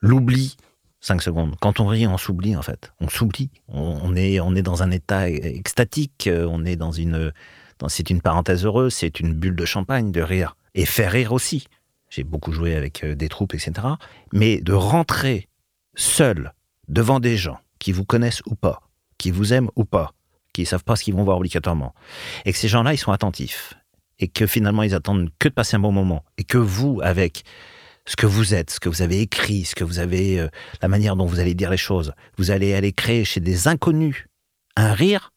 l'oubli, 0.00 0.56
5 1.00 1.22
secondes. 1.22 1.54
Quand 1.60 1.80
on 1.80 1.86
rit, 1.86 2.06
on 2.06 2.18
s'oublie 2.18 2.56
en 2.56 2.62
fait. 2.62 2.92
On 3.00 3.08
s'oublie. 3.08 3.50
On, 3.68 4.16
est, 4.16 4.40
on 4.40 4.54
est 4.54 4.62
dans 4.62 4.82
un 4.82 4.90
état 4.90 5.28
extatique. 5.30 6.26
euh, 6.26 6.46
On 6.50 6.64
est 6.64 6.76
dans 6.76 6.92
une, 6.92 7.32
c'est 7.88 8.10
une 8.10 8.20
parenthèse 8.20 8.64
heureuse. 8.64 8.94
C'est 8.94 9.20
une 9.20 9.32
bulle 9.32 9.56
de 9.56 9.64
champagne 9.64 10.10
de 10.10 10.20
rire 10.20 10.56
et 10.74 10.84
faire 10.84 11.12
rire 11.12 11.32
aussi. 11.32 11.66
J'ai 12.08 12.24
beaucoup 12.24 12.52
joué 12.52 12.74
avec 12.74 13.04
euh, 13.04 13.14
des 13.14 13.28
troupes, 13.28 13.54
etc. 13.54 13.72
Mais 14.32 14.60
de 14.60 14.72
rentrer 14.72 15.48
seul 15.94 16.52
devant 16.88 17.20
des 17.20 17.36
gens 17.36 17.58
qui 17.78 17.92
vous 17.92 18.04
connaissent 18.04 18.42
ou 18.46 18.54
pas, 18.54 18.80
qui 19.18 19.30
vous 19.30 19.52
aiment 19.52 19.70
ou 19.76 19.84
pas, 19.84 20.12
qui 20.52 20.62
ne 20.62 20.66
savent 20.66 20.84
pas 20.84 20.96
ce 20.96 21.04
qu'ils 21.04 21.14
vont 21.14 21.24
voir 21.24 21.36
obligatoirement, 21.38 21.94
et 22.44 22.52
que 22.52 22.58
ces 22.58 22.68
gens-là, 22.68 22.94
ils 22.94 22.98
sont 22.98 23.12
attentifs, 23.12 23.74
et 24.18 24.28
que 24.28 24.46
finalement, 24.46 24.82
ils 24.82 24.94
attendent 24.94 25.30
que 25.38 25.48
de 25.48 25.54
passer 25.54 25.76
un 25.76 25.80
bon 25.80 25.92
moment, 25.92 26.24
et 26.38 26.44
que 26.44 26.58
vous, 26.58 27.00
avec 27.02 27.42
ce 28.06 28.16
que 28.16 28.26
vous 28.26 28.54
êtes, 28.54 28.70
ce 28.70 28.80
que 28.80 28.88
vous 28.88 29.02
avez 29.02 29.20
écrit, 29.20 29.64
ce 29.64 29.74
que 29.74 29.84
vous 29.84 29.98
avez, 29.98 30.38
euh, 30.40 30.48
la 30.82 30.88
manière 30.88 31.16
dont 31.16 31.26
vous 31.26 31.40
allez 31.40 31.54
dire 31.54 31.70
les 31.70 31.76
choses, 31.76 32.12
vous 32.38 32.50
allez 32.50 32.74
aller 32.74 32.92
créer 32.92 33.24
chez 33.24 33.40
des 33.40 33.68
inconnus 33.68 34.26
un 34.76 34.92
rire, 34.92 35.32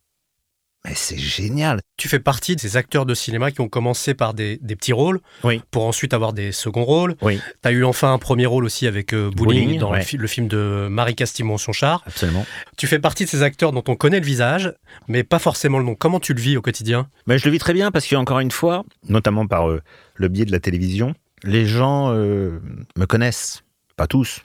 mais 0.85 0.93
c'est 0.95 1.17
génial. 1.17 1.81
Tu 1.97 2.07
fais 2.07 2.19
partie 2.19 2.55
de 2.55 2.61
ces 2.61 2.77
acteurs 2.77 3.05
de 3.05 3.13
cinéma 3.13 3.51
qui 3.51 3.59
ont 3.59 3.67
commencé 3.67 4.13
par 4.13 4.33
des, 4.33 4.57
des 4.61 4.77
petits 4.77 4.93
rôles 4.93 5.19
Oui. 5.43 5.61
pour 5.71 5.85
ensuite 5.85 6.13
avoir 6.13 6.31
des 6.31 6.53
seconds 6.53 6.85
rôles. 6.85 7.15
Oui. 7.21 7.39
Tu 7.61 7.67
as 7.67 7.71
eu 7.71 7.83
enfin 7.83 8.13
un 8.13 8.17
premier 8.17 8.45
rôle 8.45 8.63
aussi 8.63 8.87
avec 8.87 9.13
euh, 9.13 9.29
Bowling, 9.29 9.63
Bowling, 9.65 9.79
dans 9.79 9.91
le, 9.91 9.97
ouais. 9.97 10.03
fi- 10.05 10.15
le 10.15 10.27
film 10.27 10.47
de 10.47 10.87
Marie 10.89 11.15
Castimon-Sonchard. 11.15 12.01
Absolument. 12.05 12.45
Tu 12.77 12.87
fais 12.87 12.99
partie 12.99 13.25
de 13.25 13.29
ces 13.29 13.43
acteurs 13.43 13.73
dont 13.73 13.83
on 13.89 13.95
connaît 13.95 14.21
le 14.21 14.25
visage, 14.25 14.73
mais 15.09 15.23
pas 15.23 15.39
forcément 15.39 15.79
le 15.79 15.83
nom. 15.85 15.95
Comment 15.95 16.21
tu 16.21 16.33
le 16.33 16.39
vis 16.41 16.55
au 16.55 16.61
quotidien? 16.61 17.09
Mais 17.27 17.37
je 17.39 17.45
le 17.45 17.51
vis 17.51 17.59
très 17.59 17.73
bien 17.73 17.91
parce 17.91 18.07
qu'encore 18.07 18.39
une 18.39 18.51
fois, 18.51 18.85
notamment 19.09 19.47
par 19.47 19.69
euh, 19.69 19.81
le 20.15 20.27
biais 20.29 20.45
de 20.45 20.51
la 20.53 20.59
télévision, 20.61 21.13
les 21.43 21.65
gens 21.65 22.13
euh, 22.13 22.59
me 22.97 23.05
connaissent. 23.05 23.63
Pas 23.95 24.07
tous, 24.07 24.41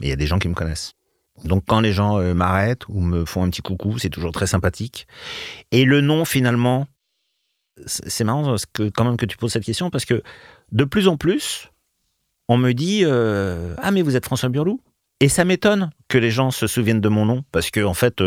mais 0.00 0.06
il 0.06 0.10
y 0.10 0.12
a 0.12 0.16
des 0.16 0.26
gens 0.26 0.38
qui 0.38 0.48
me 0.48 0.54
connaissent. 0.54 0.94
Donc 1.44 1.64
quand 1.66 1.80
les 1.80 1.92
gens 1.92 2.18
euh, 2.18 2.34
m'arrêtent 2.34 2.88
ou 2.88 3.00
me 3.00 3.24
font 3.24 3.44
un 3.44 3.50
petit 3.50 3.62
coucou, 3.62 3.98
c'est 3.98 4.08
toujours 4.08 4.32
très 4.32 4.46
sympathique. 4.46 5.06
Et 5.70 5.84
le 5.84 6.00
nom, 6.00 6.24
finalement, 6.24 6.86
c'est 7.86 8.24
marrant 8.24 8.44
parce 8.44 8.66
que, 8.66 8.88
quand 8.88 9.04
même 9.04 9.16
que 9.16 9.26
tu 9.26 9.36
poses 9.36 9.52
cette 9.52 9.64
question 9.64 9.90
parce 9.90 10.04
que 10.04 10.22
de 10.72 10.84
plus 10.84 11.08
en 11.08 11.16
plus, 11.16 11.70
on 12.48 12.56
me 12.56 12.72
dit 12.72 13.02
euh, 13.04 13.74
Ah, 13.78 13.90
mais 13.90 14.02
vous 14.02 14.16
êtes 14.16 14.24
François 14.24 14.48
Burlou 14.48 14.80
Et 15.20 15.28
ça 15.28 15.44
m'étonne 15.44 15.90
que 16.08 16.18
les 16.18 16.30
gens 16.30 16.50
se 16.50 16.66
souviennent 16.66 17.00
de 17.00 17.08
mon 17.08 17.26
nom 17.26 17.44
parce 17.52 17.70
que, 17.70 17.84
en 17.84 17.94
fait, 17.94 18.22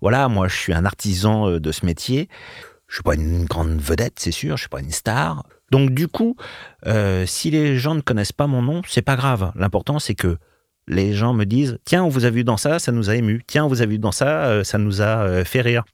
voilà, 0.00 0.28
moi 0.28 0.48
je 0.48 0.56
suis 0.56 0.74
un 0.74 0.84
artisan 0.84 1.58
de 1.58 1.72
ce 1.72 1.86
métier. 1.86 2.28
Je 2.86 2.96
suis 2.96 3.02
pas 3.02 3.14
une 3.14 3.44
grande 3.46 3.80
vedette, 3.80 4.18
c'est 4.18 4.32
sûr, 4.32 4.56
je 4.56 4.62
suis 4.62 4.68
pas 4.68 4.80
une 4.80 4.92
star. 4.92 5.44
Donc 5.70 5.90
du 5.90 6.08
coup, 6.08 6.36
euh, 6.86 7.26
si 7.26 7.50
les 7.50 7.78
gens 7.78 7.94
ne 7.94 8.00
connaissent 8.00 8.32
pas 8.32 8.46
mon 8.46 8.62
nom, 8.62 8.82
c'est 8.86 9.02
pas 9.02 9.16
grave. 9.16 9.52
L'important 9.54 9.98
c'est 9.98 10.14
que 10.14 10.38
les 10.86 11.12
gens 11.12 11.34
me 11.34 11.44
disent 11.44 11.78
tiens, 11.84 12.04
on 12.04 12.08
vous 12.08 12.24
a 12.24 12.30
vu 12.30 12.44
dans 12.44 12.56
ça, 12.56 12.78
ça 12.78 12.92
nous 12.92 13.10
a 13.10 13.16
ému. 13.16 13.42
Tiens, 13.46 13.64
on 13.64 13.68
vous 13.68 13.82
a 13.82 13.86
vu 13.86 13.98
dans 13.98 14.12
ça, 14.12 14.46
euh, 14.46 14.64
ça 14.64 14.78
nous 14.78 15.02
a 15.02 15.24
euh, 15.24 15.44
fait 15.44 15.60
rire. 15.60 15.84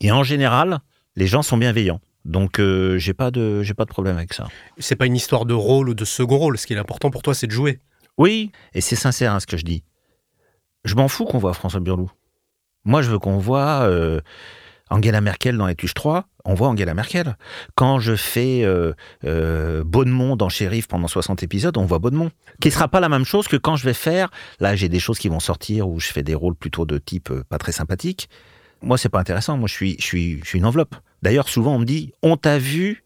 Et 0.00 0.10
en 0.10 0.22
général, 0.22 0.78
les 1.16 1.26
gens 1.26 1.42
sont 1.42 1.58
bienveillants. 1.58 2.00
Donc 2.24 2.60
j'ai 2.60 3.14
pas 3.14 3.30
de 3.30 3.62
j'ai 3.62 3.72
pas 3.72 3.86
de 3.86 3.90
problème 3.90 4.16
avec 4.16 4.34
ça. 4.34 4.46
C'est 4.78 4.96
pas 4.96 5.06
une 5.06 5.16
histoire 5.16 5.46
de 5.46 5.54
rôle 5.54 5.88
ou 5.88 5.94
de 5.94 6.04
second 6.04 6.36
rôle. 6.36 6.58
Ce 6.58 6.66
qui 6.66 6.74
est 6.74 6.78
important 6.78 7.10
pour 7.10 7.22
toi, 7.22 7.34
c'est 7.34 7.46
de 7.46 7.52
jouer. 7.52 7.80
Oui, 8.18 8.52
et 8.74 8.82
c'est 8.82 8.96
sincère 8.96 9.32
hein, 9.32 9.40
ce 9.40 9.46
que 9.46 9.56
je 9.56 9.64
dis. 9.64 9.82
Je 10.84 10.94
m'en 10.96 11.08
fous 11.08 11.24
qu'on 11.24 11.38
voit 11.38 11.54
François 11.54 11.80
Burlou. 11.80 12.10
Moi, 12.84 13.00
je 13.00 13.10
veux 13.10 13.18
qu'on 13.18 13.38
voit 13.38 13.88
Angela 14.90 15.20
Merkel 15.20 15.56
dans 15.56 15.66
Les 15.66 15.74
Tuches 15.74 15.94
3. 15.94 16.26
On 16.44 16.54
voit 16.54 16.68
Angela 16.68 16.94
Merkel. 16.94 17.36
Quand 17.74 18.00
je 18.00 18.16
fais 18.16 18.62
euh, 18.64 18.92
euh, 19.24 19.84
Beaunemont 19.84 20.36
dans 20.36 20.48
Shérif 20.48 20.88
pendant 20.88 21.08
60 21.08 21.42
épisodes, 21.42 21.76
on 21.76 21.84
voit 21.84 21.98
Beaunemont. 21.98 22.30
Qui 22.60 22.70
sera 22.70 22.88
pas 22.88 23.00
la 23.00 23.08
même 23.08 23.24
chose 23.24 23.48
que 23.48 23.56
quand 23.56 23.76
je 23.76 23.84
vais 23.84 23.94
faire. 23.94 24.30
Là, 24.58 24.74
j'ai 24.74 24.88
des 24.88 25.00
choses 25.00 25.18
qui 25.18 25.28
vont 25.28 25.40
sortir 25.40 25.88
où 25.88 26.00
je 26.00 26.08
fais 26.08 26.22
des 26.22 26.34
rôles 26.34 26.56
plutôt 26.56 26.84
de 26.84 26.98
type 26.98 27.30
euh, 27.30 27.44
pas 27.48 27.58
très 27.58 27.72
sympathique. 27.72 28.28
Moi, 28.82 28.98
c'est 28.98 29.08
pas 29.08 29.20
intéressant. 29.20 29.56
Moi, 29.56 29.68
je 29.68 29.74
suis, 29.74 29.96
je 29.98 30.04
suis, 30.04 30.40
je 30.42 30.48
suis 30.48 30.58
une 30.58 30.66
enveloppe. 30.66 30.96
D'ailleurs, 31.22 31.48
souvent, 31.48 31.74
on 31.74 31.78
me 31.78 31.84
dit 31.84 32.12
On 32.22 32.36
t'a 32.36 32.58
vu 32.58 33.04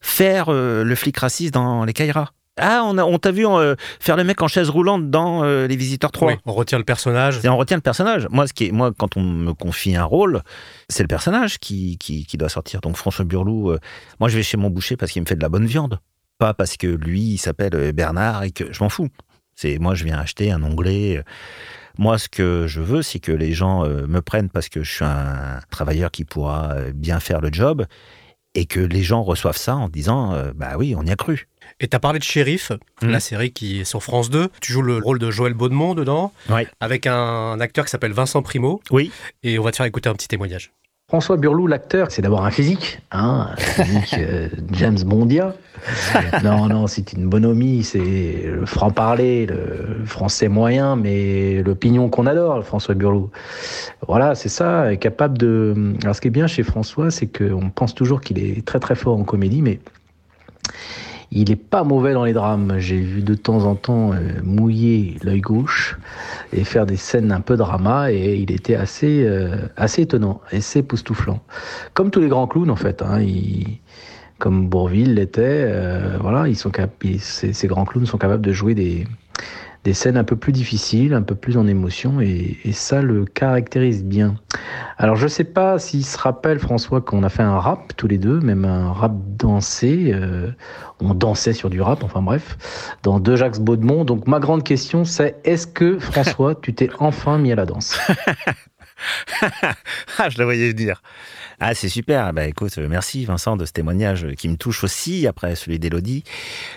faire 0.00 0.48
euh, 0.48 0.84
le 0.84 0.94
flic 0.94 1.16
raciste 1.16 1.54
dans 1.54 1.84
Les 1.84 1.92
Caïras. 1.92 2.32
Ah, 2.58 2.82
on, 2.84 2.98
a- 2.98 3.04
on 3.04 3.18
t'a 3.18 3.30
vu 3.30 3.46
euh, 3.46 3.74
faire 3.98 4.16
le 4.16 4.24
mec 4.24 4.42
en 4.42 4.48
chaise 4.48 4.68
roulante 4.68 5.10
dans 5.10 5.42
euh, 5.42 5.66
Les 5.66 5.76
Visiteurs 5.76 6.12
3. 6.12 6.28
Oui, 6.32 6.34
on 6.44 6.52
retient 6.52 6.76
le 6.78 6.84
personnage. 6.84 7.40
Et 7.44 7.48
on 7.48 7.56
retient 7.56 7.78
le 7.78 7.82
personnage. 7.82 8.26
Moi, 8.30 8.46
ce 8.46 8.52
qui 8.52 8.66
est, 8.66 8.72
moi, 8.72 8.92
quand 8.96 9.16
on 9.16 9.22
me 9.22 9.54
confie 9.54 9.96
un 9.96 10.04
rôle, 10.04 10.42
c'est 10.90 11.02
le 11.02 11.08
personnage 11.08 11.58
qui, 11.58 11.96
qui, 11.98 12.26
qui 12.26 12.36
doit 12.36 12.50
sortir. 12.50 12.82
Donc 12.82 12.96
François 12.96 13.24
Burlou, 13.24 13.70
euh, 13.70 13.78
moi, 14.20 14.28
je 14.28 14.36
vais 14.36 14.42
chez 14.42 14.58
mon 14.58 14.68
boucher 14.68 14.96
parce 14.98 15.12
qu'il 15.12 15.22
me 15.22 15.26
fait 15.26 15.34
de 15.36 15.40
la 15.40 15.48
bonne 15.48 15.64
viande, 15.64 15.98
pas 16.38 16.52
parce 16.52 16.76
que 16.76 16.86
lui, 16.86 17.22
il 17.22 17.38
s'appelle 17.38 17.92
Bernard 17.92 18.42
et 18.42 18.50
que 18.50 18.70
je 18.70 18.82
m'en 18.84 18.90
fous. 18.90 19.08
C'est 19.54 19.78
moi, 19.78 19.94
je 19.94 20.04
viens 20.04 20.18
acheter 20.18 20.52
un 20.52 20.62
onglet. 20.62 21.22
Moi, 21.98 22.18
ce 22.18 22.28
que 22.28 22.66
je 22.66 22.80
veux, 22.82 23.00
c'est 23.02 23.18
que 23.18 23.32
les 23.32 23.52
gens 23.52 23.86
me 23.86 24.20
prennent 24.20 24.48
parce 24.50 24.68
que 24.68 24.82
je 24.82 24.90
suis 24.92 25.04
un 25.04 25.60
travailleur 25.70 26.10
qui 26.10 26.24
pourra 26.24 26.74
bien 26.94 27.20
faire 27.20 27.40
le 27.40 27.50
job 27.52 27.84
et 28.54 28.64
que 28.66 28.80
les 28.80 29.02
gens 29.02 29.22
reçoivent 29.22 29.56
ça 29.58 29.76
en 29.76 29.88
disant, 29.90 30.34
bah 30.54 30.72
oui, 30.78 30.94
on 30.96 31.02
y 31.04 31.10
a 31.10 31.16
cru. 31.16 31.48
Et 31.80 31.88
tu 31.88 31.96
as 31.96 32.00
parlé 32.00 32.18
de 32.18 32.24
Shérif, 32.24 32.72
Mhm. 33.02 33.10
la 33.10 33.20
série 33.20 33.50
qui 33.52 33.80
est 33.80 33.84
sur 33.84 34.02
France 34.02 34.30
2. 34.30 34.48
Tu 34.60 34.72
joues 34.72 34.82
le 34.82 34.98
rôle 34.98 35.18
de 35.18 35.30
Joël 35.30 35.54
Baudemont 35.54 35.94
dedans, 35.94 36.32
Ouais. 36.50 36.66
avec 36.80 37.06
un 37.06 37.58
acteur 37.60 37.84
qui 37.84 37.90
s'appelle 37.90 38.12
Vincent 38.12 38.42
Primo. 38.42 38.80
Oui. 38.90 39.10
Et 39.42 39.58
on 39.58 39.62
va 39.62 39.70
te 39.70 39.76
faire 39.76 39.86
écouter 39.86 40.08
un 40.08 40.14
petit 40.14 40.28
témoignage. 40.28 40.72
François 41.08 41.36
Burlou, 41.36 41.66
l'acteur, 41.66 42.10
c'est 42.10 42.22
d'abord 42.22 42.42
un 42.46 42.50
physique, 42.50 43.00
hein, 43.10 43.50
un 43.52 43.56
physique 43.56 44.14
euh, 44.16 44.48
James 44.72 44.98
Bondia. 45.04 45.54
Non, 46.42 46.68
non, 46.68 46.86
c'est 46.86 47.12
une 47.12 47.28
bonhomie, 47.28 47.84
c'est 47.84 48.44
le 48.46 48.64
franc-parler, 48.64 49.44
le 49.44 50.06
français 50.06 50.48
moyen, 50.48 50.96
mais 50.96 51.60
le 51.62 51.74
pignon 51.74 52.08
qu'on 52.08 52.24
adore, 52.24 52.64
François 52.64 52.94
Burlou. 52.94 53.30
Voilà, 54.08 54.34
c'est 54.34 54.48
ça, 54.48 54.96
capable 54.96 55.36
de... 55.36 55.92
Alors 56.02 56.16
ce 56.16 56.22
qui 56.22 56.28
est 56.28 56.30
bien 56.30 56.46
chez 56.46 56.62
François, 56.62 57.10
c'est 57.10 57.26
qu'on 57.26 57.68
pense 57.68 57.94
toujours 57.94 58.22
qu'il 58.22 58.38
est 58.38 58.64
très 58.64 58.80
très 58.80 58.94
fort 58.94 59.18
en 59.18 59.24
comédie, 59.24 59.60
mais 59.60 59.80
il 61.34 61.50
est 61.50 61.56
pas 61.56 61.82
mauvais 61.82 62.12
dans 62.12 62.24
les 62.24 62.34
drames. 62.34 62.74
J'ai 62.78 63.00
vu 63.00 63.22
de 63.22 63.34
temps 63.34 63.64
en 63.64 63.74
temps 63.74 64.12
euh, 64.12 64.18
mouiller 64.42 65.16
l'œil 65.22 65.40
gauche 65.40 65.98
et 66.52 66.62
faire 66.64 66.86
des 66.86 66.96
scènes 66.96 67.32
un 67.32 67.40
peu 67.40 67.56
drama 67.56 68.12
et 68.12 68.36
il 68.36 68.52
était 68.52 68.74
assez 68.74 69.24
euh, 69.24 69.56
assez 69.76 70.02
étonnant, 70.02 70.40
assez 70.50 70.80
époustouflant. 70.80 71.40
Comme 71.94 72.10
tous 72.10 72.20
les 72.20 72.28
grands 72.28 72.46
clowns 72.46 72.70
en 72.70 72.76
fait. 72.76 73.02
Hein, 73.02 73.24
comme 74.38 74.68
Bourville 74.68 75.14
l'était, 75.14 75.64
euh, 75.68 76.18
voilà, 76.20 76.48
ils 76.48 76.56
sont 76.56 76.70
cap- 76.70 77.04
ces, 77.20 77.66
grands 77.68 77.84
clowns 77.84 78.06
sont 78.06 78.18
capables 78.18 78.44
de 78.44 78.52
jouer 78.52 78.74
des 78.74 79.06
des 79.84 79.94
scènes 79.94 80.16
un 80.16 80.22
peu 80.22 80.36
plus 80.36 80.52
difficiles, 80.52 81.12
un 81.12 81.22
peu 81.22 81.34
plus 81.34 81.56
en 81.56 81.66
émotion, 81.66 82.20
et 82.20 82.56
ça 82.70 83.02
le 83.02 83.24
caractérise 83.24 84.04
bien. 84.04 84.36
Alors 85.02 85.16
je 85.16 85.26
sais 85.26 85.42
pas 85.42 85.80
s'il 85.80 86.06
se 86.06 86.16
rappelle 86.16 86.60
François 86.60 87.00
qu'on 87.00 87.24
a 87.24 87.28
fait 87.28 87.42
un 87.42 87.58
rap 87.58 87.92
tous 87.96 88.06
les 88.06 88.18
deux, 88.18 88.38
même 88.38 88.64
un 88.64 88.92
rap 88.92 89.12
dansé. 89.36 90.12
euh, 90.14 90.52
on 91.00 91.12
dansait 91.12 91.54
sur 91.54 91.70
du 91.70 91.82
rap, 91.82 92.04
enfin 92.04 92.22
bref, 92.22 92.56
dans 93.02 93.18
deux 93.18 93.34
Jacques 93.34 93.58
Baudemont. 93.58 94.04
Donc 94.04 94.28
ma 94.28 94.38
grande 94.38 94.62
question 94.62 95.04
c'est 95.04 95.40
est-ce 95.42 95.66
que 95.66 95.98
François, 95.98 96.54
tu 96.62 96.72
t'es 96.72 96.88
enfin 97.00 97.38
mis 97.38 97.50
à 97.50 97.56
la 97.56 97.66
danse? 97.66 97.98
ah, 100.18 100.28
je 100.28 100.38
la 100.38 100.44
voyais 100.44 100.70
venir. 100.70 101.02
Ah, 101.60 101.74
c'est 101.74 101.88
super. 101.88 102.32
Bah, 102.32 102.46
écoute, 102.46 102.76
merci 102.78 103.24
Vincent 103.24 103.56
de 103.56 103.64
ce 103.64 103.72
témoignage 103.72 104.26
qui 104.36 104.48
me 104.48 104.56
touche 104.56 104.82
aussi 104.84 105.26
après 105.26 105.54
celui 105.54 105.78
d'Elodie. 105.78 106.24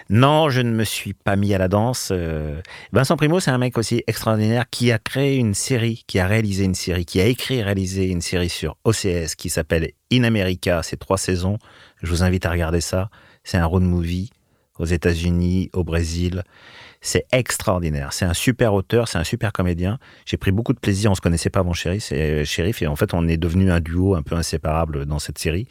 Non, 0.09 0.49
je 0.49 0.61
ne 0.61 0.71
me 0.71 0.83
suis 0.83 1.13
pas 1.13 1.35
mis 1.35 1.53
à 1.53 1.57
la 1.57 1.67
danse. 1.67 2.09
Euh, 2.11 2.61
Vincent 2.91 3.17
Primo, 3.17 3.39
c'est 3.39 3.51
un 3.51 3.57
mec 3.57 3.77
aussi 3.77 4.03
extraordinaire 4.07 4.65
qui 4.69 4.91
a 4.91 4.99
créé 4.99 5.37
une 5.37 5.55
série, 5.55 6.03
qui 6.07 6.19
a 6.19 6.27
réalisé 6.27 6.65
une 6.65 6.75
série, 6.75 7.05
qui 7.05 7.19
a 7.19 7.25
écrit 7.25 7.55
et 7.55 7.63
réalisé 7.63 8.07
une 8.07 8.21
série 8.21 8.49
sur 8.49 8.77
OCS 8.83 9.35
qui 9.35 9.49
s'appelle 9.49 9.91
In 10.11 10.23
America. 10.23 10.81
C'est 10.83 10.97
trois 10.97 11.17
saisons. 11.17 11.57
Je 12.03 12.09
vous 12.09 12.23
invite 12.23 12.45
à 12.45 12.51
regarder 12.51 12.81
ça. 12.81 13.09
C'est 13.43 13.57
un 13.57 13.65
road 13.65 13.83
movie 13.83 14.31
aux 14.77 14.85
États-Unis, 14.85 15.69
au 15.73 15.83
Brésil. 15.83 16.43
C'est 17.05 17.27
extraordinaire. 17.31 18.13
C'est 18.13 18.25
un 18.25 18.33
super 18.33 18.73
auteur, 18.73 19.07
c'est 19.07 19.19
un 19.19 19.23
super 19.23 19.53
comédien. 19.53 19.99
J'ai 20.25 20.37
pris 20.37 20.51
beaucoup 20.51 20.73
de 20.73 20.79
plaisir. 20.79 21.11
On 21.11 21.15
se 21.15 21.21
connaissait 21.21 21.51
pas 21.51 21.59
avant 21.59 21.71
Shérif, 21.71 22.11
et 22.11 22.43
et 22.81 22.87
en 22.87 22.95
fait, 22.95 23.13
on 23.13 23.27
est 23.27 23.37
devenu 23.37 23.71
un 23.71 23.79
duo 23.79 24.15
un 24.15 24.23
peu 24.23 24.33
inséparable 24.33 25.05
dans 25.05 25.19
cette 25.19 25.37
série. 25.37 25.67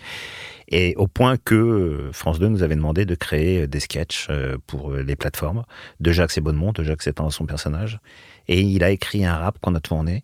Et 0.68 0.94
au 0.96 1.08
point 1.08 1.36
que 1.36 1.56
euh, 1.56 2.12
France 2.12 2.38
2 2.38 2.46
nous 2.46 2.62
avait 2.62 2.76
demandé 2.76 3.04
de 3.04 3.16
créer 3.16 3.66
des 3.66 3.80
sketchs 3.80 4.28
euh, 4.30 4.56
pour 4.68 4.92
euh, 4.92 5.02
les 5.02 5.16
plateformes 5.16 5.64
de 5.98 6.12
Jacques 6.12 6.38
Bonnemont, 6.38 6.70
de 6.70 6.84
Jacques 6.84 7.04
étant 7.08 7.28
son 7.30 7.46
personnage. 7.46 7.98
Et 8.46 8.60
il 8.60 8.84
a 8.84 8.90
écrit 8.90 9.24
un 9.24 9.36
rap 9.36 9.58
qu'on 9.60 9.74
a 9.74 9.80
tourné. 9.80 10.22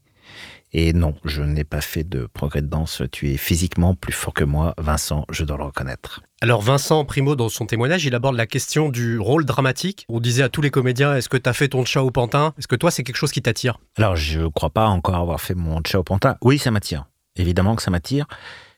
Et 0.72 0.92
non, 0.92 1.16
je 1.24 1.42
n'ai 1.42 1.64
pas 1.64 1.80
fait 1.80 2.04
de 2.04 2.28
progrès 2.32 2.62
de 2.62 2.68
danse. 2.68 3.02
Tu 3.10 3.32
es 3.32 3.36
physiquement 3.36 3.94
plus 3.94 4.12
fort 4.12 4.34
que 4.34 4.44
moi, 4.44 4.74
Vincent, 4.78 5.24
je 5.30 5.44
dois 5.44 5.56
le 5.56 5.64
reconnaître. 5.64 6.22
Alors 6.40 6.62
Vincent 6.62 7.04
Primo, 7.04 7.34
dans 7.34 7.48
son 7.48 7.66
témoignage, 7.66 8.04
il 8.04 8.14
aborde 8.14 8.36
la 8.36 8.46
question 8.46 8.88
du 8.88 9.18
rôle 9.18 9.44
dramatique. 9.44 10.06
On 10.08 10.20
disait 10.20 10.44
à 10.44 10.48
tous 10.48 10.62
les 10.62 10.70
comédiens, 10.70 11.16
est-ce 11.16 11.28
que 11.28 11.36
tu 11.36 11.48
as 11.48 11.52
fait 11.52 11.68
ton 11.68 11.84
chat 11.84 12.02
au 12.02 12.10
pantin? 12.10 12.54
Est-ce 12.56 12.68
que 12.68 12.76
toi, 12.76 12.90
c'est 12.90 13.02
quelque 13.02 13.16
chose 13.16 13.32
qui 13.32 13.42
t'attire? 13.42 13.78
Alors, 13.96 14.14
je 14.16 14.40
ne 14.40 14.48
crois 14.48 14.70
pas 14.70 14.86
encore 14.86 15.16
avoir 15.16 15.40
fait 15.40 15.54
mon 15.54 15.80
chat 15.84 15.98
au 15.98 16.04
pantin. 16.04 16.36
Oui, 16.42 16.58
ça 16.58 16.70
m'attire. 16.70 17.06
Évidemment 17.36 17.74
que 17.74 17.82
ça 17.82 17.90
m'attire. 17.90 18.26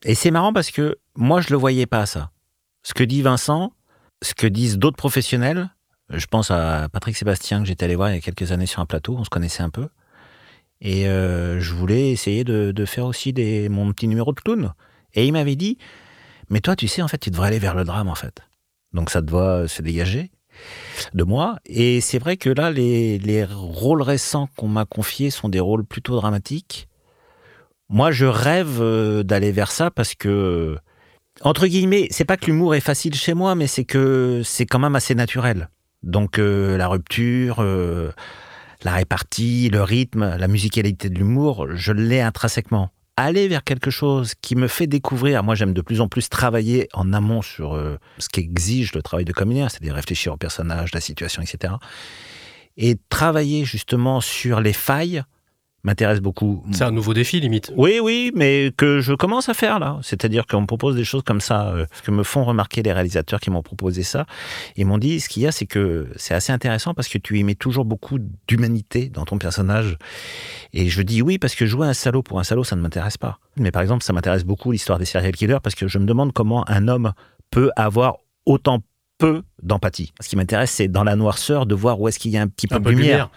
Et 0.02 0.14
c'est 0.14 0.30
marrant 0.30 0.52
parce 0.52 0.70
que 0.70 0.98
moi, 1.14 1.40
je 1.40 1.48
ne 1.48 1.52
le 1.52 1.58
voyais 1.58 1.86
pas, 1.86 2.06
ça. 2.06 2.30
Ce 2.82 2.94
que 2.94 3.04
dit 3.04 3.22
Vincent, 3.22 3.72
ce 4.22 4.34
que 4.34 4.46
disent 4.46 4.78
d'autres 4.78 4.96
professionnels, 4.96 5.68
je 6.10 6.26
pense 6.26 6.50
à 6.50 6.88
Patrick 6.90 7.16
Sébastien 7.16 7.60
que 7.60 7.66
j'étais 7.66 7.84
allé 7.84 7.96
voir 7.96 8.10
il 8.10 8.14
y 8.14 8.18
a 8.18 8.20
quelques 8.20 8.50
années 8.50 8.66
sur 8.66 8.80
un 8.80 8.86
plateau, 8.86 9.16
on 9.18 9.24
se 9.24 9.30
connaissait 9.30 9.62
un 9.62 9.70
peu. 9.70 9.88
Et 10.82 11.08
euh, 11.08 11.60
je 11.60 11.72
voulais 11.72 12.10
essayer 12.10 12.44
de, 12.44 12.84
faire 12.84 13.06
aussi 13.06 13.32
mon 13.70 13.90
petit 13.92 14.08
numéro 14.08 14.32
de 14.32 14.40
clown. 14.40 14.72
Et 15.14 15.26
il 15.26 15.32
m'avait 15.32 15.56
dit, 15.56 15.78
mais 16.50 16.60
toi, 16.60 16.76
tu 16.76 16.88
sais, 16.88 17.00
en 17.00 17.08
fait, 17.08 17.18
tu 17.18 17.30
devrais 17.30 17.48
aller 17.48 17.58
vers 17.58 17.74
le 17.74 17.84
drame, 17.84 18.08
en 18.08 18.14
fait. 18.14 18.40
Donc 18.92 19.08
ça 19.08 19.22
doit 19.22 19.68
se 19.68 19.80
dégager 19.80 20.30
de 21.14 21.24
moi. 21.24 21.56
Et 21.64 22.00
c'est 22.00 22.18
vrai 22.18 22.36
que 22.36 22.50
là, 22.50 22.70
les, 22.70 23.18
les 23.18 23.44
rôles 23.44 24.02
récents 24.02 24.48
qu'on 24.56 24.68
m'a 24.68 24.84
confiés 24.84 25.30
sont 25.30 25.48
des 25.48 25.60
rôles 25.60 25.84
plutôt 25.84 26.16
dramatiques. 26.16 26.88
Moi, 27.88 28.10
je 28.10 28.26
rêve 28.26 28.78
euh, 28.80 29.22
d'aller 29.22 29.52
vers 29.52 29.70
ça 29.70 29.90
parce 29.90 30.14
que, 30.14 30.78
entre 31.42 31.66
guillemets, 31.66 32.08
c'est 32.10 32.24
pas 32.24 32.36
que 32.36 32.46
l'humour 32.46 32.74
est 32.74 32.80
facile 32.80 33.14
chez 33.14 33.34
moi, 33.34 33.54
mais 33.54 33.66
c'est 33.66 33.84
que 33.84 34.42
c'est 34.44 34.66
quand 34.66 34.78
même 34.78 34.96
assez 34.96 35.14
naturel. 35.14 35.68
Donc 36.02 36.38
euh, 36.38 36.76
la 36.76 36.88
rupture, 36.88 37.56
euh, 37.60 38.10
la 38.84 38.92
répartie, 38.92 39.68
le 39.70 39.82
rythme, 39.82 40.36
la 40.36 40.48
musicalité 40.48 41.08
de 41.08 41.18
l'humour, 41.18 41.66
je 41.74 41.92
l'ai 41.92 42.20
intrinsèquement 42.20 42.90
aller 43.16 43.48
vers 43.48 43.62
quelque 43.62 43.90
chose 43.90 44.32
qui 44.40 44.56
me 44.56 44.68
fait 44.68 44.86
découvrir. 44.86 45.42
Moi, 45.42 45.54
j'aime 45.54 45.74
de 45.74 45.82
plus 45.82 46.00
en 46.00 46.08
plus 46.08 46.28
travailler 46.28 46.88
en 46.94 47.12
amont 47.12 47.42
sur 47.42 47.74
euh, 47.74 47.98
ce 48.18 48.28
qu'exige 48.28 48.94
le 48.94 49.02
travail 49.02 49.24
de 49.24 49.32
comédien, 49.32 49.68
c'est-à-dire 49.68 49.94
réfléchir 49.94 50.32
au 50.32 50.36
personnage, 50.36 50.92
la 50.94 51.00
situation, 51.00 51.42
etc. 51.42 51.74
Et 52.76 52.96
travailler 53.10 53.64
justement 53.64 54.20
sur 54.20 54.60
les 54.60 54.72
failles 54.72 55.22
m'intéresse 55.84 56.20
beaucoup. 56.20 56.64
C'est 56.72 56.84
un 56.84 56.90
nouveau 56.90 57.12
défi, 57.12 57.40
limite. 57.40 57.72
Oui, 57.76 57.98
oui, 58.00 58.32
mais 58.34 58.72
que 58.76 59.00
je 59.00 59.14
commence 59.14 59.48
à 59.48 59.54
faire 59.54 59.78
là. 59.78 59.98
C'est-à-dire 60.02 60.46
qu'on 60.46 60.60
me 60.60 60.66
propose 60.66 60.94
des 60.94 61.04
choses 61.04 61.22
comme 61.24 61.40
ça, 61.40 61.68
euh, 61.68 61.86
ce 61.92 62.02
que 62.02 62.10
me 62.10 62.22
font 62.22 62.44
remarquer 62.44 62.82
les 62.82 62.92
réalisateurs 62.92 63.40
qui 63.40 63.50
m'ont 63.50 63.62
proposé 63.62 64.02
ça. 64.02 64.26
Ils 64.76 64.86
m'ont 64.86 64.98
dit, 64.98 65.18
ce 65.20 65.28
qu'il 65.28 65.42
y 65.42 65.46
a, 65.46 65.52
c'est 65.52 65.66
que 65.66 66.08
c'est 66.16 66.34
assez 66.34 66.52
intéressant 66.52 66.94
parce 66.94 67.08
que 67.08 67.18
tu 67.18 67.38
y 67.38 67.44
mets 67.44 67.56
toujours 67.56 67.84
beaucoup 67.84 68.18
d'humanité 68.46 69.08
dans 69.08 69.24
ton 69.24 69.38
personnage. 69.38 69.98
Et 70.72 70.88
je 70.88 71.02
dis 71.02 71.20
oui, 71.20 71.38
parce 71.38 71.54
que 71.54 71.66
jouer 71.66 71.86
un 71.88 71.94
salaud 71.94 72.22
pour 72.22 72.38
un 72.38 72.44
salaud, 72.44 72.64
ça 72.64 72.76
ne 72.76 72.80
m'intéresse 72.80 73.18
pas. 73.18 73.38
Mais 73.56 73.72
par 73.72 73.82
exemple, 73.82 74.04
ça 74.04 74.12
m'intéresse 74.12 74.44
beaucoup 74.44 74.70
l'histoire 74.70 74.98
des 74.98 75.04
serial 75.04 75.32
killers 75.32 75.58
parce 75.62 75.74
que 75.74 75.88
je 75.88 75.98
me 75.98 76.06
demande 76.06 76.32
comment 76.32 76.68
un 76.68 76.88
homme 76.88 77.12
peut 77.50 77.70
avoir 77.76 78.18
autant 78.46 78.80
peu 79.22 79.42
d'empathie. 79.62 80.12
Ce 80.20 80.28
qui 80.28 80.34
m'intéresse, 80.34 80.72
c'est 80.72 80.88
dans 80.88 81.04
la 81.04 81.14
noirceur 81.14 81.64
de 81.64 81.76
voir 81.76 82.00
où 82.00 82.08
est-ce 82.08 82.18
qu'il 82.18 82.32
y 82.32 82.36
a 82.36 82.42
un 82.42 82.48
petit 82.48 82.66
peu 82.66 82.80
de 82.80 82.90
lumière. 82.90 83.30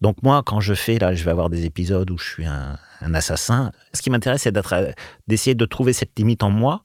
Donc 0.00 0.16
moi, 0.24 0.42
quand 0.44 0.58
je 0.58 0.74
fais, 0.74 0.98
là, 0.98 1.14
je 1.14 1.22
vais 1.24 1.30
avoir 1.30 1.48
des 1.48 1.64
épisodes 1.64 2.10
où 2.10 2.18
je 2.18 2.24
suis 2.24 2.44
un, 2.44 2.76
assassin. 3.14 3.70
Ce 3.94 4.02
qui 4.02 4.10
m'intéresse, 4.10 4.42
c'est 4.42 4.58
d'essayer 5.28 5.54
de 5.54 5.64
trouver 5.64 5.92
cette 5.92 6.18
limite 6.18 6.42
en 6.42 6.50
moi. 6.50 6.82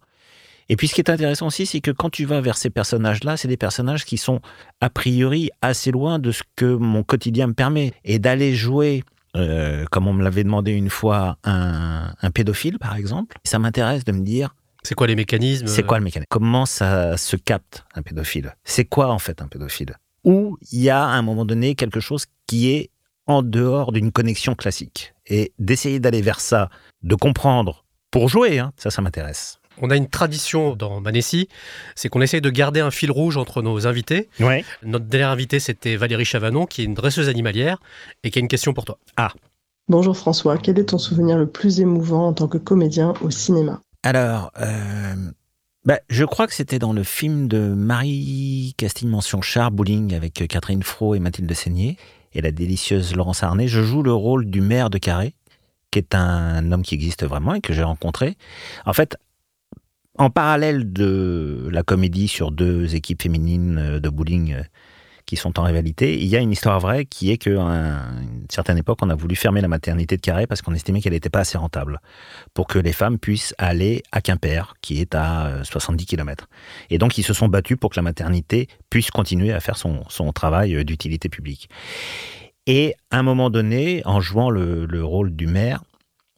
Et 0.69 0.75
puis 0.75 0.87
ce 0.87 0.93
qui 0.93 1.01
est 1.01 1.09
intéressant 1.09 1.47
aussi, 1.47 1.65
c'est 1.65 1.81
que 1.81 1.89
quand 1.89 2.11
tu 2.11 2.25
vas 2.25 2.41
vers 2.41 2.55
ces 2.55 2.69
personnages-là, 2.69 3.37
c'est 3.37 3.47
des 3.47 3.57
personnages 3.57 4.05
qui 4.05 4.17
sont 4.17 4.39
a 4.81 4.89
priori 4.91 5.49
assez 5.63 5.89
loin 5.89 6.19
de 6.19 6.31
ce 6.31 6.43
que 6.55 6.75
mon 6.75 7.01
quotidien 7.03 7.47
me 7.47 7.53
permet. 7.53 7.91
Et 8.05 8.19
d'aller 8.19 8.53
jouer 8.53 9.03
euh, 9.35 9.85
comme 9.89 10.07
on 10.07 10.13
me 10.13 10.23
l'avait 10.23 10.43
demandé 10.43 10.73
une 10.73 10.91
fois, 10.91 11.37
un, 11.43 12.13
un 12.21 12.31
pédophile, 12.31 12.77
par 12.77 12.95
exemple. 12.95 13.35
Ça 13.43 13.57
m'intéresse 13.57 14.05
de 14.05 14.11
me 14.11 14.21
dire, 14.21 14.53
c'est 14.83 14.95
quoi 14.95 15.07
les 15.07 15.15
mécanismes 15.15 15.67
C'est 15.67 15.83
quoi 15.83 15.97
le 15.97 16.03
mécanisme? 16.03 16.27
Comment 16.29 16.65
ça 16.65 17.17
se 17.17 17.35
capte 17.35 17.85
un 17.95 18.01
pédophile? 18.01 18.55
C'est 18.63 18.85
quoi 18.85 19.09
en 19.09 19.19
fait 19.19 19.41
un 19.41 19.47
pédophile? 19.47 19.97
Où 20.23 20.57
il 20.71 20.81
y 20.81 20.89
a 20.89 21.03
à 21.03 21.11
un 21.11 21.21
moment 21.21 21.45
donné 21.45 21.75
quelque 21.75 21.99
chose 21.99 22.25
qui 22.47 22.71
est 22.71 22.89
en 23.25 23.41
dehors 23.41 23.91
d'une 23.91 24.11
connexion 24.11 24.55
classique? 24.55 25.13
Et 25.25 25.53
d'essayer 25.59 25.99
d'aller 25.99 26.21
vers 26.21 26.39
ça, 26.39 26.69
de 27.01 27.15
comprendre 27.15 27.85
pour 28.11 28.27
jouer, 28.29 28.59
hein, 28.59 28.73
ça, 28.77 28.91
ça 28.91 29.01
m'intéresse. 29.01 29.59
On 29.81 29.89
a 29.89 29.95
une 29.97 30.07
tradition 30.07 30.75
dans 30.75 31.01
Manessi, 31.01 31.47
c'est 31.95 32.09
qu'on 32.09 32.21
essaye 32.21 32.41
de 32.41 32.49
garder 32.49 32.79
un 32.79 32.91
fil 32.91 33.09
rouge 33.09 33.37
entre 33.37 33.61
nos 33.61 33.87
invités. 33.87 34.29
Ouais. 34.39 34.63
Notre 34.83 35.05
dernière 35.05 35.29
invitée, 35.29 35.59
c'était 35.59 35.95
Valérie 35.95 36.25
Chavanon, 36.25 36.65
qui 36.65 36.81
est 36.81 36.85
une 36.85 36.93
dresseuse 36.93 37.27
animalière 37.27 37.79
et 38.23 38.29
qui 38.29 38.37
a 38.37 38.41
une 38.41 38.47
question 38.47 38.73
pour 38.73 38.85
toi. 38.85 38.99
Ah. 39.17 39.31
Bonjour 39.89 40.15
François, 40.15 40.57
quel 40.57 40.77
est 40.79 40.85
ton 40.85 40.97
souvenir 40.97 41.37
le 41.37 41.47
plus 41.47 41.79
émouvant 41.79 42.27
en 42.27 42.33
tant 42.33 42.47
que 42.47 42.57
comédien 42.57 43.13
au 43.21 43.31
cinéma? 43.31 43.81
Alors, 44.03 44.51
euh, 44.59 45.15
bah, 45.85 45.99
je 46.09 46.25
crois 46.25 46.47
que 46.47 46.53
c'était 46.53 46.79
dans 46.79 46.93
le 46.93 47.03
film 47.03 47.47
de 47.47 47.59
Marie 47.73 48.73
Casting 48.77 49.09
Mention 49.09 49.41
Char 49.41 49.71
Bowling 49.71 50.13
avec 50.13 50.45
Catherine 50.47 50.83
Fro 50.83 51.15
et 51.15 51.19
Mathilde 51.19 51.53
Seigné 51.53 51.97
et 52.33 52.41
la 52.41 52.51
délicieuse 52.51 53.15
Laurence 53.15 53.43
Arnay. 53.43 53.67
Je 53.67 53.81
joue 53.81 54.03
le 54.03 54.13
rôle 54.13 54.45
du 54.45 54.61
maire 54.61 54.89
de 54.89 54.97
Carré, 54.97 55.35
qui 55.91 55.99
est 55.99 56.15
un 56.15 56.71
homme 56.71 56.83
qui 56.83 56.95
existe 56.95 57.25
vraiment 57.25 57.53
et 57.53 57.61
que 57.61 57.73
j'ai 57.73 57.83
rencontré. 57.83 58.37
En 58.85 58.93
fait, 58.93 59.17
en 60.17 60.29
parallèle 60.29 60.91
de 60.91 61.69
la 61.71 61.83
comédie 61.83 62.27
sur 62.27 62.51
deux 62.51 62.95
équipes 62.95 63.21
féminines 63.21 63.99
de 63.99 64.09
bowling 64.09 64.63
qui 65.25 65.35
sont 65.35 65.59
en 65.59 65.63
rivalité. 65.63 66.17
Il 66.19 66.27
y 66.27 66.35
a 66.35 66.39
une 66.39 66.51
histoire 66.51 66.79
vraie 66.79 67.05
qui 67.05 67.31
est 67.31 67.37
qu'à 67.37 67.51
une 67.51 68.45
certaine 68.49 68.77
époque, 68.77 68.99
on 69.01 69.09
a 69.09 69.15
voulu 69.15 69.35
fermer 69.35 69.61
la 69.61 69.67
maternité 69.67 70.17
de 70.17 70.21
Carré 70.21 70.47
parce 70.47 70.61
qu'on 70.61 70.73
estimait 70.73 71.01
qu'elle 71.01 71.13
n'était 71.13 71.29
pas 71.29 71.39
assez 71.39 71.57
rentable 71.57 71.99
pour 72.53 72.67
que 72.67 72.79
les 72.79 72.93
femmes 72.93 73.17
puissent 73.17 73.53
aller 73.57 74.03
à 74.11 74.21
Quimper, 74.21 74.75
qui 74.81 74.99
est 74.99 75.15
à 75.15 75.63
70 75.63 76.03
euh, 76.03 76.05
km. 76.05 76.47
Et 76.89 76.97
donc, 76.97 77.17
ils 77.17 77.23
se 77.23 77.33
sont 77.33 77.47
battus 77.47 77.77
pour 77.77 77.91
que 77.91 77.95
la 77.95 78.01
maternité 78.01 78.67
puisse 78.89 79.11
continuer 79.11 79.53
à 79.53 79.59
faire 79.59 79.77
son, 79.77 80.03
travail 80.33 80.75
euh, 80.75 80.83
d'utilité 80.83 81.29
publique. 81.29 81.69
Et 82.65 82.95
à 83.11 83.19
un 83.19 83.23
moment 83.23 83.49
donné, 83.49 84.01
en 84.05 84.21
jouant 84.21 84.49
le, 84.49 84.85
le 84.85 85.03
rôle 85.03 85.35
du 85.35 85.47
maire, 85.47 85.83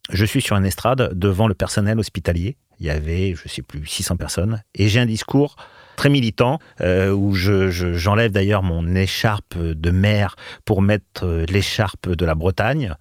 je 0.10 0.26
suis 0.26 0.42
sur 0.42 0.56
une 0.56 0.66
estrade 0.66 1.12
devant 1.14 1.48
le 1.48 1.54
personnel 1.54 2.00
hospitalier. 2.00 2.58
Il 2.80 2.86
y 2.86 2.90
avait, 2.90 3.34
je 3.36 3.44
ne 3.46 3.50
sais 3.50 3.62
plus, 3.62 3.86
600 3.86 4.18
personnes. 4.18 4.62
Et 4.76 4.88
j'ai 4.88 5.00
un 5.00 5.06
discours 5.06 5.56
très 5.96 6.10
militant, 6.10 6.60
euh, 6.82 7.12
où 7.12 7.34
je, 7.34 7.70
j'enlève 7.70 8.32
d'ailleurs 8.32 8.64
mon 8.64 8.96
écharpe 8.96 9.58
de 9.58 9.92
mer 9.92 10.36
pour 10.66 10.82
mettre 10.82 11.26
euh, 11.26 11.46
l'écharpe 11.50 12.10
de 12.10 12.26
la 12.26 12.36
Bretagne. 12.36 12.94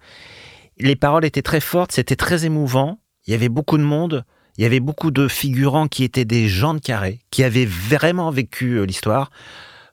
Les 0.77 0.95
paroles 0.95 1.25
étaient 1.25 1.41
très 1.41 1.59
fortes, 1.59 1.91
c'était 1.91 2.15
très 2.15 2.45
émouvant. 2.45 2.99
Il 3.27 3.31
y 3.31 3.33
avait 3.33 3.49
beaucoup 3.49 3.77
de 3.77 3.83
monde. 3.83 4.25
Il 4.57 4.63
y 4.63 4.65
avait 4.65 4.79
beaucoup 4.79 5.11
de 5.11 5.27
figurants 5.27 5.87
qui 5.87 6.03
étaient 6.03 6.25
des 6.25 6.47
gens 6.47 6.73
de 6.73 6.79
carré, 6.79 7.19
qui 7.29 7.43
avaient 7.43 7.65
vraiment 7.65 8.31
vécu 8.31 8.77
euh, 8.77 8.85
l'histoire. 8.85 9.31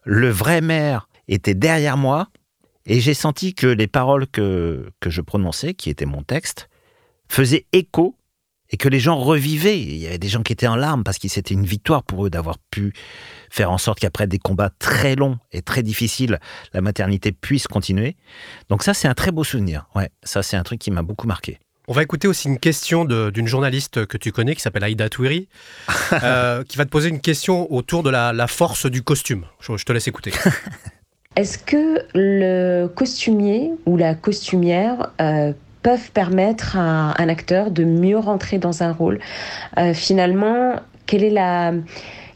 Le 0.04 0.28
vrai 0.28 0.60
maire 0.60 1.08
était 1.28 1.54
derrière 1.54 1.96
moi, 1.96 2.28
et 2.86 3.00
j'ai 3.00 3.14
senti 3.14 3.54
que 3.54 3.66
les 3.66 3.86
paroles 3.86 4.26
que, 4.26 4.90
que 5.00 5.10
je 5.10 5.20
prononçais, 5.20 5.74
qui 5.74 5.90
étaient 5.90 6.06
mon 6.06 6.22
texte, 6.22 6.68
faisaient 7.28 7.66
écho 7.72 8.16
et 8.72 8.76
que 8.76 8.88
les 8.88 8.98
gens 8.98 9.16
revivaient. 9.16 9.80
Il 9.80 9.96
y 9.96 10.06
avait 10.06 10.18
des 10.18 10.28
gens 10.28 10.42
qui 10.42 10.52
étaient 10.52 10.66
en 10.66 10.76
larmes 10.76 11.04
parce 11.04 11.18
que 11.18 11.28
c'était 11.28 11.54
une 11.54 11.66
victoire 11.66 12.02
pour 12.02 12.26
eux 12.26 12.30
d'avoir 12.30 12.58
pu 12.58 12.92
faire 13.50 13.70
en 13.70 13.78
sorte 13.78 14.00
qu'après 14.00 14.26
des 14.26 14.38
combats 14.38 14.70
très 14.78 15.14
longs 15.14 15.38
et 15.52 15.62
très 15.62 15.82
difficiles, 15.82 16.40
la 16.72 16.80
maternité 16.80 17.32
puisse 17.32 17.66
continuer. 17.66 18.16
Donc 18.70 18.83
ça, 18.83 18.94
c'est 18.94 19.08
un 19.08 19.14
très 19.14 19.31
beau 19.31 19.44
souvenir. 19.44 19.87
Ouais, 19.94 20.08
ça, 20.23 20.42
c'est 20.42 20.56
un 20.56 20.62
truc 20.62 20.81
qui 20.81 20.90
m'a 20.90 21.02
beaucoup 21.02 21.27
marqué. 21.27 21.58
On 21.88 21.92
va 21.92 22.02
écouter 22.02 22.29
aussi 22.29 22.48
une 22.48 22.58
question 22.58 23.04
d'une 23.04 23.46
journaliste 23.46 24.06
que 24.06 24.16
tu 24.16 24.31
connais 24.31 24.54
qui 24.54 24.62
s'appelle 24.62 24.85
Aïda 24.85 25.08
Touiri, 25.08 25.48
euh, 26.23 26.62
qui 26.64 26.79
va 26.79 26.85
te 26.85 26.90
poser 26.90 27.08
une 27.08 27.20
question 27.20 27.70
autour 27.73 28.02
de 28.02 28.10
la, 28.10 28.46
force 28.46 28.87
du 28.87 29.02
costume. 29.02 29.44
Je, 29.60 29.85
te 29.85 29.92
laisse 29.92 30.08
écouter. 30.08 30.33
Est-ce 31.37 31.58
que 31.58 32.06
le 32.14 32.87
costumier 32.88 33.73
ou 33.87 33.96
la 33.96 34.14
costumière 34.14 35.10
euh, 35.20 35.52
peuvent 35.83 36.10
permettre 36.12 36.76
à 36.76 37.20
un 37.20 37.28
acteur 37.28 37.70
de 37.70 37.85
mieux 37.85 38.18
rentrer 38.18 38.58
dans 38.58 38.83
un 38.83 38.92
rôle. 38.92 39.18
Euh, 39.78 39.94
finalement, 39.94 40.76
quelle 41.06 41.24
est 41.24 41.30
la 41.30 41.72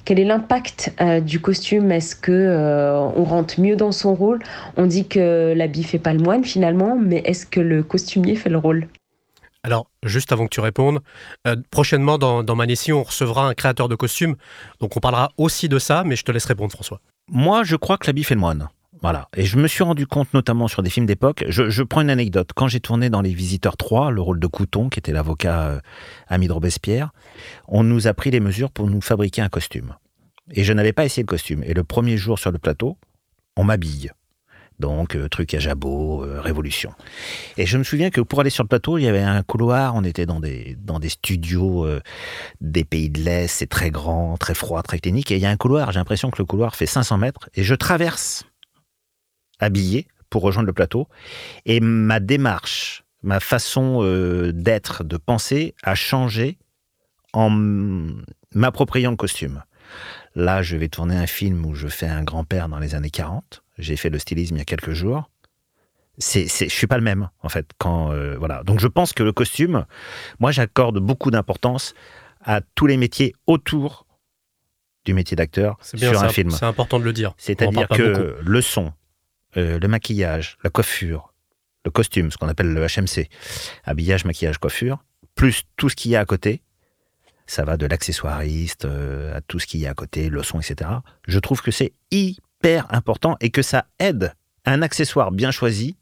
quel 0.06 0.20
est 0.20 0.24
l'impact 0.24 0.94
euh, 1.00 1.20
du 1.20 1.40
costume? 1.40 1.90
Est-ce 1.90 2.14
que 2.14 2.30
euh, 2.30 2.96
on 2.96 3.24
rentre 3.24 3.60
mieux 3.60 3.74
dans 3.74 3.90
son 3.90 4.14
rôle? 4.14 4.40
On 4.76 4.86
dit 4.86 5.08
que 5.08 5.52
l'habit 5.54 5.82
fait 5.82 5.98
pas 5.98 6.12
le 6.12 6.20
moine 6.20 6.44
finalement, 6.44 6.96
mais 6.96 7.22
est-ce 7.24 7.44
que 7.44 7.58
le 7.60 7.82
costumier 7.82 8.36
fait 8.36 8.48
le 8.48 8.58
rôle? 8.58 8.86
Alors, 9.64 9.90
juste 10.04 10.30
avant 10.30 10.44
que 10.44 10.54
tu 10.54 10.60
répondes, 10.60 11.00
euh, 11.48 11.56
prochainement 11.72 12.18
dans, 12.18 12.44
dans 12.44 12.54
Manessi, 12.54 12.92
on 12.92 13.02
recevra 13.02 13.48
un 13.48 13.54
créateur 13.54 13.88
de 13.88 13.96
costumes. 13.96 14.36
Donc 14.78 14.96
on 14.96 15.00
parlera 15.00 15.32
aussi 15.38 15.68
de 15.68 15.80
ça, 15.80 16.04
mais 16.04 16.14
je 16.14 16.22
te 16.22 16.30
laisse 16.30 16.44
répondre, 16.44 16.70
François. 16.70 17.00
Moi, 17.28 17.64
je 17.64 17.74
crois 17.74 17.98
que 17.98 18.06
l'habit 18.06 18.22
fait 18.22 18.34
le 18.34 18.40
moine. 18.40 18.68
Voilà. 19.06 19.28
Et 19.36 19.44
je 19.44 19.56
me 19.56 19.68
suis 19.68 19.84
rendu 19.84 20.04
compte, 20.04 20.34
notamment 20.34 20.66
sur 20.66 20.82
des 20.82 20.90
films 20.90 21.06
d'époque, 21.06 21.44
je, 21.46 21.82
prends 21.84 22.00
une 22.00 22.10
anecdote. 22.10 22.50
Quand 22.56 22.66
j'ai 22.66 22.80
tourné 22.80 23.08
dans 23.08 23.20
Les 23.20 23.32
Visiteurs 23.32 23.76
3, 23.76 24.10
le 24.10 24.20
rôle 24.20 24.40
de 24.40 24.48
Couton, 24.48 24.88
qui 24.88 24.98
était 24.98 25.12
l'avocat 25.12 25.68
euh, 25.68 25.80
ami 26.26 26.48
de 26.48 26.52
Robespierre, 26.52 27.12
on 27.68 27.84
nous 27.84 28.08
a 28.08 28.14
pris 28.14 28.32
les 28.32 28.40
mesures 28.40 28.72
pour 28.72 28.90
nous 28.90 29.00
fabriquer 29.00 29.42
un 29.42 29.48
costume. 29.48 29.94
Et 30.50 30.64
je 30.64 30.72
n'avais 30.72 30.92
pas 30.92 31.04
essayé 31.04 31.22
le 31.22 31.28
costume. 31.28 31.62
Et 31.62 31.72
le 31.72 31.84
premier 31.84 32.16
jour 32.16 32.40
sur 32.40 32.50
le 32.50 32.58
plateau, 32.58 32.98
on 33.56 33.62
m'habille. 33.62 34.10
Donc, 34.80 35.14
euh, 35.14 35.28
truc 35.28 35.54
à 35.54 35.60
jabot, 35.60 36.24
euh, 36.24 36.40
révolution. 36.40 36.92
Et 37.58 37.64
je 37.64 37.78
me 37.78 37.84
souviens 37.84 38.10
que 38.10 38.20
pour 38.20 38.40
aller 38.40 38.50
sur 38.50 38.64
le 38.64 38.68
plateau, 38.68 38.98
il 38.98 39.04
y 39.04 39.08
avait 39.08 39.22
un 39.22 39.44
couloir, 39.44 39.94
on 39.94 40.02
était 40.02 40.26
dans 40.26 40.40
des, 40.40 40.76
studios 41.06 41.86
des 42.60 42.82
pays 42.82 43.08
de 43.08 43.20
l'Est, 43.20 43.46
c'est 43.46 43.68
très 43.68 43.92
grand, 43.92 44.36
très 44.36 44.54
froid, 44.54 44.82
très 44.82 44.98
clinique, 44.98 45.30
et 45.30 45.36
il 45.36 45.42
y 45.42 45.46
a 45.46 45.50
un 45.50 45.56
couloir, 45.56 45.92
j'ai 45.92 46.00
l'impression 46.00 46.32
que 46.32 46.42
le 46.42 46.44
couloir 46.44 46.74
fait 46.74 46.86
500 46.86 47.18
mètres, 47.18 47.48
et 47.54 47.62
je 47.62 47.76
traverse 47.76 48.44
habillé 49.58 50.06
pour 50.30 50.42
rejoindre 50.42 50.66
le 50.66 50.72
plateau, 50.72 51.08
et 51.64 51.80
ma 51.80 52.20
démarche, 52.20 53.04
ma 53.22 53.40
façon 53.40 54.00
euh, 54.02 54.52
d'être, 54.52 55.04
de 55.04 55.16
penser 55.16 55.74
a 55.82 55.94
changé 55.94 56.58
en 57.32 57.50
m'appropriant 58.54 59.10
le 59.10 59.16
costume. 59.16 59.62
Là, 60.34 60.62
je 60.62 60.76
vais 60.76 60.88
tourner 60.88 61.16
un 61.16 61.26
film 61.26 61.64
où 61.64 61.74
je 61.74 61.88
fais 61.88 62.06
un 62.06 62.22
grand-père 62.22 62.68
dans 62.68 62.78
les 62.78 62.94
années 62.94 63.10
40. 63.10 63.62
J'ai 63.78 63.96
fait 63.96 64.10
le 64.10 64.18
stylisme 64.18 64.56
il 64.56 64.58
y 64.58 64.62
a 64.62 64.64
quelques 64.64 64.92
jours. 64.92 65.30
C'est, 66.18 66.48
c'est, 66.48 66.68
je 66.68 66.74
suis 66.74 66.86
pas 66.86 66.96
le 66.96 67.04
même 67.04 67.28
en 67.42 67.48
fait. 67.48 67.70
Quand 67.78 68.10
euh, 68.10 68.36
voilà, 68.38 68.62
donc 68.64 68.80
je 68.80 68.88
pense 68.88 69.12
que 69.12 69.22
le 69.22 69.32
costume, 69.32 69.84
moi, 70.40 70.50
j'accorde 70.50 70.98
beaucoup 70.98 71.30
d'importance 71.30 71.94
à 72.42 72.60
tous 72.74 72.86
les 72.86 72.96
métiers 72.96 73.34
autour 73.46 74.06
du 75.04 75.14
métier 75.14 75.36
d'acteur 75.36 75.78
bien, 75.94 76.10
sur 76.10 76.22
un 76.22 76.28
film. 76.28 76.50
C'est 76.50 76.64
important 76.64 76.98
de 76.98 77.04
le 77.04 77.12
dire. 77.12 77.34
C'est-à-dire 77.36 77.86
beaucoup. 77.88 77.96
que 77.96 78.38
le 78.40 78.60
son, 78.60 78.92
euh, 79.56 79.78
le 79.78 79.88
maquillage, 79.88 80.56
la 80.64 80.70
coiffure, 80.70 81.32
le 81.84 81.90
costume, 81.90 82.30
ce 82.30 82.36
qu'on 82.36 82.48
appelle 82.48 82.72
le 82.72 82.86
HMC, 82.86 83.28
habillage, 83.84 84.24
maquillage, 84.24 84.58
coiffure, 84.58 85.04
plus 85.34 85.62
tout 85.76 85.88
ce 85.88 85.96
qu'il 85.96 86.10
y 86.10 86.16
a 86.16 86.20
à 86.20 86.24
côté, 86.24 86.62
ça 87.46 87.64
va 87.64 87.76
de 87.76 87.86
l'accessoiriste 87.86 88.86
euh, 88.86 89.36
à 89.36 89.40
tout 89.40 89.58
ce 89.58 89.66
qu'il 89.66 89.80
y 89.80 89.86
a 89.86 89.90
à 89.90 89.94
côté, 89.94 90.28
le 90.28 90.42
son, 90.42 90.60
etc. 90.60 90.90
Je 91.28 91.38
trouve 91.38 91.62
que 91.62 91.70
c'est 91.70 91.92
hyper 92.10 92.92
important 92.92 93.36
et 93.40 93.50
que 93.50 93.62
ça 93.62 93.86
aide 94.00 94.34
un 94.64 94.82
accessoire 94.82 95.30
bien 95.30 95.50
choisi. 95.52 95.96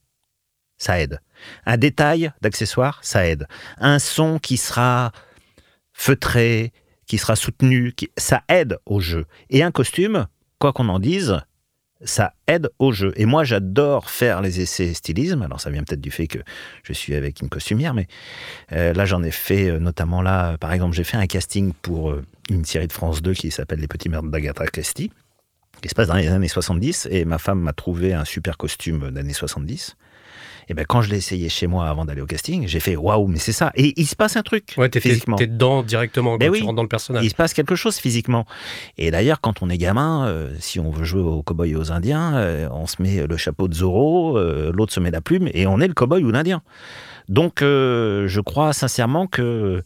Ça 0.78 1.00
aide. 1.00 1.20
Un 1.66 1.76
détail 1.76 2.32
d'accessoire, 2.40 2.98
ça 3.02 3.26
aide. 3.28 3.46
Un 3.78 3.98
son 3.98 4.38
qui 4.38 4.56
sera 4.56 5.12
feutré, 5.92 6.72
qui 7.06 7.18
sera 7.18 7.36
soutenu, 7.36 7.92
qui- 7.92 8.10
ça 8.16 8.42
aide 8.48 8.78
au 8.86 9.00
jeu. 9.00 9.26
Et 9.50 9.62
un 9.62 9.70
costume, 9.70 10.26
quoi 10.58 10.72
qu'on 10.72 10.88
en 10.88 10.98
dise, 10.98 11.40
ça 12.02 12.34
aide 12.46 12.68
au 12.78 12.92
jeu. 12.92 13.12
Et 13.16 13.26
moi, 13.26 13.44
j'adore 13.44 14.10
faire 14.10 14.40
les 14.40 14.60
essais 14.60 14.94
stylisme. 14.94 15.42
Alors, 15.42 15.60
ça 15.60 15.70
vient 15.70 15.82
peut-être 15.82 16.00
du 16.00 16.10
fait 16.10 16.26
que 16.26 16.38
je 16.82 16.92
suis 16.92 17.14
avec 17.14 17.40
une 17.40 17.48
costumière, 17.48 17.94
mais 17.94 18.06
euh, 18.72 18.92
là, 18.92 19.04
j'en 19.04 19.22
ai 19.22 19.30
fait 19.30 19.68
euh, 19.68 19.78
notamment 19.78 20.22
là, 20.22 20.52
euh, 20.52 20.56
par 20.56 20.72
exemple, 20.72 20.94
j'ai 20.94 21.04
fait 21.04 21.16
un 21.16 21.26
casting 21.26 21.72
pour 21.82 22.14
une 22.50 22.64
série 22.64 22.86
de 22.86 22.92
France 22.92 23.22
2 23.22 23.34
qui 23.34 23.50
s'appelle 23.50 23.80
Les 23.80 23.88
Petits 23.88 24.08
Mères 24.08 24.22
d'Agatha 24.22 24.66
Christie, 24.66 25.10
qui 25.80 25.88
se 25.88 25.94
passe 25.94 26.08
dans 26.08 26.14
les 26.14 26.28
années 26.28 26.48
70, 26.48 27.08
et 27.10 27.24
ma 27.24 27.38
femme 27.38 27.60
m'a 27.60 27.72
trouvé 27.72 28.12
un 28.12 28.24
super 28.24 28.56
costume 28.56 29.10
d'années 29.10 29.32
70. 29.32 29.96
Et 30.68 30.74
ben 30.74 30.84
quand 30.88 31.02
je 31.02 31.10
l'ai 31.10 31.16
essayé 31.18 31.48
chez 31.48 31.66
moi 31.66 31.88
avant 31.88 32.04
d'aller 32.04 32.20
au 32.20 32.26
casting, 32.26 32.66
j'ai 32.66 32.80
fait 32.80 32.96
waouh, 32.96 33.26
mais 33.28 33.38
c'est 33.38 33.52
ça. 33.52 33.70
Et 33.74 33.92
il 34.00 34.06
se 34.06 34.16
passe 34.16 34.36
un 34.36 34.42
truc 34.42 34.74
Ouais, 34.76 34.88
t'es, 34.88 35.00
physiquement. 35.00 35.36
t'es 35.36 35.46
dedans 35.46 35.82
directement 35.82 36.36
Ben 36.36 36.46
quand 36.46 36.52
oui. 36.52 36.58
tu 36.60 36.64
rentres 36.64 36.76
dans 36.76 36.82
le 36.82 36.88
personnage. 36.88 37.24
Il 37.24 37.30
se 37.30 37.34
passe 37.34 37.52
quelque 37.54 37.74
chose 37.74 37.96
physiquement. 37.96 38.46
Et 38.98 39.10
d'ailleurs, 39.10 39.40
quand 39.40 39.62
on 39.62 39.70
est 39.70 39.78
gamin, 39.78 40.26
euh, 40.26 40.50
si 40.58 40.80
on 40.80 40.90
veut 40.90 41.04
jouer 41.04 41.22
aux 41.22 41.42
cow-boys 41.42 41.66
et 41.68 41.76
aux 41.76 41.92
indiens, 41.92 42.34
euh, 42.36 42.68
on 42.72 42.86
se 42.86 43.00
met 43.02 43.26
le 43.26 43.36
chapeau 43.36 43.68
de 43.68 43.74
Zorro, 43.74 44.38
euh, 44.38 44.72
l'autre 44.72 44.92
se 44.92 45.00
met 45.00 45.10
la 45.10 45.20
plume, 45.20 45.48
et 45.52 45.66
on 45.66 45.80
est 45.80 45.88
le 45.88 45.94
cow-boy 45.94 46.22
ou 46.24 46.30
l'indien. 46.30 46.62
Donc, 47.28 47.60
je 47.60 48.40
crois 48.40 48.74
sincèrement 48.74 49.26
que 49.26 49.82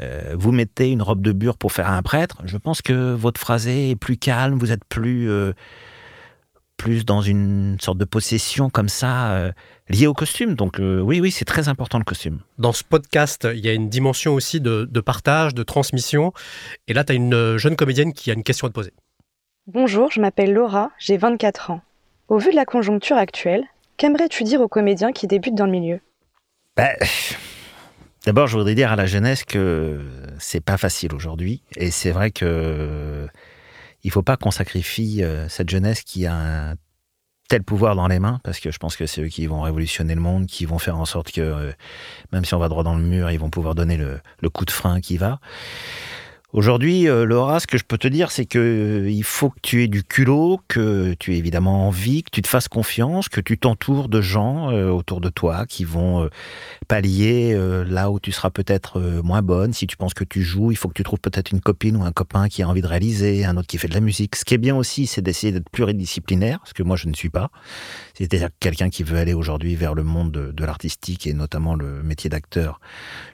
euh, 0.00 0.34
vous 0.36 0.52
mettez 0.52 0.90
une 0.90 1.02
robe 1.02 1.20
de 1.22 1.32
bure 1.32 1.56
pour 1.56 1.72
faire 1.72 1.90
un 1.90 2.02
prêtre. 2.02 2.42
Je 2.44 2.56
pense 2.56 2.82
que 2.82 3.12
votre 3.14 3.40
phrasé 3.40 3.90
est 3.90 3.96
plus 3.96 4.16
calme, 4.16 4.58
vous 4.58 4.70
êtes 4.72 4.84
plus, 4.84 5.28
euh, 5.30 5.52
plus 6.80 7.04
dans 7.04 7.20
une 7.20 7.76
sorte 7.78 7.98
de 7.98 8.06
possession 8.06 8.70
comme 8.70 8.88
ça, 8.88 9.32
euh, 9.32 9.52
liée 9.90 10.06
au 10.06 10.14
costume. 10.14 10.54
Donc, 10.54 10.80
euh, 10.80 10.98
oui, 11.00 11.20
oui, 11.20 11.30
c'est 11.30 11.44
très 11.44 11.68
important 11.68 11.98
le 11.98 12.04
costume. 12.04 12.40
Dans 12.56 12.72
ce 12.72 12.82
podcast, 12.82 13.46
il 13.52 13.60
y 13.60 13.68
a 13.68 13.74
une 13.74 13.90
dimension 13.90 14.32
aussi 14.32 14.62
de, 14.62 14.88
de 14.90 15.00
partage, 15.00 15.54
de 15.54 15.62
transmission. 15.62 16.32
Et 16.88 16.94
là, 16.94 17.04
tu 17.04 17.12
as 17.12 17.16
une 17.16 17.34
euh, 17.34 17.58
jeune 17.58 17.76
comédienne 17.76 18.14
qui 18.14 18.30
a 18.30 18.34
une 18.34 18.42
question 18.42 18.66
à 18.66 18.70
te 18.70 18.74
poser. 18.74 18.94
Bonjour, 19.66 20.10
je 20.10 20.22
m'appelle 20.22 20.54
Laura, 20.54 20.90
j'ai 20.98 21.18
24 21.18 21.70
ans. 21.70 21.82
Au 22.28 22.38
vu 22.38 22.50
de 22.50 22.56
la 22.56 22.64
conjoncture 22.64 23.18
actuelle, 23.18 23.64
qu'aimerais-tu 23.98 24.44
dire 24.44 24.62
aux 24.62 24.68
comédiens 24.68 25.12
qui 25.12 25.26
débutent 25.26 25.56
dans 25.56 25.66
le 25.66 25.72
milieu? 25.72 26.00
Ben, 26.78 26.96
D'abord, 28.24 28.46
je 28.46 28.56
voudrais 28.56 28.74
dire 28.74 28.90
à 28.90 28.96
la 28.96 29.06
jeunesse 29.06 29.44
que 29.44 30.00
c'est 30.38 30.64
pas 30.64 30.78
facile 30.78 31.14
aujourd'hui, 31.14 31.62
et 31.76 31.90
c'est 31.90 32.10
vrai 32.10 32.30
que 32.30 33.26
il 34.02 34.10
faut 34.10 34.22
pas 34.22 34.36
qu'on 34.36 34.50
sacrifie 34.50 35.22
euh, 35.22 35.48
cette 35.48 35.68
jeunesse 35.68 36.02
qui 36.02 36.26
a 36.26 36.34
un 36.34 36.74
tel 37.48 37.64
pouvoir 37.64 37.96
dans 37.96 38.06
les 38.06 38.20
mains, 38.20 38.40
parce 38.44 38.60
que 38.60 38.70
je 38.70 38.78
pense 38.78 38.96
que 38.96 39.06
c'est 39.06 39.22
eux 39.22 39.28
qui 39.28 39.46
vont 39.46 39.62
révolutionner 39.62 40.14
le 40.14 40.20
monde, 40.20 40.46
qui 40.46 40.66
vont 40.66 40.78
faire 40.78 40.98
en 40.98 41.04
sorte 41.04 41.32
que 41.32 41.40
euh, 41.40 41.72
même 42.32 42.44
si 42.44 42.54
on 42.54 42.58
va 42.58 42.68
droit 42.68 42.84
dans 42.84 42.94
le 42.94 43.02
mur, 43.02 43.30
ils 43.30 43.40
vont 43.40 43.50
pouvoir 43.50 43.74
donner 43.74 43.96
le 43.96 44.50
coup 44.50 44.64
de 44.64 44.70
frein 44.70 45.00
qui 45.00 45.16
va. 45.16 45.40
Aujourd'hui, 46.52 47.08
euh, 47.08 47.24
Laura, 47.24 47.60
ce 47.60 47.68
que 47.68 47.78
je 47.78 47.84
peux 47.84 47.96
te 47.96 48.08
dire, 48.08 48.32
c'est 48.32 48.44
que 48.44 48.58
euh, 48.58 49.08
il 49.08 49.22
faut 49.22 49.50
que 49.50 49.60
tu 49.62 49.84
aies 49.84 49.88
du 49.88 50.02
culot, 50.02 50.60
que 50.66 51.14
tu 51.20 51.32
aies 51.32 51.38
évidemment 51.38 51.86
envie, 51.86 52.24
que 52.24 52.30
tu 52.32 52.42
te 52.42 52.48
fasses 52.48 52.66
confiance, 52.66 53.28
que 53.28 53.40
tu 53.40 53.56
t'entoures 53.56 54.08
de 54.08 54.20
gens 54.20 54.72
euh, 54.72 54.90
autour 54.90 55.20
de 55.20 55.28
toi 55.28 55.64
qui 55.66 55.84
vont 55.84 56.28
pallier 56.88 57.56
là 57.86 58.10
où 58.10 58.18
tu 58.18 58.32
seras 58.32 58.50
peut-être 58.50 59.00
moins 59.22 59.42
bonne. 59.42 59.72
Si 59.72 59.86
tu 59.86 59.96
penses 59.96 60.12
que 60.12 60.24
tu 60.24 60.42
joues, 60.42 60.72
il 60.72 60.76
faut 60.76 60.88
que 60.88 60.94
tu 60.94 61.04
trouves 61.04 61.20
peut-être 61.20 61.52
une 61.52 61.60
copine 61.60 61.96
ou 61.96 62.02
un 62.02 62.10
copain 62.10 62.48
qui 62.48 62.62
a 62.62 62.68
envie 62.68 62.82
de 62.82 62.86
réaliser, 62.86 63.44
un 63.44 63.56
autre 63.56 63.68
qui 63.68 63.78
fait 63.78 63.86
de 63.86 63.94
la 63.94 64.00
musique. 64.00 64.34
Ce 64.34 64.44
qui 64.44 64.54
est 64.54 64.58
bien 64.58 64.74
aussi, 64.74 65.06
c'est 65.06 65.22
d'essayer 65.22 65.52
d'être 65.52 65.70
pluridisciplinaire, 65.70 66.58
ce 66.64 66.74
que 66.74 66.82
moi 66.82 66.96
je 66.96 67.06
ne 67.08 67.14
suis 67.14 67.30
pas. 67.30 67.50
C'est-à-dire 68.14 68.48
que 68.48 68.54
quelqu'un 68.58 68.90
qui 68.90 69.04
veut 69.04 69.18
aller 69.18 69.34
aujourd'hui 69.34 69.76
vers 69.76 69.94
le 69.94 70.02
monde 70.02 70.32
de, 70.32 70.64
l'artistique 70.64 71.26
et 71.26 71.32
notamment 71.32 71.74
le 71.74 72.02
métier 72.02 72.28
d'acteur. 72.28 72.80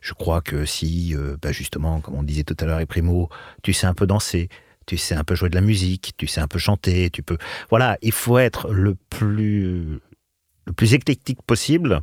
Je 0.03 0.13
crois 0.13 0.43
que 0.43 0.65
si, 0.67 1.15
bah 1.41 1.53
justement, 1.53 2.01
comme 2.01 2.15
on 2.15 2.23
disait 2.23 2.45
tout 2.45 2.57
à 2.61 2.67
l'heure, 2.67 2.81
et 2.81 2.87
Tu 3.63 3.73
sais 3.73 3.87
un 3.87 3.95
peu 3.95 4.07
danser, 4.07 4.49
tu 4.87 4.97
sais 4.97 5.15
un 5.15 5.25
peu 5.25 5.35
jouer 5.35 5.49
de 5.49 5.55
la 5.55 5.61
musique, 5.61 6.13
tu 6.17 6.27
sais 6.27 6.41
un 6.41 6.49
peu 6.49 6.59
chanter, 6.59 7.11
tu 7.11 7.23
peux. 7.23 7.39
Voilà, 7.71 7.99
il 8.03 8.13
faut 8.13 8.39
être 8.39 8.69
le 8.73 8.95
plus, 9.11 10.01
le 10.67 10.73
plus 10.73 10.95
éclectique 10.95 11.43
possible. 11.43 12.01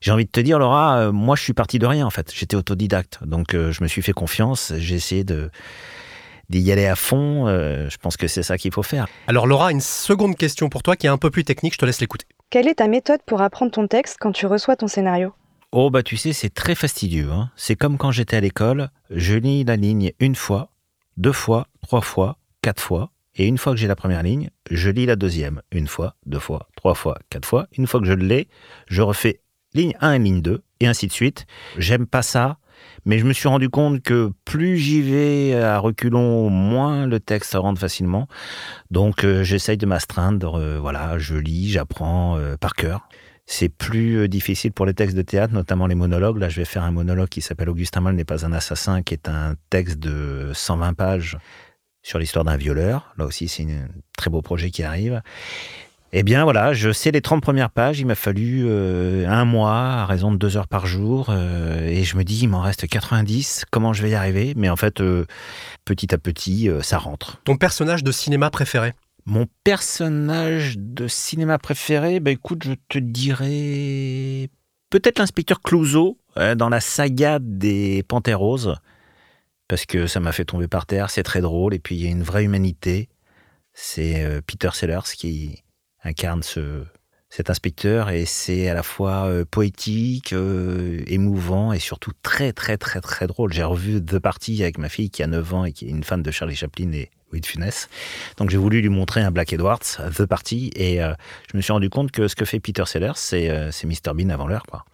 J'ai 0.00 0.10
envie 0.10 0.24
de 0.24 0.30
te 0.30 0.40
dire, 0.40 0.58
Laura, 0.58 0.98
euh, 0.98 1.12
moi 1.12 1.36
je 1.36 1.42
suis 1.42 1.52
parti 1.52 1.78
de 1.78 1.86
rien 1.86 2.04
en 2.06 2.10
fait. 2.10 2.32
J'étais 2.34 2.56
autodidacte, 2.56 3.20
donc 3.24 3.54
euh, 3.54 3.70
je 3.70 3.82
me 3.82 3.88
suis 3.88 4.02
fait 4.02 4.12
confiance. 4.12 4.72
J'ai 4.76 4.96
essayé 4.96 5.24
de 5.24 5.50
d'y 6.50 6.70
aller 6.72 6.86
à 6.86 6.96
fond. 6.96 7.46
euh, 7.46 7.88
je 7.88 7.96
pense 7.96 8.16
que 8.16 8.26
c'est 8.26 8.42
ça 8.42 8.58
qu'il 8.58 8.72
faut 8.72 8.82
faire. 8.82 9.06
Alors 9.26 9.46
Laura, 9.46 9.70
une 9.70 9.80
seconde 9.80 10.36
question 10.36 10.68
pour 10.68 10.82
toi 10.82 10.96
qui 10.96 11.06
est 11.06 11.10
un 11.10 11.18
peu 11.18 11.30
plus 11.30 11.44
technique, 11.44 11.74
je 11.74 11.78
te 11.78 11.86
laisse 11.86 12.00
l'écouter. 12.00 12.26
Quelle 12.50 12.68
est 12.68 12.74
ta 12.74 12.88
méthode 12.88 13.20
pour 13.24 13.40
apprendre 13.40 13.72
ton 13.72 13.86
texte 13.86 14.16
quand 14.20 14.32
tu 14.32 14.46
reçois 14.46 14.76
ton 14.76 14.88
scénario? 14.88 15.32
Oh 15.74 15.88
bah 15.88 16.02
tu 16.02 16.18
sais, 16.18 16.34
c'est 16.34 16.50
très 16.52 16.74
fastidieux. 16.74 17.30
hein. 17.32 17.50
C'est 17.56 17.76
comme 17.76 17.96
quand 17.96 18.10
j'étais 18.10 18.36
à 18.36 18.40
l'école, 18.40 18.90
je 19.10 19.34
lis 19.36 19.64
la 19.64 19.76
ligne 19.76 20.12
une 20.20 20.34
fois, 20.34 20.70
deux 21.16 21.32
fois, 21.32 21.66
trois 21.80 22.02
fois, 22.02 22.36
quatre 22.60 22.82
fois, 22.82 23.10
et 23.36 23.46
une 23.46 23.56
fois 23.56 23.72
que 23.72 23.78
j'ai 23.78 23.86
la 23.86 23.96
première 23.96 24.22
ligne, 24.22 24.50
je 24.70 24.90
lis 24.90 25.06
la 25.06 25.16
deuxième, 25.16 25.62
une 25.70 25.86
fois, 25.86 26.16
deux 26.26 26.38
fois, 26.38 26.68
trois 26.76 26.94
fois, 26.94 27.18
quatre 27.30 27.48
fois. 27.48 27.68
Une 27.78 27.86
fois 27.86 28.00
que 28.00 28.06
je 28.06 28.12
l'ai, 28.12 28.48
je 28.86 29.00
refais 29.00 29.40
ligne 29.72 29.94
1 30.02 30.12
et 30.12 30.18
ligne 30.18 30.42
2, 30.42 30.62
et 30.80 30.86
ainsi 30.86 31.06
de 31.06 31.12
suite. 31.12 31.46
J'aime 31.78 32.06
pas 32.06 32.20
ça, 32.20 32.58
mais 33.06 33.18
je 33.18 33.24
me 33.24 33.32
suis 33.32 33.48
rendu 33.48 33.70
compte 33.70 34.02
que 34.02 34.30
plus 34.44 34.76
j'y 34.76 35.00
vais 35.00 35.54
à 35.54 35.78
reculons, 35.78 36.50
moins 36.50 37.06
le 37.06 37.18
texte 37.18 37.54
rentre 37.54 37.80
facilement. 37.80 38.28
Donc 38.90 39.24
euh, 39.24 39.42
j'essaye 39.42 39.78
de 39.78 39.86
m'astreindre, 39.86 40.56
euh, 40.58 40.78
voilà, 40.78 41.18
je 41.18 41.36
lis, 41.36 41.70
j'apprends 41.70 42.36
euh, 42.36 42.56
par 42.58 42.74
cœur. 42.74 43.08
C'est 43.54 43.68
plus 43.68 44.16
euh, 44.16 44.28
difficile 44.28 44.72
pour 44.72 44.86
les 44.86 44.94
textes 44.94 45.14
de 45.14 45.20
théâtre, 45.20 45.52
notamment 45.52 45.86
les 45.86 45.94
monologues. 45.94 46.38
Là, 46.38 46.48
je 46.48 46.56
vais 46.56 46.64
faire 46.64 46.84
un 46.84 46.90
monologue 46.90 47.28
qui 47.28 47.42
s'appelle 47.42 47.68
Augustin 47.68 48.00
Moll 48.00 48.14
n'est 48.14 48.24
pas 48.24 48.46
un 48.46 48.52
assassin, 48.54 49.02
qui 49.02 49.12
est 49.12 49.28
un 49.28 49.56
texte 49.68 49.98
de 49.98 50.52
120 50.54 50.94
pages 50.94 51.36
sur 52.02 52.18
l'histoire 52.18 52.46
d'un 52.46 52.56
violeur. 52.56 53.12
Là 53.18 53.26
aussi, 53.26 53.48
c'est 53.48 53.64
un 53.64 53.88
très 54.16 54.30
beau 54.30 54.40
projet 54.40 54.70
qui 54.70 54.82
arrive. 54.82 55.20
Eh 56.14 56.22
bien 56.22 56.44
voilà, 56.44 56.72
je 56.72 56.92
sais 56.92 57.10
les 57.10 57.20
30 57.20 57.42
premières 57.42 57.68
pages, 57.68 58.00
il 58.00 58.06
m'a 58.06 58.14
fallu 58.14 58.64
euh, 58.64 59.28
un 59.28 59.44
mois 59.44 59.76
à 59.76 60.06
raison 60.06 60.32
de 60.32 60.38
deux 60.38 60.56
heures 60.56 60.68
par 60.68 60.86
jour, 60.86 61.26
euh, 61.28 61.86
et 61.86 62.04
je 62.04 62.16
me 62.16 62.24
dis 62.24 62.40
il 62.44 62.48
m'en 62.48 62.62
reste 62.62 62.86
90, 62.86 63.66
comment 63.70 63.92
je 63.92 64.02
vais 64.02 64.10
y 64.10 64.14
arriver? 64.14 64.54
Mais 64.56 64.70
en 64.70 64.76
fait, 64.76 65.02
petit 65.84 66.14
à 66.14 66.16
petit, 66.16 66.70
ça 66.80 66.96
rentre. 66.96 67.38
Ton 67.44 67.58
personnage 67.58 68.02
de 68.02 68.12
cinéma 68.12 68.48
préféré? 68.48 68.94
Mon 69.24 69.46
personnage 69.64 70.78
de 70.78 71.06
cinéma 71.06 71.58
préféré, 71.58 72.20
bah 72.20 72.32
écoute, 72.32 72.64
je 72.64 72.74
te 72.88 72.98
dirais 72.98 74.50
peut-être 74.90 75.18
l'inspecteur 75.18 75.60
Clouseau 75.60 76.18
euh, 76.36 76.54
dans 76.54 76.68
la 76.68 76.80
saga 76.80 77.38
des 77.40 78.02
Panthères 78.02 78.40
parce 79.72 79.86
que 79.86 80.06
ça 80.06 80.20
m'a 80.20 80.32
fait 80.32 80.44
tomber 80.44 80.68
par 80.68 80.84
terre, 80.84 81.08
c'est 81.08 81.22
très 81.22 81.40
drôle, 81.40 81.72
et 81.72 81.78
puis 81.78 81.94
il 81.96 82.02
y 82.02 82.06
a 82.06 82.10
une 82.10 82.22
vraie 82.22 82.44
humanité. 82.44 83.08
C'est 83.72 84.22
euh, 84.22 84.42
Peter 84.46 84.68
Sellers 84.74 85.14
qui 85.16 85.62
incarne 86.04 86.42
ce, 86.42 86.84
cet 87.30 87.48
inspecteur, 87.48 88.10
et 88.10 88.26
c'est 88.26 88.68
à 88.68 88.74
la 88.74 88.82
fois 88.82 89.28
euh, 89.28 89.46
poétique, 89.50 90.34
euh, 90.34 91.02
émouvant, 91.06 91.72
et 91.72 91.78
surtout 91.78 92.12
très 92.22 92.52
très 92.52 92.76
très 92.76 93.00
très 93.00 93.26
drôle. 93.26 93.50
J'ai 93.54 93.62
revu 93.62 94.04
The 94.04 94.18
Party 94.18 94.62
avec 94.62 94.76
ma 94.76 94.90
fille 94.90 95.08
qui 95.08 95.22
a 95.22 95.26
9 95.26 95.54
ans 95.54 95.64
et 95.64 95.72
qui 95.72 95.86
est 95.86 95.90
une 95.90 96.04
fan 96.04 96.22
de 96.22 96.30
Charlie 96.30 96.54
Chaplin 96.54 96.92
et 96.92 97.10
Louis 97.32 97.40
de 97.40 97.46
Funès. 97.46 97.88
Donc 98.36 98.50
j'ai 98.50 98.58
voulu 98.58 98.80
lui 98.80 98.88
montrer 98.90 99.22
un 99.22 99.30
Black 99.30 99.52
Edwards, 99.52 99.80
The 100.16 100.26
Party, 100.26 100.70
et 100.76 101.02
euh, 101.02 101.14
je 101.50 101.56
me 101.56 101.62
suis 101.62 101.72
rendu 101.72 101.88
compte 101.90 102.10
que 102.12 102.28
ce 102.28 102.36
que 102.36 102.44
fait 102.44 102.60
Peter 102.60 102.84
Sellers, 102.86 103.12
c'est 103.16 103.50
euh, 103.50 103.70
Mr 103.84 104.12
Bean 104.14 104.28
avant 104.28 104.46
l'heure, 104.46 104.64
quoi. 104.68 104.84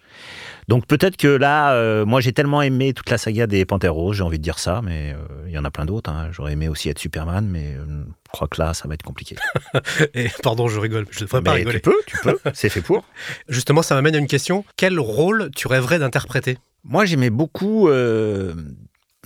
Donc 0.68 0.86
peut-être 0.86 1.16
que 1.16 1.28
là, 1.28 1.72
euh, 1.72 2.04
moi 2.04 2.20
j'ai 2.20 2.32
tellement 2.32 2.60
aimé 2.60 2.92
toute 2.92 3.08
la 3.08 3.16
saga 3.18 3.46
des 3.46 3.64
Panthères 3.64 3.94
Roses, 3.94 4.16
j'ai 4.16 4.22
envie 4.22 4.38
de 4.38 4.42
dire 4.42 4.58
ça, 4.58 4.82
mais 4.84 5.12
euh, 5.14 5.46
il 5.46 5.52
y 5.52 5.58
en 5.58 5.64
a 5.64 5.70
plein 5.70 5.86
d'autres. 5.86 6.10
hein. 6.10 6.28
J'aurais 6.30 6.52
aimé 6.52 6.68
aussi 6.68 6.88
être 6.90 6.98
Superman, 6.98 7.46
mais 7.48 7.74
je 7.74 8.32
crois 8.32 8.48
que 8.48 8.60
là, 8.60 8.74
ça 8.74 8.86
va 8.86 8.94
être 8.94 9.02
compliqué. 9.02 9.36
Et 10.14 10.28
pardon, 10.42 10.68
je 10.68 10.78
rigole, 10.78 11.06
je 11.10 11.20
devrais 11.20 11.40
pas 11.42 11.52
rigoler. 11.52 11.76
tu 11.80 11.90
peux, 11.90 11.96
tu 12.06 12.18
peux, 12.22 12.38
c'est 12.52 12.68
fait 12.68 12.82
pour. 12.82 13.04
Justement, 13.48 13.80
ça 13.82 13.94
m'amène 13.94 14.14
à 14.14 14.18
une 14.18 14.26
question. 14.26 14.64
Quel 14.76 14.98
rôle 15.00 15.50
tu 15.56 15.68
rêverais 15.68 15.98
d'interpréter? 15.98 16.58
Moi 16.84 17.06
j'aimais 17.06 17.30
beaucoup, 17.30 17.88
euh, 17.88 18.54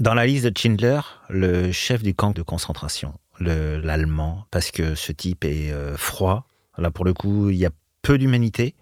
dans 0.02 0.14
la 0.14 0.26
liste 0.26 0.46
de 0.46 0.58
Schindler, 0.58 1.00
le 1.30 1.70
chef 1.70 2.02
du 2.02 2.12
camp 2.12 2.32
de 2.32 2.42
concentration, 2.42 3.14
le- 3.38 3.78
l'allemand, 3.78 4.46
parce 4.50 4.72
que 4.72 4.96
ce 4.96 5.12
type 5.12 5.44
est 5.44 5.70
euh, 5.70 5.96
froid. 5.96 6.48
Là 6.76 6.90
pour 6.90 7.04
le 7.04 7.14
coup, 7.14 7.50
il 7.50 7.56
y 7.56 7.66
a 7.66 7.70
peu 8.02 8.18
d'humanité. 8.18 8.74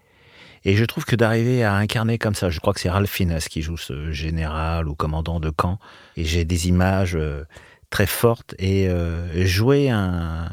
Et 0.63 0.75
je 0.75 0.83
trouve 0.83 1.05
que 1.05 1.15
d'arriver 1.15 1.63
à 1.63 1.75
incarner 1.75 2.17
comme 2.17 2.33
ça, 2.33 2.49
je 2.49 2.59
crois 2.59 2.73
que 2.73 2.79
c'est 2.79 2.89
Ralph 2.89 3.11
Fiennes 3.11 3.37
qui 3.37 3.61
joue 3.61 3.77
ce 3.77 4.11
général 4.11 4.87
ou 4.87 4.95
commandant 4.95 5.39
de 5.39 5.51
camp, 5.51 5.77
et 6.17 6.25
j'ai 6.25 6.43
des 6.43 6.67
images 6.67 7.15
euh, 7.15 7.43
très 7.91 8.07
fortes, 8.07 8.55
et 8.57 8.87
euh, 8.89 9.45
jouer 9.45 9.91
un, 9.91 10.49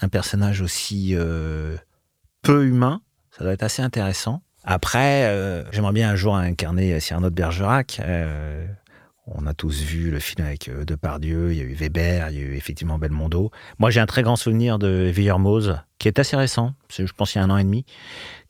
un 0.00 0.08
personnage 0.08 0.62
aussi 0.62 1.14
peu 2.40 2.64
humain, 2.64 3.02
ça 3.30 3.44
doit 3.44 3.52
être 3.52 3.62
assez 3.62 3.82
intéressant. 3.82 4.42
Après, 4.64 5.64
j'aimerais 5.72 5.92
bien 5.92 6.10
un 6.10 6.16
jour 6.16 6.36
incarner 6.36 6.98
Cyrano 7.00 7.30
de 7.30 7.34
Bergerac. 7.34 8.00
On 9.26 9.46
a 9.46 9.54
tous 9.54 9.82
vu 9.82 10.10
le 10.10 10.18
film 10.18 10.44
avec 10.44 10.68
euh, 10.68 10.84
Depardieu, 10.84 11.52
il 11.52 11.58
y 11.58 11.60
a 11.60 11.64
eu 11.64 11.74
Weber, 11.74 12.30
il 12.30 12.38
y 12.38 12.40
a 12.40 12.44
eu 12.44 12.56
effectivement 12.56 12.98
Belmondo. 12.98 13.52
Moi, 13.78 13.90
j'ai 13.90 14.00
un 14.00 14.06
très 14.06 14.24
grand 14.24 14.34
souvenir 14.34 14.80
de 14.80 15.10
Villermoz, 15.14 15.78
qui 16.02 16.08
est 16.08 16.18
assez 16.18 16.36
récent, 16.36 16.74
je 16.90 17.04
pense 17.16 17.36
il 17.36 17.38
y 17.38 17.40
a 17.40 17.44
un 17.44 17.50
an 17.50 17.58
et 17.58 17.62
demi, 17.62 17.84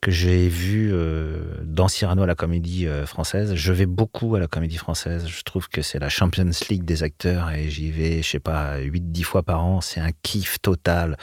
que 0.00 0.10
j'ai 0.10 0.48
vu 0.48 0.90
euh, 0.92 1.42
dans 1.62 1.86
Cyrano 1.86 2.22
à 2.22 2.26
la 2.26 2.34
comédie 2.34 2.88
euh, 2.88 3.06
française. 3.06 3.54
Je 3.54 3.72
vais 3.72 3.86
beaucoup 3.86 4.34
à 4.34 4.40
la 4.40 4.48
comédie 4.48 4.78
française. 4.78 5.26
Je 5.28 5.42
trouve 5.42 5.68
que 5.68 5.80
c'est 5.80 6.00
la 6.00 6.08
Champions 6.08 6.50
League 6.70 6.84
des 6.84 7.04
acteurs 7.04 7.50
et 7.50 7.68
j'y 7.68 7.92
vais, 7.92 8.20
je 8.20 8.28
sais 8.28 8.40
pas, 8.40 8.78
8-10 8.80 9.22
fois 9.22 9.42
par 9.44 9.64
an. 9.64 9.80
C'est 9.80 10.00
un 10.00 10.10
kiff 10.22 10.60
total. 10.60 11.16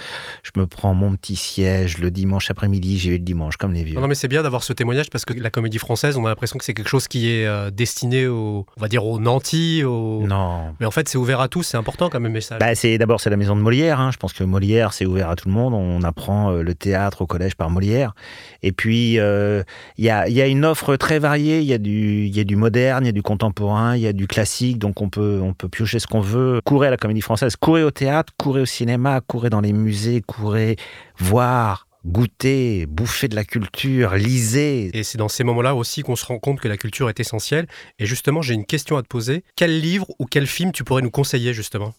Je 0.43 0.51
me 0.55 0.65
prends 0.65 0.93
mon 0.93 1.15
petit 1.15 1.35
siège 1.35 1.97
le 1.97 2.09
dimanche 2.09 2.51
après-midi, 2.51 2.99
j'y 2.99 3.09
vais 3.09 3.17
le 3.17 3.23
dimanche 3.23 3.57
comme 3.57 3.73
les 3.73 3.83
vieux. 3.83 3.99
Non, 3.99 4.07
mais 4.07 4.15
c'est 4.15 4.29
bien 4.29 4.43
d'avoir 4.43 4.63
ce 4.63 4.71
témoignage 4.71 5.09
parce 5.09 5.25
que 5.25 5.33
la 5.33 5.49
comédie 5.49 5.79
française, 5.79 6.15
on 6.15 6.25
a 6.25 6.29
l'impression 6.29 6.57
que 6.57 6.63
c'est 6.63 6.75
quelque 6.75 6.89
chose 6.89 7.09
qui 7.09 7.29
est 7.31 7.47
euh, 7.47 7.71
destiné 7.71 8.27
aux, 8.27 8.65
on 8.77 8.81
va 8.81 8.87
dire, 8.87 9.05
aux 9.05 9.19
nantis. 9.19 9.83
Aux... 9.83 10.25
Non. 10.25 10.73
Mais 10.79 10.85
en 10.85 10.91
fait, 10.91 11.09
c'est 11.09 11.17
ouvert 11.17 11.41
à 11.41 11.49
tous, 11.49 11.63
c'est 11.63 11.77
important 11.77 12.09
quand 12.09 12.21
même, 12.21 12.31
message. 12.31 12.59
Bah, 12.59 12.75
c'est 12.75 12.97
d'abord 12.97 13.19
c'est 13.19 13.29
la 13.29 13.37
maison 13.37 13.57
de 13.57 13.61
Molière. 13.61 13.99
hein. 13.99 14.11
Je 14.11 14.17
pense 14.17 14.31
que 14.31 14.45
Molière 14.45 14.93
c'est 14.93 15.05
ouvert 15.05 15.29
à 15.29 15.35
tout 15.35 15.49
le 15.49 15.53
monde. 15.53 15.73
On 15.73 16.01
apprend 16.19 16.51
euh, 16.51 16.63
le 16.63 16.75
théâtre 16.75 17.21
au 17.21 17.27
collège 17.27 17.55
par 17.55 17.69
Molière. 17.69 18.13
Et 18.61 18.71
puis 18.71 19.19
euh, 19.19 19.63
il 19.97 20.03
y, 20.03 20.09
a, 20.09 20.27
y 20.27 20.41
a 20.41 20.47
une 20.47 20.65
offre 20.65 20.97
très 20.97 21.19
variée. 21.19 21.59
Il 21.59 21.65
y 21.65 21.73
a 21.73 21.77
du 21.77 22.25
il 22.25 22.35
y 22.35 22.39
a 22.39 22.43
du 22.43 22.57
moderne, 22.57 23.05
il 23.05 23.07
y 23.07 23.09
a 23.09 23.13
du 23.13 23.21
contemporain, 23.21 23.95
il 23.95 24.01
y 24.01 24.07
a 24.07 24.13
du 24.13 24.27
classique. 24.27 24.77
Donc 24.77 25.01
on 25.01 25.09
peut 25.09 25.39
on 25.41 25.53
peut 25.53 25.69
piocher 25.69 25.99
ce 25.99 26.07
qu'on 26.07 26.19
veut. 26.19 26.59
Courez 26.65 26.87
à 26.87 26.91
la 26.91 26.97
comédie 26.97 27.21
française, 27.21 27.55
courez 27.55 27.83
au 27.83 27.91
théâtre, 27.91 28.33
courez 28.37 28.61
au 28.61 28.65
cinéma, 28.65 29.21
courez 29.21 29.49
dans 29.49 29.61
les 29.61 29.73
musées, 29.73 30.21
courez 30.21 30.75
voir. 31.17 31.85
Goûter, 32.05 32.85
bouffer 32.85 33.27
de 33.27 33.35
la 33.35 33.43
culture, 33.43 34.15
lisez. 34.15 34.89
Et 34.97 35.03
c'est 35.03 35.17
dans 35.17 35.27
ces 35.27 35.43
moments-là 35.43 35.75
aussi 35.75 36.01
qu'on 36.01 36.15
se 36.15 36.25
rend 36.25 36.39
compte 36.39 36.61
que 36.61 36.69
la 36.69 36.77
culture 36.77 37.09
est 37.09 37.19
essentielle. 37.19 37.67
Et 37.99 38.05
justement, 38.05 38.41
j'ai 38.41 38.53
une 38.53 38.65
question 38.65 38.95
à 38.95 39.01
te 39.03 39.07
poser. 39.07 39.43
Quel 39.57 39.81
livre 39.81 40.07
ou 40.17 40.25
quel 40.25 40.47
film 40.47 40.71
tu 40.71 40.85
pourrais 40.85 41.01
nous 41.01 41.11
conseiller, 41.11 41.53
justement? 41.53 41.93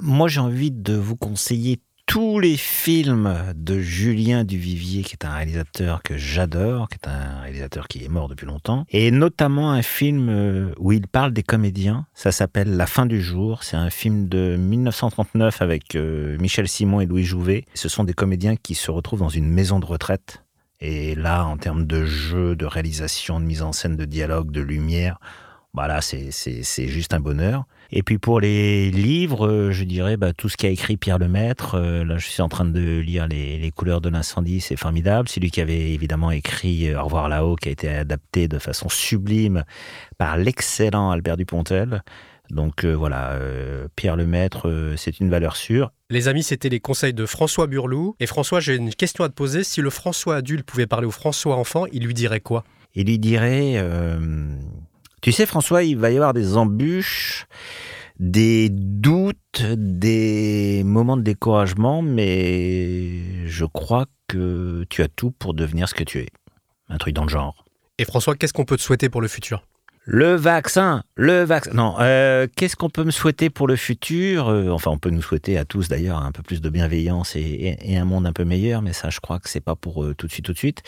Moi, 0.00 0.26
j'ai 0.26 0.40
envie 0.40 0.72
de 0.72 0.94
vous 0.94 1.14
conseiller 1.14 1.78
tous 2.06 2.38
les 2.38 2.56
films 2.56 3.34
de 3.56 3.80
Julien 3.80 4.44
Duvivier, 4.44 5.02
qui 5.02 5.14
est 5.14 5.24
un 5.24 5.32
réalisateur 5.32 6.02
que 6.02 6.16
j'adore, 6.18 6.88
qui 6.88 6.96
est 7.02 7.08
un 7.08 7.40
réalisateur 7.40 7.88
qui 7.88 8.04
est 8.04 8.08
mort 8.08 8.28
depuis 8.28 8.46
longtemps, 8.46 8.84
et 8.90 9.10
notamment 9.10 9.72
un 9.72 9.82
film 9.82 10.28
euh, 10.28 10.72
où 10.78 10.92
il 10.92 11.06
parle 11.08 11.32
des 11.32 11.42
comédiens. 11.42 12.06
Ça 12.14 12.30
s'appelle 12.30 12.76
La 12.76 12.86
fin 12.86 13.06
du 13.06 13.22
jour. 13.22 13.64
C'est 13.64 13.76
un 13.76 13.90
film 13.90 14.28
de 14.28 14.56
1939 14.58 15.62
avec 15.62 15.96
euh, 15.96 16.36
Michel 16.38 16.68
Simon 16.68 17.00
et 17.00 17.06
Louis 17.06 17.24
Jouvet. 17.24 17.64
Ce 17.74 17.88
sont 17.88 18.04
des 18.04 18.14
comédiens 18.14 18.56
qui 18.56 18.74
se 18.74 18.90
retrouvent 18.90 19.20
dans 19.20 19.28
une 19.30 19.48
maison 19.48 19.80
de 19.80 19.86
retraite. 19.86 20.42
Et 20.80 21.14
là, 21.14 21.46
en 21.46 21.56
termes 21.56 21.86
de 21.86 22.04
jeu, 22.04 22.54
de 22.54 22.66
réalisation, 22.66 23.40
de 23.40 23.46
mise 23.46 23.62
en 23.62 23.72
scène, 23.72 23.96
de 23.96 24.04
dialogue, 24.04 24.50
de 24.50 24.60
lumière, 24.60 25.18
bah 25.72 25.88
là, 25.88 26.00
c'est 26.02 26.30
c'est- 26.30 26.62
c'est 26.62 26.86
juste 26.86 27.14
un 27.14 27.20
bonheur. 27.20 27.64
Et 27.90 28.02
puis 28.02 28.18
pour 28.18 28.40
les 28.40 28.90
livres, 28.90 29.46
euh, 29.46 29.72
je 29.72 29.84
dirais 29.84 30.16
bah, 30.16 30.32
tout 30.32 30.48
ce 30.48 30.56
qu'a 30.56 30.68
écrit 30.68 30.96
Pierre 30.96 31.18
Lemaître. 31.18 31.74
Euh, 31.74 32.04
là, 32.04 32.18
je 32.18 32.26
suis 32.26 32.42
en 32.42 32.48
train 32.48 32.64
de 32.64 32.98
lire 32.98 33.26
Les, 33.28 33.58
les 33.58 33.70
couleurs 33.70 34.00
de 34.00 34.08
l'incendie, 34.08 34.60
c'est 34.60 34.76
formidable. 34.76 35.28
C'est 35.28 35.40
lui 35.40 35.50
qui 35.50 35.60
avait 35.60 35.92
évidemment 35.92 36.30
écrit 36.30 36.88
euh, 36.88 37.00
Au 37.00 37.04
revoir 37.04 37.28
là-haut, 37.28 37.56
qui 37.56 37.68
a 37.68 37.72
été 37.72 37.88
adapté 37.88 38.48
de 38.48 38.58
façon 38.58 38.88
sublime 38.88 39.64
par 40.18 40.36
l'excellent 40.36 41.10
Albert 41.10 41.36
Dupontel. 41.36 42.02
Donc 42.50 42.84
euh, 42.84 42.92
voilà, 42.92 43.32
euh, 43.32 43.88
Pierre 43.96 44.16
Lemaître, 44.16 44.68
euh, 44.68 44.96
c'est 44.96 45.20
une 45.20 45.30
valeur 45.30 45.56
sûre. 45.56 45.92
Les 46.10 46.28
amis, 46.28 46.42
c'était 46.42 46.68
les 46.68 46.80
conseils 46.80 47.14
de 47.14 47.26
François 47.26 47.66
Burlou. 47.66 48.16
Et 48.20 48.26
François, 48.26 48.60
j'ai 48.60 48.76
une 48.76 48.94
question 48.94 49.24
à 49.24 49.28
te 49.28 49.34
poser. 49.34 49.64
Si 49.64 49.80
le 49.80 49.90
François 49.90 50.36
adulte 50.36 50.64
pouvait 50.66 50.86
parler 50.86 51.06
au 51.06 51.10
François 51.10 51.56
enfant, 51.56 51.86
il 51.92 52.04
lui 52.04 52.14
dirait 52.14 52.40
quoi? 52.40 52.64
Il 52.94 53.06
lui 53.06 53.18
dirait 53.18 53.82
Tu 55.24 55.32
sais, 55.32 55.46
François, 55.46 55.84
il 55.84 55.96
va 55.96 56.10
y 56.10 56.16
avoir 56.16 56.34
des 56.34 56.58
embûches, 56.58 57.46
des 58.18 58.68
doutes, 58.68 59.62
des 59.62 60.82
moments 60.84 61.16
de 61.16 61.22
découragement, 61.22 62.02
mais 62.02 63.46
je 63.46 63.64
crois 63.64 64.04
que 64.28 64.84
tu 64.90 65.00
as 65.00 65.08
tout 65.08 65.30
pour 65.30 65.54
devenir 65.54 65.88
ce 65.88 65.94
que 65.94 66.04
tu 66.04 66.18
es. 66.18 66.26
Un 66.90 66.98
truc 66.98 67.14
dans 67.14 67.22
le 67.22 67.30
genre. 67.30 67.64
Et 67.96 68.04
François, 68.04 68.34
qu'est-ce 68.34 68.52
qu'on 68.52 68.66
peut 68.66 68.76
te 68.76 68.82
souhaiter 68.82 69.08
pour 69.08 69.22
le 69.22 69.28
futur? 69.28 69.64
Le 70.06 70.34
vaccin, 70.34 71.02
le 71.16 71.44
vaccin. 71.44 71.70
Non, 71.72 71.96
euh, 71.98 72.46
qu'est-ce 72.56 72.76
qu'on 72.76 72.90
peut 72.90 73.04
me 73.04 73.10
souhaiter 73.10 73.48
pour 73.48 73.66
le 73.66 73.74
futur 73.74 74.48
Euh, 74.50 74.68
Enfin, 74.68 74.90
on 74.90 74.98
peut 74.98 75.08
nous 75.08 75.22
souhaiter 75.22 75.56
à 75.56 75.64
tous 75.64 75.88
d'ailleurs 75.88 76.18
un 76.18 76.30
peu 76.30 76.42
plus 76.42 76.60
de 76.60 76.68
bienveillance 76.68 77.36
et, 77.36 77.96
un 77.96 78.04
monde 78.04 78.26
un 78.26 78.34
peu 78.34 78.44
meilleur, 78.44 78.82
mais 78.82 78.92
ça, 78.92 79.08
je 79.08 79.20
crois 79.20 79.40
que 79.40 79.48
c'est 79.48 79.60
pas 79.62 79.76
pour 79.76 80.04
euh, 80.04 80.14
tout 80.14 80.26
de 80.26 80.32
suite, 80.32 80.44
tout 80.44 80.52
de 80.52 80.58
suite. 80.58 80.82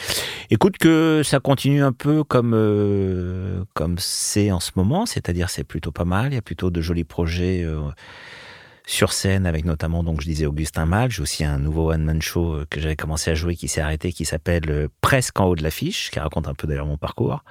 Écoute, 0.51 0.77
que 0.77 1.23
ça 1.25 1.41
continue 1.41 1.83
un 1.83 1.93
peu 1.93 2.25
comme 2.25 2.53
euh, 2.55 3.64
comme 3.73 3.97
c'est 3.99 4.51
en 4.51 4.61
ce 4.61 4.73
moment, 4.77 5.07
c'est-à-dire 5.07 5.49
c'est 5.49 5.64
plutôt 5.64 5.93
pas 5.93 6.05
mal. 6.05 6.33
Il 6.33 6.35
y 6.35 6.39
a 6.39 6.43
plutôt 6.43 6.69
de 6.71 6.83
jolis 6.83 7.05
projets. 7.05 7.62
euh, 7.64 7.81
sur 8.89 9.12
scène 9.12 9.47
avec 9.47 9.64
notamment 9.64 10.05
donc 10.05 10.21
je 10.21 10.27
disais 10.27 10.47
Augustin 10.47 10.87
Mal, 10.87 11.11
j'ai 11.11 11.21
aussi 11.21 11.43
un 11.43 11.59
nouveau 11.59 11.91
one 11.91 12.05
man 12.05 12.23
show 12.23 12.61
que 12.71 12.81
j'avais 12.81 12.95
commencé 12.95 13.33
à 13.33 13.35
jouer 13.35 13.57
qui 13.57 13.67
s'est 13.67 13.81
arrêté 13.81 14.12
qui 14.12 14.25
s'appelle 14.25 14.89
Presque 15.01 15.41
en 15.41 15.47
haut 15.47 15.57
de 15.57 15.64
l'affiche, 15.64 16.12
qui 16.12 16.21
raconte 16.21 16.47
un 16.47 16.55
peu 16.55 16.69
d'ailleurs 16.69 16.87
mon 16.87 16.97
parcours. 16.97 17.43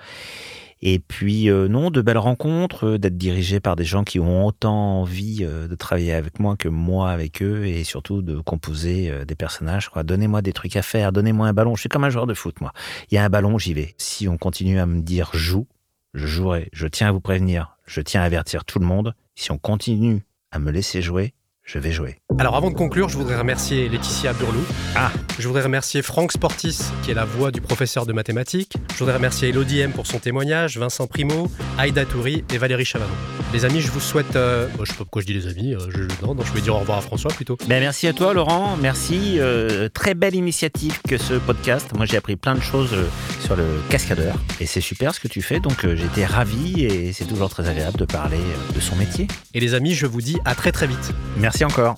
Et 0.82 1.00
puis, 1.00 1.50
euh, 1.50 1.68
non, 1.68 1.90
de 1.90 2.02
belles 2.02 2.18
rencontres, 2.18 2.86
euh, 2.86 2.98
d'être 3.00 3.18
dirigé 3.18 3.60
par 3.60 3.76
des 3.76 3.86
gens 3.86 4.04
qui 4.04 4.20
ont 4.20 4.46
autant 4.46 5.00
envie 5.02 5.40
euh, 5.42 5.68
de 5.68 5.76
travailler 5.76 6.14
avec 6.14 6.40
moi 6.40 6.58
que 6.58 6.68
moi 6.68 7.12
avec 7.12 7.42
eux, 7.42 7.66
et 7.66 7.84
surtout 7.84 8.22
de 8.22 8.40
composer 8.40 9.26
des 9.26 9.36
personnages. 9.36 9.90
Donnez-moi 9.96 10.42
des 10.42 10.54
trucs 10.54 10.76
à 10.76 10.82
faire, 10.82 11.12
donnez-moi 11.12 11.48
un 11.48 11.54
ballon. 11.54 11.76
Je 11.76 11.82
suis 11.82 11.90
comme 11.90 12.04
un 12.04 12.10
joueur 12.10 12.28
de 12.28 12.34
foot, 12.34 12.60
moi. 12.62 12.72
Il 13.10 13.16
y 13.16 13.18
a 13.18 13.24
un 13.24 13.30
ballon, 13.30 13.58
j'y 13.58 13.74
vais. 13.74 13.96
Si 13.98 14.28
on 14.28 14.38
continue 14.38 14.80
à 14.80 14.86
me 14.86 15.02
dire 15.02 15.30
joue, 15.34 15.68
je 16.14 16.28
jouerai. 16.28 16.70
Je 16.74 16.88
tiens 16.88 17.10
à 17.10 17.12
vous 17.12 17.22
prévenir, 17.22 17.78
je 17.86 18.02
tiens 18.02 18.22
à 18.22 18.26
avertir 18.26 18.66
tout 18.66 18.80
le 18.80 18.86
monde. 18.86 19.16
Si 19.36 19.52
on 19.52 19.58
continue 19.58 20.26
à 20.52 20.60
me 20.60 20.72
laisser 20.72 21.02
jouer, 21.02 21.34
je 21.66 21.80
vais 21.80 21.92
jouer. 21.92 22.18
Alors 22.38 22.56
avant 22.56 22.70
de 22.70 22.76
conclure, 22.76 23.10
je 23.10 23.18
voudrais 23.18 23.38
remercier 23.38 23.90
Laetitia 23.90 24.34
Burlou. 24.34 24.62
Ah 24.96 25.12
Je 25.40 25.48
voudrais 25.48 25.64
remercier 25.64 26.02
Franck 26.04 26.32
Sportis, 26.32 26.78
qui 27.04 27.10
est 27.12 27.16
la 27.16 27.26
voix 27.26 27.50
du 27.52 27.60
professeur 27.60 28.06
de 28.06 28.14
mathématiques. 28.14 28.74
Je 28.94 29.00
voudrais 29.00 29.16
remercier 29.16 29.50
Elodie 29.50 29.80
M 29.80 29.92
pour 29.92 30.06
son 30.06 30.20
témoignage, 30.20 30.78
Vincent 30.78 31.08
Primo, 31.08 31.50
Aïda 31.80 32.06
Touri 32.06 32.44
et 32.54 32.58
Valérie 32.60 32.86
Chavanon. 32.86 33.12
Les 33.52 33.66
amis, 33.66 33.82
je 33.82 33.90
vous 33.90 34.00
souhaite. 34.00 34.36
euh, 34.36 34.68
bon, 34.78 34.86
je 34.86 34.92
sais 34.92 34.98
pas 34.98 35.06
pourquoi 35.06 35.22
je 35.24 35.28
dis 35.28 35.34
les 35.34 35.48
amis. 35.48 35.74
euh, 35.74 35.80
je, 35.90 36.04
non, 36.26 36.36
non, 36.36 36.44
je 36.44 36.54
vais 36.54 36.62
dire 36.62 36.76
au 36.76 36.80
revoir 36.80 37.00
à 37.00 37.02
François 37.02 37.32
plutôt. 37.32 37.58
Ben, 37.68 37.80
merci 37.80 38.06
à 38.08 38.14
toi 38.14 38.34
Laurent, 38.34 38.78
merci. 38.80 39.38
euh, 39.40 39.90
très 39.90 40.14
belle 40.14 40.36
initiative 40.36 41.00
que 41.08 41.18
ce 41.18 41.34
podcast. 41.36 41.90
Moi 41.96 42.06
j'ai 42.06 42.18
appris 42.18 42.36
plein 42.36 42.54
de 42.56 42.62
choses 42.62 42.94
euh, 42.94 43.06
sur 43.46 43.56
le 43.56 43.66
cascadeur 43.90 44.36
et 44.60 44.66
c'est 44.66 44.82
super 44.82 45.14
ce 45.14 45.20
que 45.20 45.28
tu 45.28 45.42
fais. 45.42 45.60
Donc 45.60 45.86
euh, 45.86 45.96
j'étais 45.96 46.26
ravi 46.26 46.84
et 46.84 47.14
c'est 47.14 47.26
toujours 47.26 47.50
très 47.50 47.70
agréable 47.70 47.98
de 47.98 48.06
parler 48.06 48.38
euh, 48.38 48.74
de 48.74 48.80
son 48.80 48.96
métier. 48.96 49.28
Et 49.54 49.60
les 49.60 49.76
amis, 49.76 49.94
je 49.94 50.08
vous 50.08 50.22
dis 50.22 50.38
à 50.46 50.56
très 50.56 50.72
très 50.72 50.88
vite. 50.88 51.14
Merci 51.38 51.64
encore. 51.64 51.96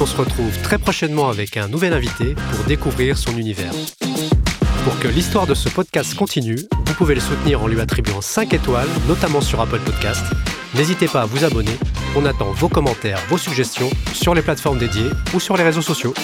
On 0.00 0.06
se 0.06 0.16
retrouve 0.16 0.56
très 0.62 0.78
prochainement 0.78 1.28
avec 1.28 1.56
un 1.56 1.68
nouvel 1.68 1.92
invité 1.92 2.34
pour 2.52 2.64
découvrir 2.66 3.18
son 3.18 3.36
univers. 3.36 3.72
Pour 4.84 4.98
que 5.00 5.08
l'histoire 5.08 5.46
de 5.46 5.54
ce 5.54 5.68
podcast 5.68 6.14
continue, 6.14 6.58
vous 6.86 6.94
pouvez 6.94 7.14
le 7.14 7.20
soutenir 7.20 7.62
en 7.62 7.66
lui 7.66 7.80
attribuant 7.80 8.20
5 8.20 8.54
étoiles, 8.54 8.88
notamment 9.08 9.40
sur 9.40 9.60
Apple 9.60 9.80
Podcast. 9.80 10.24
N'hésitez 10.74 11.06
pas 11.06 11.22
à 11.22 11.26
vous 11.26 11.44
abonner. 11.44 11.76
On 12.16 12.24
attend 12.24 12.50
vos 12.52 12.68
commentaires, 12.68 13.18
vos 13.28 13.38
suggestions 13.38 13.90
sur 14.12 14.34
les 14.34 14.42
plateformes 14.42 14.78
dédiées 14.78 15.10
ou 15.34 15.40
sur 15.40 15.56
les 15.56 15.64
réseaux 15.64 15.82
sociaux. 15.82 16.14